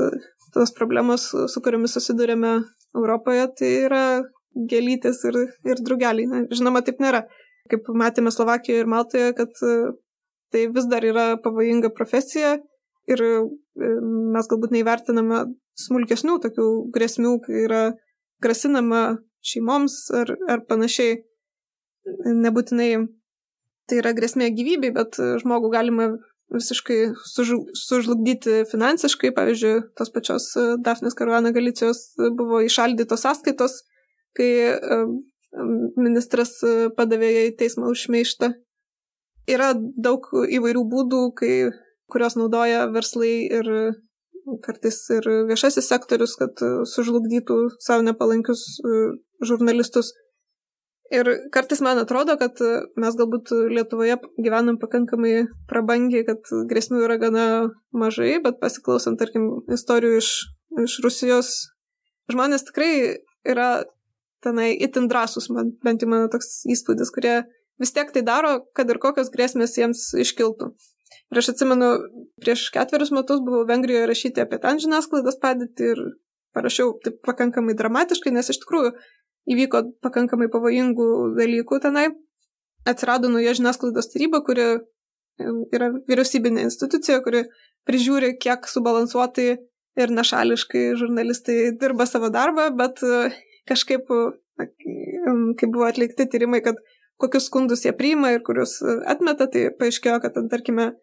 tos 0.56 0.72
problemos, 0.76 1.28
su 1.52 1.64
kuriomis 1.64 1.96
susidurėme 1.98 2.54
Europoje, 2.96 3.44
tai 3.60 3.72
yra 3.84 4.04
gėlytės 4.72 5.20
ir, 5.28 5.40
ir 5.68 5.82
drugeliai. 5.84 6.30
Na, 6.32 6.44
žinoma, 6.56 6.82
taip 6.88 7.04
nėra. 7.04 7.26
Kaip 7.70 7.92
matėme 7.94 8.32
Slovakijoje 8.34 8.86
ir 8.86 8.90
Maltoje, 8.90 9.34
kad 9.38 9.52
tai 10.50 10.64
vis 10.74 10.88
dar 10.90 11.06
yra 11.06 11.26
pavojinga 11.44 11.92
profesija 11.94 12.56
ir 13.10 13.24
e, 13.26 13.32
mes 14.36 14.50
galbūt 14.52 14.76
neįvertiname 14.76 15.44
smulkesnių 15.80 16.40
tokių 16.44 16.68
grėsmių, 16.96 17.36
kai 17.46 17.64
yra 17.66 17.84
grasinama 18.44 19.20
šeimoms 19.46 20.02
ar, 20.16 20.34
ar 20.52 20.66
panašiai. 20.70 21.22
Nebūtinai 22.26 22.92
tai 23.90 24.00
yra 24.02 24.16
grėsmė 24.18 24.50
gyvybei, 24.56 24.92
bet 24.96 25.18
žmogų 25.44 25.70
galima 25.74 26.10
visiškai 26.54 27.00
sužlugdyti 27.78 28.64
finansiškai. 28.70 29.32
Pavyzdžiui, 29.36 29.74
tos 29.98 30.12
pačios 30.14 30.50
Dafnės 30.86 31.18
Karuana 31.18 31.52
Galicijos 31.56 32.16
buvo 32.18 32.64
išaldytos 32.66 33.26
sąskaitos, 33.26 33.82
kai 34.38 34.50
ministras 36.00 36.58
padavė 36.98 37.30
ją 37.34 37.46
į 37.50 37.54
teismą 37.60 37.92
už 37.94 38.08
šmeištą. 38.08 38.52
Yra 39.50 39.72
daug 39.78 40.28
įvairių 40.30 40.84
būdų, 40.90 41.22
kai, 41.38 41.54
kurios 42.12 42.38
naudoja 42.40 42.88
verslai 42.94 43.34
ir 43.60 43.70
kartais 44.66 44.98
ir 45.14 45.28
viešasis 45.50 45.90
sektorius, 45.92 46.34
kad 46.40 46.62
sužlugdytų 46.90 47.60
savo 47.84 48.06
nepalankius 48.08 48.64
žurnalistus. 49.46 50.14
Ir 51.10 51.26
kartais 51.54 51.82
man 51.82 51.98
atrodo, 51.98 52.36
kad 52.38 52.60
mes 53.02 53.16
galbūt 53.18 53.50
Lietuvoje 53.74 54.20
gyvenam 54.38 54.78
pakankamai 54.82 55.48
prabangiai, 55.70 56.22
kad 56.28 56.46
grėsmių 56.70 57.02
yra 57.08 57.18
gana 57.22 57.46
mažai, 57.90 58.36
bet 58.44 58.60
pasiklausant, 58.62 59.18
tarkim, 59.22 59.48
istorijų 59.74 60.20
iš, 60.22 60.30
iš 60.86 61.00
Rusijos, 61.06 61.54
žmonės 62.30 62.68
tikrai 62.70 62.92
yra 63.42 63.72
tenai 64.46 64.76
itin 64.78 65.10
drąsus, 65.10 65.50
man, 65.50 65.74
bent 65.84 66.06
jau 66.06 66.12
mano 66.12 66.30
toks 66.32 66.62
įspūdis, 66.70 67.10
kurie 67.16 67.40
vis 67.82 67.96
tiek 67.96 68.14
tai 68.14 68.24
daro, 68.26 68.60
kad 68.78 68.90
ir 68.92 69.02
kokios 69.02 69.34
grėsmės 69.34 69.76
jiems 69.80 70.12
iškiltų. 70.14 70.72
Ir 71.30 71.42
aš 71.42 71.52
atsimenu, 71.54 71.90
prieš 72.42 72.68
ketverius 72.74 73.12
metus 73.16 73.42
buvau 73.46 73.68
Vengrijoje 73.70 74.10
rašyti 74.10 74.44
apie 74.44 74.60
ten 74.62 74.82
žiniasklaidos 74.82 75.40
padėtį 75.42 75.92
ir 75.94 76.04
parašiau 76.58 76.96
taip 77.06 77.20
pakankamai 77.26 77.76
dramatiškai, 77.78 78.34
nes 78.34 78.50
iš 78.50 78.62
tikrųjų 78.64 78.94
įvyko 79.54 79.84
pakankamai 80.06 80.50
pavojingų 80.54 81.10
dalykų 81.38 81.82
tenai. 81.86 82.10
Atsirado 82.90 83.30
nauja 83.32 83.54
žiniasklaidos 83.58 84.10
taryba, 84.14 84.42
kuri 84.46 84.66
yra 85.76 85.90
vyriausybinė 86.10 86.64
institucija, 86.68 87.20
kuri 87.24 87.46
prižiūri, 87.88 88.36
kiek 88.42 88.68
subalansuotai 88.70 89.50
ir 90.00 90.14
nešališkai 90.16 90.84
žurnalistai 91.00 91.58
dirba 91.80 92.08
savo 92.08 92.30
darbą, 92.34 92.70
bet 92.78 93.02
e, 93.04 93.32
kažkaip, 93.70 94.10
kai 94.60 95.68
buvo 95.68 95.88
atlikti 95.88 96.28
tyrimai, 96.30 96.62
kad 96.66 96.80
kokius 97.20 97.50
skundus 97.50 97.86
jie 97.86 97.94
priima 97.96 98.34
ir 98.36 98.44
kuriuos 98.48 98.80
e, 98.82 98.98
atmeta, 99.12 99.50
tai 99.52 99.68
paaiškėjo, 99.80 100.18
kad, 100.24 100.40
tarkime, 100.52 100.94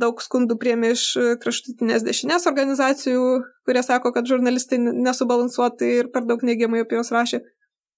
daug 0.00 0.20
skundų 0.20 0.56
priemė 0.60 0.92
iš 0.94 1.04
kraštutinės 1.42 2.04
dešinės 2.06 2.48
organizacijų, 2.50 3.26
kurie 3.66 3.82
sako, 3.86 4.12
kad 4.12 4.26
žurnalistai 4.28 4.78
nesubalansuotai 4.82 5.92
ir 6.00 6.10
per 6.14 6.26
daug 6.26 6.42
neigiamai 6.42 6.82
apie 6.84 6.98
juos 6.98 7.12
rašė. 7.14 7.40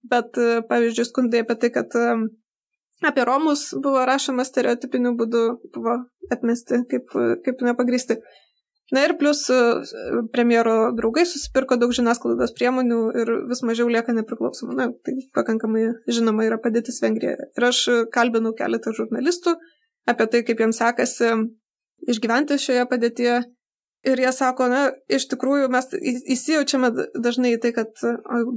Bet, 0.09 0.37
pavyzdžiui, 0.69 1.07
skundai 1.09 1.43
apie 1.43 1.57
tai, 1.59 1.71
kad 1.75 1.97
apie 3.09 3.25
Romus 3.27 3.73
buvo 3.83 4.05
rašoma 4.07 4.45
stereotipiniu 4.47 5.15
būdu, 5.19 5.43
buvo 5.75 5.97
atmesti 6.31 6.85
kaip, 6.91 7.17
kaip 7.45 7.65
nepagristi. 7.67 8.21
Na 8.95 9.03
ir 9.05 9.13
plus 9.21 9.43
premjero 10.33 10.77
draugai 10.97 11.27
susipirko 11.29 11.77
daug 11.77 11.93
žiniasklaidos 11.93 12.55
priemonių 12.57 13.01
ir 13.21 13.33
vis 13.51 13.61
mažiau 13.67 13.91
lieka 13.93 14.15
nepriklausomų. 14.17 14.77
Na, 14.79 14.89
tai 15.05 15.19
pakankamai 15.37 15.85
žinoma 16.09 16.47
yra 16.49 16.57
padėtis 16.63 17.03
Vengrijoje. 17.05 17.51
Ir 17.59 17.69
aš 17.69 17.83
kalbinau 18.15 18.55
keletą 18.57 18.95
žurnalistų 18.97 19.59
apie 20.09 20.29
tai, 20.33 20.43
kaip 20.49 20.65
jiems 20.65 20.81
sekasi 20.81 21.35
išgyventi 22.09 22.57
šioje 22.63 22.89
padėtyje. 22.89 23.39
Ir 24.09 24.21
jie 24.23 24.31
sako, 24.33 24.69
na, 24.71 24.83
iš 25.11 25.27
tikrųjų 25.35 25.69
mes 25.75 25.89
įsijaučiame 26.33 26.93
dažnai 27.19 27.57
į 27.57 27.63
tai, 27.65 27.73
kad 27.77 27.99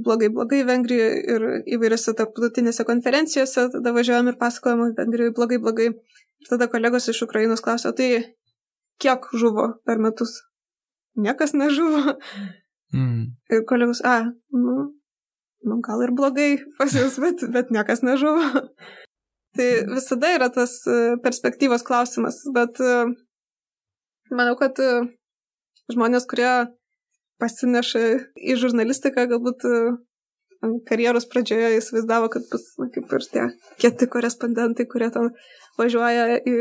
blogai, 0.06 0.30
blogai 0.32 0.62
Vengrijoje 0.64 1.16
ir 1.34 1.46
įvairiose 1.76 2.14
tarptautinėse 2.16 2.86
konferencijose, 2.88 3.66
tada 3.74 3.92
važiuojam 3.92 4.30
ir 4.30 4.38
pasakojam, 4.40 4.92
Vengrijoje 4.96 5.34
blogai, 5.36 5.58
blogai. 5.60 5.88
Ir 6.42 6.48
tada 6.48 6.70
kolegos 6.70 7.10
iš 7.10 7.24
Ukrainos 7.26 7.60
klausia, 7.62 7.90
tai 7.98 8.08
kiek 9.02 9.28
žuvo 9.38 9.68
per 9.86 10.00
metus? 10.02 10.40
Niekas 11.18 11.52
nežuvo. 11.58 12.16
Mm. 12.92 13.32
Ir 13.52 13.64
kolegos, 13.68 14.02
a, 14.04 14.32
nu, 14.52 14.74
nu, 15.64 15.78
gal 15.84 16.02
ir 16.04 16.12
blogai 16.16 16.50
pas 16.76 16.92
jūs, 16.92 17.18
bet, 17.22 17.44
bet 17.54 17.72
niekas 17.72 18.04
nežuvo. 18.04 18.44
tai 19.56 19.68
visada 19.88 20.32
yra 20.36 20.48
tas 20.52 20.78
e, 20.88 21.16
perspektyvos 21.24 21.84
klausimas, 21.88 22.42
bet 22.52 22.80
e, 22.84 22.92
manau, 24.32 24.56
kad 24.60 24.76
e, 24.80 24.90
žmonės, 25.92 26.28
kurie 26.28 26.52
pasineša 27.42 28.02
į 28.36 28.56
žurnalistiką, 28.60 29.26
galbūt 29.32 29.66
karjeros 30.86 31.26
pradžioje 31.30 31.78
įsivaizdavo, 31.78 32.28
kad 32.32 32.44
bus 32.52 32.68
na, 32.78 32.86
kaip 32.94 33.10
ir 33.16 33.24
tie 33.32 33.46
kieti 33.82 34.06
korespondentai, 34.10 34.86
kurie 34.90 35.10
ten 35.14 35.32
važiuoja 35.80 36.38
į 36.46 36.58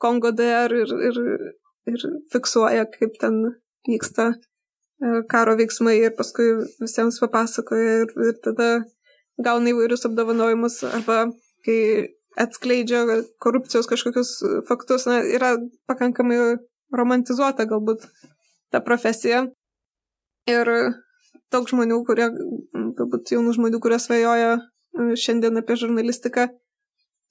Kongo 0.00 0.32
DR 0.36 0.72
ir, 0.72 0.92
ir, 1.08 1.20
ir 1.88 2.06
fiksuoja, 2.32 2.86
kaip 2.92 3.16
ten 3.20 3.40
vyksta 3.88 4.30
e, 4.32 5.22
karo 5.30 5.56
veiksmai 5.58 5.96
ir 6.00 6.14
paskui 6.18 6.48
visiems 6.80 7.20
papasakoja 7.22 8.00
ir, 8.04 8.14
ir 8.28 8.40
tada 8.44 8.70
gauna 9.40 9.72
įvairius 9.72 10.06
apdovanojimus 10.08 10.82
arba 10.90 11.22
kai 11.64 11.80
atskleidžia 12.40 13.04
korupcijos 13.42 13.88
kažkokius 13.90 14.34
faktus, 14.68 15.06
na, 15.08 15.20
yra 15.24 15.56
pakankamai 15.90 16.58
romantizuota 16.94 17.66
galbūt 17.68 18.06
ta 18.70 18.80
profesija. 18.84 19.46
Ir 20.48 20.70
daug 21.52 21.68
žmonių, 21.68 22.00
kurie, 22.06 22.30
galbūt 22.98 23.34
jaunų 23.34 23.54
žmonių, 23.58 23.80
kurie 23.82 23.98
svajoja 24.00 24.54
e, 24.56 24.60
šiandien 25.18 25.60
apie 25.60 25.76
žurnalistiką, 25.78 26.48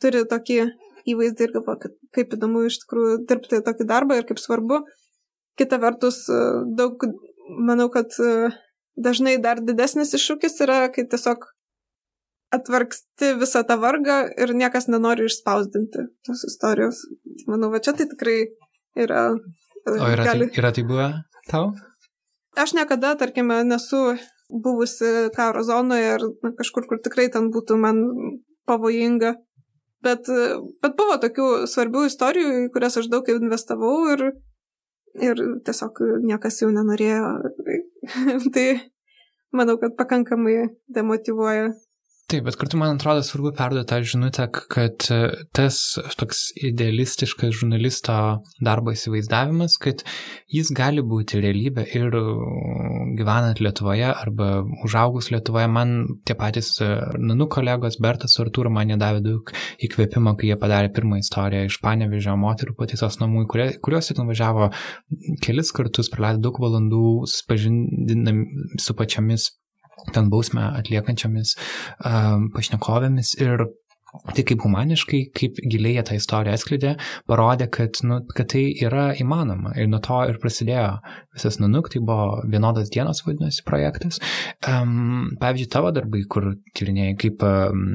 turi 0.03 0.25
tokį 0.29 0.59
įvaizdį 1.07 1.45
ir 1.45 1.53
galvoja, 1.57 1.79
kad 1.85 1.95
kaip 2.15 2.33
įdomu 2.35 2.65
iš 2.67 2.79
tikrųjų 2.83 3.19
dirbti 3.29 3.61
tokį 3.65 3.87
darbą 3.89 4.19
ir 4.19 4.27
kaip 4.29 4.41
svarbu. 4.41 4.81
Kita 5.59 5.79
vertus, 5.81 6.23
e, 6.31 6.41
daug, 6.79 7.03
manau, 7.69 7.89
kad 7.93 8.15
e, 8.23 8.49
dažnai 8.99 9.37
dar 9.43 9.61
didesnis 9.63 10.13
iššūkis 10.17 10.59
yra, 10.65 10.81
kai 10.93 11.07
tiesiog 11.09 11.47
atvarksti 12.55 13.35
visą 13.39 13.61
tą 13.67 13.77
vargą 13.81 14.21
ir 14.41 14.55
niekas 14.57 14.89
nenori 14.89 15.27
išspausdinti 15.29 16.07
tos 16.25 16.43
istorijos. 16.47 17.03
Manau, 17.47 17.69
va 17.73 17.81
čia 17.83 17.93
tai 17.97 18.09
tikrai 18.09 18.39
yra. 18.97 19.29
O 19.85 19.95
yra, 19.95 20.25
gali... 20.31 20.49
tai, 20.49 20.61
yra 20.61 20.73
tai 20.75 20.85
buvę 20.87 21.09
tau? 21.51 21.69
Aš 22.59 22.73
niekada, 22.75 23.13
tarkime, 23.19 23.61
nesu 23.63 24.17
buvusi 24.49 25.29
karo 25.35 25.61
zonoje 25.63 26.15
ir 26.17 26.25
kažkur, 26.57 26.87
kur 26.89 27.01
tikrai 27.05 27.29
ten 27.33 27.51
būtų 27.53 27.77
man 27.79 28.01
pavojinga. 28.69 29.35
Bet, 30.05 30.29
bet 30.79 30.95
buvo 30.95 31.17
tokių 31.19 31.47
svarbių 31.67 32.05
istorijų, 32.07 32.51
į 32.65 32.69
kurias 32.71 32.95
aš 33.01 33.09
daug 33.11 33.27
investavau 33.33 33.95
ir, 34.13 34.23
ir 35.19 35.41
tiesiog 35.67 35.99
niekas 36.23 36.61
jau 36.61 36.69
nenorėjo. 36.71 37.33
tai 38.55 38.67
manau, 39.51 39.75
kad 39.81 39.97
pakankamai 39.99 40.69
demotivuoja 40.95 41.73
Taip, 42.29 42.43
bet 42.45 42.59
kartu 42.61 42.77
man 42.77 42.91
atrodo 42.93 43.23
svarbu 43.25 43.55
perduoti 43.57 43.89
tą 43.89 43.97
žinutę, 44.05 44.43
kad 44.69 45.05
e, 45.09 45.15
tas 45.57 45.79
toks 46.19 46.43
idealistiškas 46.67 47.55
žurnalisto 47.57 48.17
darbo 48.61 48.91
įsivaizdavimas, 48.93 49.79
kad 49.81 50.03
jis 50.53 50.69
gali 50.77 51.01
būti 51.01 51.39
realybė 51.41 51.87
ir 51.97 52.13
e, 52.19 52.21
gyvenant 53.17 53.57
Lietuvoje 53.65 54.11
arba 54.11 54.49
užaugus 54.85 55.31
Lietuvoje, 55.33 55.71
man 55.73 55.95
tie 56.29 56.35
patys 56.37 56.69
e, 56.85 56.91
nanų 57.17 57.47
kolegos 57.55 57.97
Bertas 57.97 58.37
su 58.37 58.43
Artūru 58.43 58.69
man 58.75 58.91
nedavė 58.93 59.23
daug 59.25 59.49
įkvėpimo, 59.87 60.35
kai 60.37 60.51
jie 60.51 60.59
padarė 60.61 60.91
pirmą 60.93 61.17
istoriją 61.23 61.65
iš 61.65 61.79
Panevežio 61.81 62.35
moterų 62.37 62.75
pataisos 62.77 63.17
namų, 63.23 63.47
kuriuos 63.49 64.11
jie 64.11 64.19
nuvažiavo 64.21 64.69
kelis 65.41 65.73
kartus, 65.73 66.13
praleido 66.13 66.45
daug 66.45 66.61
valandų, 66.61 67.07
supažindinami 67.33 68.77
su 68.77 68.93
pačiamis 69.01 69.49
ten 70.15 70.31
bausmę 70.33 70.71
atliekančiamis 70.81 71.55
uh, 71.57 72.39
pašnekovėmis 72.55 73.35
ir 73.43 73.67
Tai 74.09 74.41
kaip 74.41 74.63
humaniškai, 74.65 75.19
kaip 75.37 75.59
giliai 75.69 75.99
jie 75.99 76.03
tą 76.07 76.15
istoriją 76.17 76.55
atskleidė, 76.57 76.93
parodė, 77.29 77.67
kad, 77.69 77.99
nu, 78.09 78.17
kad 78.33 78.49
tai 78.53 78.63
yra 78.81 79.11
įmanoma. 79.21 79.75
Ir 79.77 79.89
nuo 79.91 79.99
to 80.01 80.23
ir 80.31 80.39
prasidėjo 80.41 80.87
visas 81.35 81.59
Nanuk, 81.61 81.91
tai 81.93 82.01
buvo 82.01 82.39
vienodas 82.49 82.89
dienos 82.93 83.21
vadinasi 83.27 83.61
projektas. 83.67 84.17
Um, 84.65 85.29
pavyzdžiui, 85.41 85.69
tavo 85.75 85.93
darbai, 85.93 86.23
kur 86.25 86.55
tyrinėjai 86.77 87.15
kaip 87.21 87.45
um, 87.45 87.85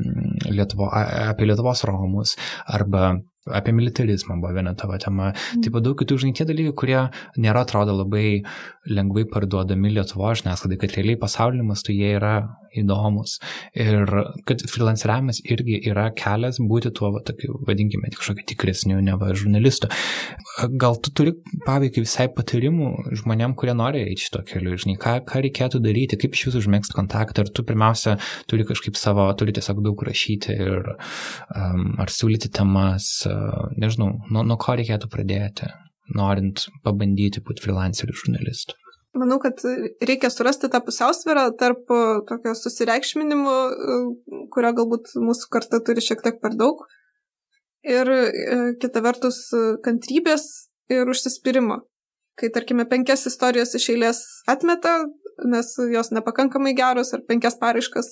Lietuvo, 0.55 0.93
apie 0.95 1.51
Lietuvos 1.51 1.83
romus 1.91 2.37
arba 2.71 3.17
apie 3.53 3.75
militarizmą 3.77 4.39
buvo 4.41 4.55
viena 4.57 4.75
tavo 4.75 4.97
tema. 4.99 5.33
Mm. 5.33 5.65
Taip 5.65 5.77
pat 5.77 5.85
daug 5.85 5.99
kitų, 6.01 6.19
žinai, 6.23 6.37
tie 6.39 6.47
dalykai, 6.49 6.75
kurie 6.81 7.01
nėra 7.41 7.65
atrodo 7.67 7.97
labai 7.99 8.43
lengvai 8.89 9.27
parduodami 9.29 9.93
Lietuvo 9.95 10.33
žiniasklaidai, 10.37 10.81
kad 10.81 10.97
realiai 10.97 11.21
pasaulio 11.21 11.65
mastu 11.67 11.93
jie 11.95 12.15
yra 12.17 12.35
įdomus. 12.75 13.39
Ir 13.79 14.11
kad 14.49 14.63
freelanceriavimas 14.71 15.41
irgi 15.47 15.79
yra 15.91 16.09
kelias 16.17 16.59
būti 16.63 16.93
tuo, 16.97 17.13
va, 17.15 17.23
tokiu, 17.27 17.59
vadinkime, 17.69 18.11
kažkokiu 18.15 18.47
tikresniu, 18.51 19.01
neva 19.05 19.31
žurnalistu. 19.37 19.91
Gal 20.81 20.99
tu 21.03 21.13
turi, 21.15 21.35
pavyzdžiui, 21.67 22.05
visai 22.07 22.29
patarimų 22.35 22.91
žmonėm, 23.21 23.57
kurie 23.59 23.77
nori 23.79 24.05
eiti 24.05 24.27
šito 24.27 24.43
keliu, 24.49 24.75
žinai, 24.81 24.97
ką, 25.01 25.17
ką 25.29 25.45
reikėtų 25.47 25.81
daryti, 25.85 26.19
kaip 26.21 26.37
iš 26.37 26.49
jūsų 26.49 26.65
užmėgsti 26.65 26.99
kontaktą, 26.99 27.45
ar 27.45 27.53
tu 27.55 27.67
pirmiausia 27.67 28.17
turi 28.51 28.67
kažkaip 28.69 28.99
savo, 28.99 29.27
turi 29.39 29.55
tiesiog 29.57 29.83
daug 29.85 30.05
rašyti 30.07 30.59
ir 30.59 30.95
um, 30.95 31.95
ar 32.03 32.13
siūlyti 32.13 32.51
temas, 32.55 33.11
nežinau, 33.81 34.13
nuo, 34.31 34.45
nuo 34.47 34.57
ko 34.61 34.77
reikėtų 34.79 35.11
pradėti, 35.13 35.69
norint 36.15 36.67
pabandyti 36.85 37.43
būti 37.45 37.65
freelanceriu 37.65 38.17
žurnalistu? 38.17 38.77
Manau, 39.15 39.39
kad 39.39 39.61
reikia 40.03 40.27
surasti 40.33 40.67
tą 40.73 40.81
pusiausvyrą 40.83 41.47
tarp 41.59 41.87
tokio 42.27 42.55
susireikšminimo, 42.59 43.55
kurio 44.55 44.73
galbūt 44.75 45.13
mūsų 45.23 45.51
karta 45.55 45.79
turi 45.87 46.03
šiek 46.03 46.25
tiek 46.25 46.41
per 46.43 46.57
daug, 46.59 46.83
ir 47.87 48.11
kita 48.83 49.03
vertus 49.05 49.47
kantrybės 49.85 50.49
ir 50.93 51.11
užsispyrimo. 51.11 51.85
Kai, 52.35 52.51
tarkime, 52.51 52.89
penkias 52.91 53.29
istorijas 53.31 53.77
iš 53.79 53.93
eilės 53.93 54.25
atmeta, 54.51 54.97
nes 55.47 55.69
jos 55.93 56.11
nepakankamai 56.15 56.75
geros, 56.75 57.13
ar 57.15 57.23
penkias 57.29 57.55
paraiškas 57.61 58.09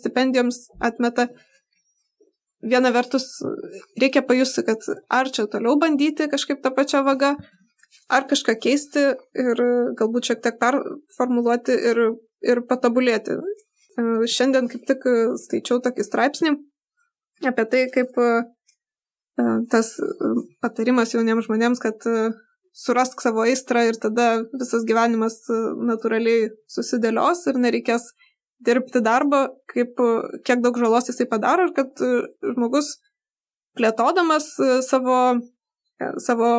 stipendijoms 0.00 0.64
atmeta, 0.82 1.28
viena 2.62 2.90
vertus 2.94 3.26
reikia 4.00 4.22
pajusti, 4.26 4.64
kad 4.66 4.82
ar 5.10 5.30
čia 5.30 5.46
toliau 5.50 5.78
bandyti 5.80 6.28
kažkaip 6.30 6.62
tą 6.62 6.72
pačią 6.74 7.04
vagą, 7.06 7.34
ar 8.08 8.26
kažką 8.30 8.56
keisti 8.62 9.04
ir 9.38 9.62
galbūt 9.98 10.30
šiek 10.30 10.42
tiek 10.44 10.58
performuluoti 10.60 11.76
ir, 11.90 12.02
ir 12.42 12.62
patobulėti. 12.68 13.38
E, 13.38 14.08
šiandien 14.30 14.68
kaip 14.72 14.86
tik 14.88 15.06
skaičiau 15.44 15.82
tokį 15.84 16.06
straipsnį 16.06 16.54
apie 17.48 17.64
tai, 17.70 17.86
kaip 17.94 18.18
e, 18.18 18.28
tas 19.70 19.94
patarimas 20.62 21.14
jauniems 21.14 21.46
žmonėms, 21.46 21.82
kad 21.82 22.06
e, 22.10 22.30
surask 22.78 23.22
savo 23.22 23.44
aistrą 23.46 23.84
ir 23.88 23.98
tada 24.00 24.44
visas 24.54 24.86
gyvenimas 24.88 25.40
natūraliai 25.90 26.50
susidėlios 26.70 27.46
ir 27.50 27.60
nereikės 27.62 28.10
dirbti 28.64 29.02
darbą, 29.04 29.46
kaip, 29.70 30.00
kiek 30.46 30.62
daug 30.64 30.78
žalos 30.80 31.10
jisai 31.10 31.28
padaro 31.30 31.68
ir 31.68 31.74
kad 31.76 32.02
e, 32.02 32.10
žmogus 32.54 32.96
plėtodamas 33.78 34.50
e, 34.58 34.70
savo, 34.86 35.18
e, 36.02 36.10
savo 36.24 36.52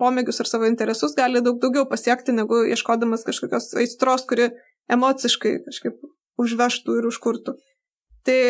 pomėgius 0.00 0.40
ar 0.40 0.50
savo 0.50 0.68
interesus 0.70 1.16
gali 1.18 1.44
daug 1.44 1.60
daugiau 1.62 1.88
pasiekti, 1.90 2.36
negu 2.36 2.64
ieškodamas 2.64 3.26
kažkokios 3.28 3.74
aistros, 3.80 4.26
kuri 4.28 4.50
emociškai 4.92 5.58
kažkaip 5.68 6.00
užvežtų 6.40 7.00
ir 7.00 7.10
užkurtų. 7.12 7.58
Tai 8.24 8.40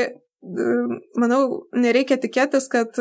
manau, 1.18 1.64
nereikia 1.72 2.18
tikėtis, 2.20 2.66
kad 2.68 2.98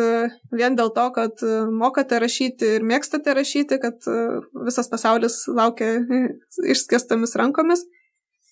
vien 0.56 0.78
dėl 0.80 0.94
to, 0.96 1.04
kad 1.16 1.42
mokate 1.76 2.18
rašyti 2.24 2.70
ir 2.78 2.86
mėgstate 2.88 3.36
rašyti, 3.36 3.80
kad 3.84 4.08
visas 4.64 4.88
pasaulis 4.90 5.42
laukia 5.52 5.98
išskėstomis 6.74 7.36
rankomis. 7.40 7.84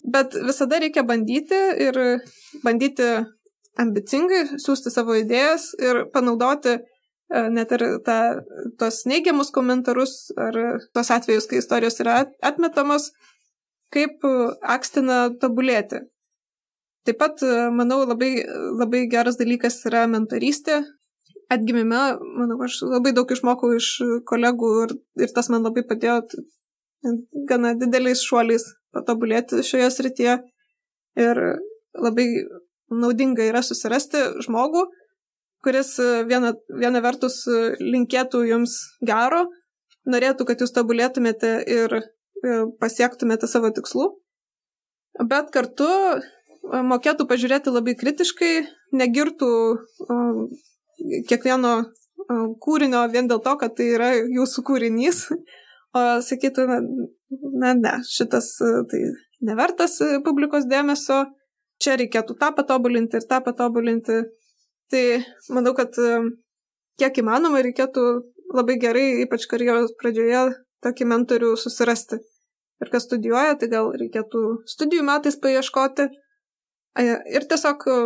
Bet 0.03 0.33
visada 0.33 0.79
reikia 0.81 1.03
bandyti 1.05 1.57
ir 1.85 1.97
bandyti 2.63 3.09
ambicingai 3.79 4.59
siūsti 4.59 4.91
savo 4.93 5.15
idėjas 5.19 5.71
ir 5.79 6.05
panaudoti 6.13 6.79
net 7.31 7.71
ir 7.71 7.83
ta, 8.05 8.17
tos 8.79 9.03
neigiamus 9.07 9.51
komentarus 9.55 10.31
ar 10.35 10.57
tos 10.93 11.11
atvejus, 11.15 11.47
kai 11.47 11.61
istorijos 11.61 12.01
yra 12.03 12.25
atmetamos, 12.43 13.11
kaip 13.93 14.25
akstina 14.75 15.29
tobulėti. 15.39 16.01
Taip 17.07 17.17
pat, 17.17 17.41
manau, 17.73 18.03
labai, 18.05 18.43
labai 18.77 19.05
geras 19.09 19.39
dalykas 19.39 19.79
yra 19.89 20.03
mentorystė. 20.11 20.81
Atgimime, 21.51 22.01
manau, 22.37 22.59
aš 22.65 22.81
labai 22.87 23.13
daug 23.15 23.31
išmokau 23.31 23.71
iš 23.77 23.93
kolegų 24.27 24.73
ir, 24.85 24.93
ir 25.25 25.33
tas 25.35 25.49
man 25.51 25.65
labai 25.65 25.83
padėjo 25.87 26.19
gana 27.49 27.73
dideliais 27.79 28.21
šuoliais 28.23 28.67
patobulėti 28.95 29.63
šioje 29.65 29.91
srityje. 29.93 30.39
Ir 31.19 31.41
labai 31.97 32.27
naudinga 32.91 33.45
yra 33.47 33.61
susirasti 33.63 34.21
žmogų, 34.45 34.85
kuris 35.63 35.95
e, 35.99 36.23
viena, 36.29 36.53
viena 36.69 37.01
vertus 37.03 37.41
e, 37.47 37.61
linkėtų 37.79 38.43
jums 38.49 38.77
gero, 39.05 39.45
norėtų, 40.09 40.47
kad 40.49 40.63
jūs 40.63 40.73
tobulėtumėte 40.75 41.53
ir 41.69 41.97
e, 41.99 42.03
pasiektumėte 42.81 43.49
savo 43.49 43.71
tikslų, 43.75 44.09
bet 45.29 45.51
kartu 45.53 45.89
mokėtų 46.61 47.27
pažiūrėti 47.29 47.73
labai 47.73 47.95
kritiškai, 47.97 48.51
negirtų 48.95 49.49
kiekvieno 51.29 51.71
kūrinio 52.61 53.01
vien 53.11 53.27
dėl 53.27 53.41
to, 53.43 53.55
kad 53.59 53.73
tai 53.77 53.89
yra 53.95 54.11
jūsų 54.19 54.63
kūrinys, 54.67 55.23
o 55.97 56.03
sakytų, 56.25 56.67
na, 56.69 56.79
na 57.61 57.73
ne, 57.77 57.93
šitas 58.07 58.53
tai 58.91 59.01
nevertas 59.45 59.97
publikos 60.25 60.67
dėmesio, 60.69 61.23
čia 61.81 61.97
reikėtų 61.99 62.37
tą 62.39 62.51
patobulinti 62.57 63.19
ir 63.19 63.27
tą 63.29 63.41
patobulinti. 63.45 64.21
Tai 64.91 65.03
manau, 65.55 65.73
kad 65.77 65.95
e, 66.03 66.17
kiek 66.99 67.21
įmanoma 67.23 67.61
reikėtų 67.63 68.03
labai 68.51 68.75
gerai, 68.81 69.05
ypač 69.23 69.47
karjeros 69.49 69.93
pradžioje, 69.99 70.49
tokį 70.83 71.07
mentorių 71.13 71.53
susirasti. 71.59 72.19
Ir 72.81 72.89
kas 72.91 73.05
studijuoja, 73.07 73.55
tai 73.61 73.69
gal 73.71 73.91
reikėtų 73.95 74.41
studijų 74.67 75.05
metais 75.07 75.37
paieškoti 75.39 76.09
ir 76.99 77.47
tiesiog 77.47 77.87
e, 77.87 77.97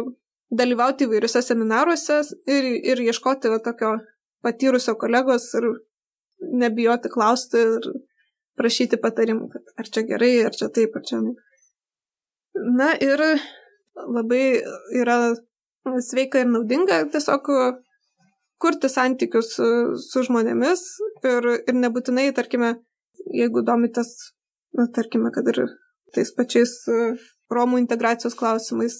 dalyvauti 0.56 1.08
įvairiuose 1.08 1.42
seminaruose 1.42 2.22
ir, 2.52 2.68
ir 2.94 3.02
ieškoti 3.08 3.50
va, 3.50 3.60
tokio 3.64 3.96
patyrusio 4.46 4.94
kolegos 5.02 5.48
ir 5.58 5.72
nebijoti 6.62 7.10
klausti 7.10 7.64
ir 7.64 7.88
prašyti 8.60 9.00
patarimų, 9.02 9.50
kad 9.54 9.74
ar 9.82 9.90
čia 9.92 10.06
gerai, 10.08 10.34
ar 10.48 10.56
čia 10.56 10.70
taip, 10.74 10.96
ar 10.96 11.06
čia. 11.08 11.22
Na 12.78 12.94
ir 13.04 13.22
labai 13.96 14.46
yra 14.96 15.18
sveika 16.02 16.42
ir 16.42 16.50
naudinga 16.50 17.04
tiesiog 17.14 17.50
kurti 18.62 18.90
santykius 18.90 19.52
su, 19.58 19.68
su 20.00 20.24
žmonėmis 20.26 20.84
ir, 21.28 21.50
ir 21.68 21.76
nebūtinai, 21.78 22.30
tarkime, 22.36 22.76
jeigu 23.36 23.64
domitės, 23.68 24.14
na, 24.76 24.88
tarkime, 24.96 25.32
kad 25.36 25.48
ir 25.52 25.66
tais 26.16 26.32
pačiais 26.36 26.78
Romų 27.52 27.78
integracijos 27.78 28.34
klausimais, 28.34 28.96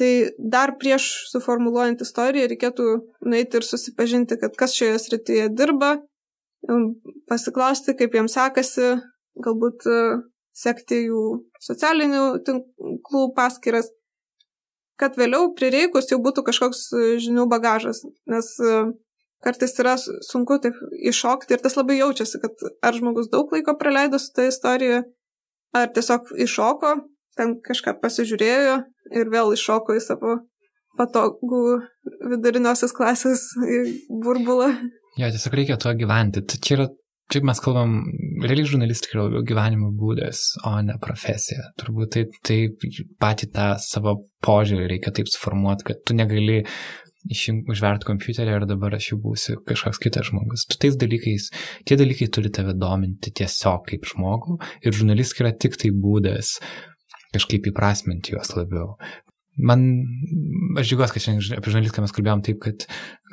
tai 0.00 0.30
dar 0.38 0.72
prieš 0.80 1.10
suformuluojant 1.28 2.00
istoriją 2.00 2.46
reikėtų 2.48 2.86
nueiti 3.28 3.60
ir 3.60 3.66
susipažinti, 3.66 4.38
kad 4.40 4.54
kas 4.56 4.72
šioje 4.78 4.96
srityje 5.02 5.50
dirba, 5.52 5.98
pasiklausti, 7.30 7.94
kaip 7.96 8.14
jiems 8.14 8.34
sekasi, 8.36 8.92
galbūt 9.40 9.86
sekti 10.60 11.04
jų 11.06 11.22
socialinių 11.62 12.24
tinklų 12.44 13.30
paskiras 13.36 13.88
kad 15.00 15.16
vėliau 15.18 15.52
prireikus 15.56 16.10
jau 16.12 16.20
būtų 16.22 16.44
kažkoks 16.48 16.82
e, 16.92 17.06
žinių 17.24 17.46
bagažas, 17.50 18.02
nes 18.30 18.50
e, 18.60 18.82
kartais 19.44 19.72
yra 19.80 19.96
sunku 20.00 20.60
taip 20.62 20.76
iššokti 21.12 21.56
ir 21.56 21.64
tas 21.64 21.78
labai 21.78 22.00
jaučiasi, 22.00 22.40
kad 22.42 22.66
ar 22.84 22.96
žmogus 22.98 23.30
daug 23.32 23.52
laiko 23.54 23.76
praleido 23.80 24.20
su 24.20 24.32
ta 24.36 24.46
istorija, 24.50 25.02
ar 25.76 25.90
tiesiog 25.96 26.34
iššoko, 26.46 26.94
ten 27.40 27.56
kažką 27.64 27.96
pasižiūrėjo 28.02 28.76
ir 29.16 29.32
vėl 29.32 29.54
iššoko 29.56 29.96
į 29.96 30.04
savo 30.04 30.36
patogų 30.98 31.80
viduriniosios 32.28 32.92
klasės 32.92 33.46
burbulą. 34.10 34.74
Jo, 35.18 35.28
tiesiog 35.28 35.56
reikia 35.58 35.78
tuo 35.80 35.94
gyventi. 35.98 36.44
Tai 36.46 36.58
čia 36.62 36.76
yra 36.78 36.90
Čia 37.30 37.44
mes 37.46 37.60
kalbam, 37.62 37.92
realiai 38.42 38.66
žurnalistika 38.66 39.14
yra 39.14 39.28
labiau 39.28 39.44
gyvenimo 39.46 39.92
būdas, 39.94 40.40
o 40.66 40.72
ne 40.82 40.96
profesija. 40.98 41.68
Turbūt 41.78 42.10
taip, 42.16 42.32
taip 42.42 42.82
patį 43.22 43.48
tą 43.54 43.66
savo 43.84 44.16
požiūrį 44.42 44.88
reikia 44.90 45.12
taip 45.14 45.30
suformuoti, 45.30 45.86
kad 45.86 46.00
tu 46.02 46.16
negali 46.18 46.64
užverti 47.70 48.08
kompiuterį 48.08 48.56
ir 48.56 48.66
dabar 48.66 48.96
aš 48.98 49.12
jau 49.12 49.20
būsiu 49.22 49.60
kažkoks 49.68 50.02
kitas 50.02 50.26
žmogus. 50.32 50.66
Tu 50.66 50.80
tais 50.82 50.98
dalykais, 50.98 51.50
tie 51.86 52.00
dalykai 52.00 52.30
turi 52.34 52.50
tave 52.50 52.74
dominti 52.74 53.30
tiesiog 53.30 53.86
kaip 53.92 54.10
žmogų 54.10 54.58
ir 54.82 54.96
žurnalistika 54.96 55.46
yra 55.46 55.54
tik 55.54 55.78
tai 55.78 55.94
būdas 55.94 56.56
kažkaip 57.30 57.70
įprasminti 57.70 58.34
juos 58.34 58.56
labiau. 58.56 58.96
Man, 59.60 59.82
aš 60.80 60.90
džiugiuosi, 60.90 61.14
kad 61.14 61.24
šiandien 61.24 61.58
apie 61.58 61.72
žurnalistiką 61.72 62.04
mes 62.04 62.14
kalbėjom 62.16 62.42
taip, 62.46 62.60
kad 62.64 62.84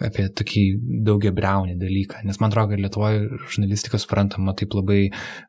apie 0.07 0.27
tokį 0.37 0.63
daugia 1.07 1.31
breunį 1.35 1.77
dalyką, 1.81 2.21
nes 2.27 2.39
man 2.41 2.51
atrodo, 2.51 2.73
kad 2.73 2.81
Lietuvoje 2.83 3.21
žurnalistika 3.47 3.99
suprantama 4.01 4.53
taip 4.57 4.75
labai, 4.77 4.99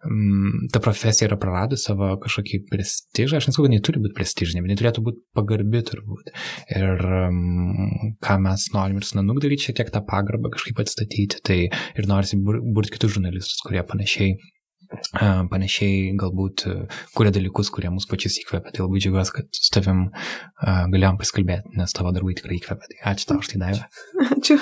mm, 0.09 0.69
ta 0.75 0.83
profesija 0.85 1.29
yra 1.29 1.39
praradusi 1.41 1.89
savo 1.91 2.11
kažkokį 2.23 2.63
prestižą, 2.71 3.41
aš 3.41 3.49
nesakau, 3.51 3.67
kad 3.67 3.75
jinai 3.75 3.85
turi 3.89 4.03
būti 4.05 4.17
prestižinė, 4.19 4.63
bet 4.65 4.73
jinai 4.73 4.83
turėtų 4.83 5.05
būti 5.09 5.25
pagarbi 5.37 5.83
turbūt. 5.91 6.33
Ir 6.77 7.09
mm, 7.29 8.15
ką 8.25 8.39
mes 8.45 8.69
norim 8.77 9.01
ir 9.01 9.09
su 9.09 9.19
Nanuk 9.19 9.43
daryti, 9.45 9.69
šiek 9.69 9.81
tiek 9.81 9.93
tą 9.95 10.05
pagarbą 10.09 10.53
kažkaip 10.55 10.85
atstatyti, 10.85 11.43
tai 11.45 11.59
ir 11.69 12.11
norisi 12.11 12.39
burti 12.39 12.95
kitus 12.97 13.17
žurnalistus, 13.17 13.61
kurie 13.67 13.85
panašiai 13.87 14.37
panašiai 15.53 16.15
galbūt 16.19 16.67
kuria 17.17 17.33
dalykus, 17.35 17.73
kurie 17.75 17.91
mus 17.93 18.09
pačius 18.09 18.39
įkvepia. 18.43 18.75
Tai 18.75 18.87
labai 18.87 19.03
džiaugiuosi, 19.03 19.35
kad 19.37 19.61
su 19.61 19.73
tavim 19.75 20.09
galėjom 20.65 21.21
pasikalbėti, 21.21 21.77
nes 21.79 21.97
tavo 21.97 22.15
darbai 22.17 22.37
tikrai 22.39 22.59
įkvepia. 22.61 22.93
Tai 22.95 23.15
ačiū 23.15 23.31
tau 23.33 23.43
už 23.43 23.53
tai 23.53 23.63
davę. 23.65 23.89
Ačiū. 24.39 24.59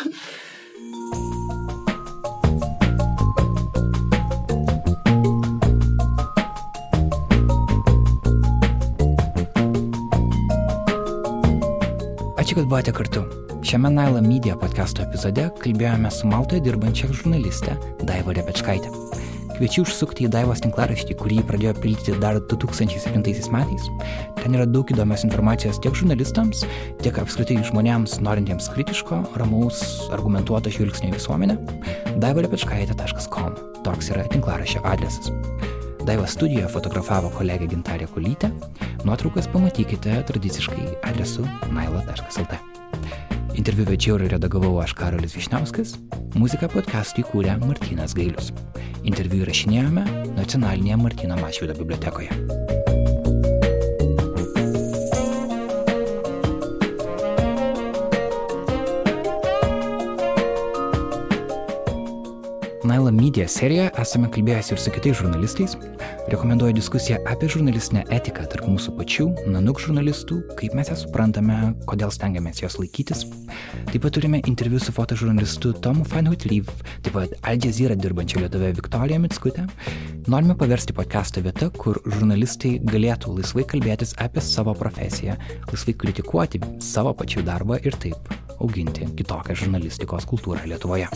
Ačiū, 12.36 12.60
kad 12.60 12.68
buvote 12.70 12.92
kartu. 12.94 13.24
Šiame 13.66 13.90
Naila 13.90 14.20
Media 14.22 14.54
podcast'o 14.54 15.02
epizode 15.02 15.48
kalbėjome 15.58 16.12
su 16.14 16.28
Maltoje 16.30 16.62
dirbančia 16.62 17.10
žurnaliste 17.10 17.74
Daiva 18.06 18.36
Repečkaitė. 18.36 18.92
Kviečiu 19.56 19.86
užsukti 19.86 20.26
į 20.26 20.30
Daivos 20.34 20.60
tinklaraštį, 20.60 21.14
kurį 21.16 21.38
pradėjo 21.48 21.72
pildyti 21.80 22.16
dar 22.20 22.36
2007 22.52 23.48
metais. 23.54 23.86
Ten 24.36 24.56
yra 24.58 24.66
daug 24.68 24.90
įdomios 24.92 25.24
informacijos 25.24 25.80
tiek 25.80 25.96
žurnalistams, 25.96 26.66
tiek 27.00 27.16
apskritai 27.22 27.56
žmonėms 27.64 28.18
norintiems 28.20 28.68
kritiško, 28.74 29.22
ramaus, 29.40 29.80
argumentuoto 30.12 30.72
žvilgsnio 30.72 31.14
į 31.14 31.16
visuomenę. 31.16 31.56
daivarepečkaitė.com. 32.20 33.56
Toks 33.86 34.12
yra 34.12 34.26
tinklaraščio 34.34 34.84
adresas. 34.84 35.32
Daiva 36.06 36.28
studijoje 36.28 36.68
fotografavo 36.70 37.32
kolegė 37.34 37.70
Gintarė 37.72 38.10
Kulytė. 38.12 38.52
Nuotraukas 39.08 39.48
pamatykite 39.50 40.20
tradiciškai 40.28 41.00
adresu 41.08 41.48
nailo.lt. 41.72 42.60
Interviu 43.56 43.86
vedžiau 43.88 44.18
ir 44.20 44.28
redagavau 44.34 44.74
aš 44.82 44.92
Karolis 44.98 45.32
Višniauskas, 45.32 45.94
muziką 46.36 46.68
podcast'ui 46.74 47.24
kūrė 47.24 47.54
Martinas 47.62 48.12
Gailius. 48.16 48.52
Interviu 49.08 49.46
įrašinėjome 49.46 50.04
nacionalinėje 50.36 51.00
Martino 51.00 51.40
Mašvido 51.40 51.78
bibliotekoje. 51.80 52.28
Naila 62.86 63.10
Media 63.10 63.48
serijoje 63.50 63.88
esame 63.98 64.28
kalbėjęs 64.30 64.68
ir 64.70 64.78
su 64.78 64.92
kitais 64.94 65.16
žurnalistais. 65.18 65.74
Rekomenduoju 66.30 66.76
diskusiją 66.76 67.18
apie 67.30 67.48
žurnalistinę 67.50 68.04
etiką 68.14 68.44
tarp 68.52 68.68
mūsų 68.70 68.94
pačių, 68.98 69.26
nanuk 69.50 69.80
žurnalistų, 69.82 70.40
kaip 70.60 70.76
mes 70.78 70.92
ją 70.92 71.00
suprantame, 71.00 71.58
kodėl 71.90 72.14
stengiamės 72.14 72.62
jos 72.62 72.78
laikytis. 72.82 73.24
Taip 73.86 74.02
pat 74.02 74.12
turime 74.16 74.40
interviu 74.46 74.80
su 74.82 74.92
fotožurnalistu 74.92 75.70
Tomu 75.82 76.04
Fanhutlyv, 76.04 76.68
taip 77.06 77.14
pat 77.14 77.34
Al 77.46 77.60
Jazeera 77.62 77.94
dirbančia 77.94 78.42
lietuvė 78.42 78.72
Viktorija 78.76 79.18
Mitskutė. 79.22 79.66
Norime 80.26 80.56
paversti 80.58 80.94
podcastą 80.96 81.44
vietą, 81.44 81.68
kur 81.70 82.00
žurnalistai 82.04 82.76
galėtų 82.82 83.36
laisvai 83.38 83.62
kalbėtis 83.70 84.16
apie 84.22 84.42
savo 84.42 84.74
profesiją, 84.74 85.36
laisvai 85.70 85.94
kritikuoti 86.02 86.60
savo 86.82 87.14
pačių 87.14 87.46
darbą 87.46 87.78
ir 87.86 87.94
taip 88.02 88.32
auginti 88.58 89.06
kitokią 89.18 89.54
žurnalistikos 89.62 90.26
kultūrą 90.26 90.66
Lietuvoje. 90.66 91.06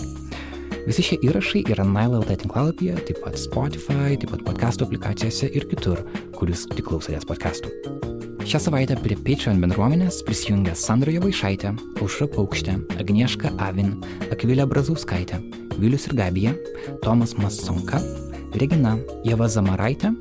Visi 0.86 1.05
šie 1.05 1.19
įrašai 1.27 1.65
yra 1.74 1.85
Nile.lt 1.85 2.39
tinklalapyje, 2.44 3.01
taip 3.11 3.20
pat 3.24 3.36
Spotify, 3.40 4.15
taip 4.15 4.31
pat 4.36 4.47
podcastų 4.47 4.86
aplikacijose 4.86 5.51
ir 5.51 5.66
kitur, 5.74 6.07
kuris 6.39 6.69
tik 6.70 6.86
klausotės 6.86 7.28
podcastų. 7.28 8.19
Šią 8.41 8.59
savaitę 8.65 8.97
prie 8.97 9.17
Patreon 9.21 9.61
bendruomenės 9.61 10.23
prisijungia 10.25 10.73
Sandra 10.79 11.12
Jovaišaitė, 11.12 11.75
Aušra 12.01 12.27
Paukštė, 12.33 12.79
Agnieška 13.03 13.53
Avin, 13.61 13.93
Akvilė 14.33 14.65
Brazauskaitė, 14.71 15.43
Vilius 15.77 16.09
ir 16.09 16.17
Gabija, 16.17 16.55
Tomas 17.05 17.37
Masonka, 17.37 18.01
Regina 18.57 18.97
Jeva 19.29 19.51
Zamaraitė, 19.53 20.15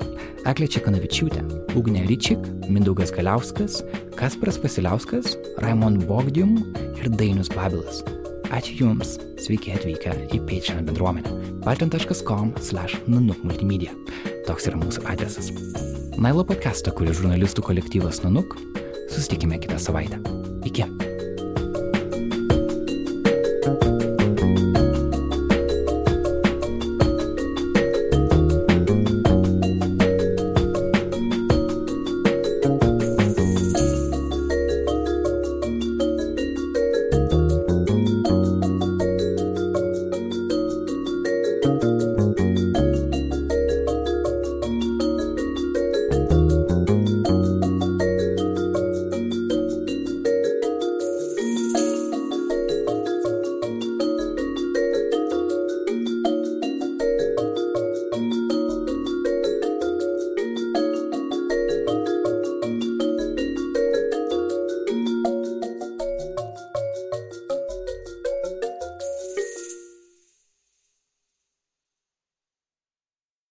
Eklė 0.50 0.68
Čekanavičiūtė, 0.76 1.48
Ugnė 1.80 2.06
Ryčik, 2.12 2.44
Mindaugas 2.68 3.16
Galiauskas, 3.16 3.82
Kasparas 4.20 4.60
Vasiliauskas, 4.64 5.38
Raimond 5.64 6.04
Bogdium 6.12 6.58
ir 7.00 7.12
Dainius 7.16 7.52
Babilas. 7.56 8.04
Ačiū 8.50 8.80
Jums, 8.80 9.12
sveiki 9.38 9.76
atvykę 9.78 10.16
į 10.34 10.40
Patreon 10.50 10.88
bendruomenę. 10.88 11.30
patreon.com 11.62 12.56
slash 12.58 12.98
nanuk 13.06 13.44
multimedia. 13.46 13.94
Toks 14.48 14.66
yra 14.72 14.80
mūsų 14.82 15.06
adresas. 15.06 15.52
Nailo 16.18 16.42
podcastą, 16.42 16.90
kuris 16.98 17.20
žurnalistų 17.22 17.62
kolektyvas 17.70 18.24
Nanuk. 18.26 18.58
Susitikime 19.14 19.62
kitą 19.62 19.78
savaitę. 19.78 20.18
Iki. 20.66 20.90
thank 23.70 23.84
you 23.84 23.99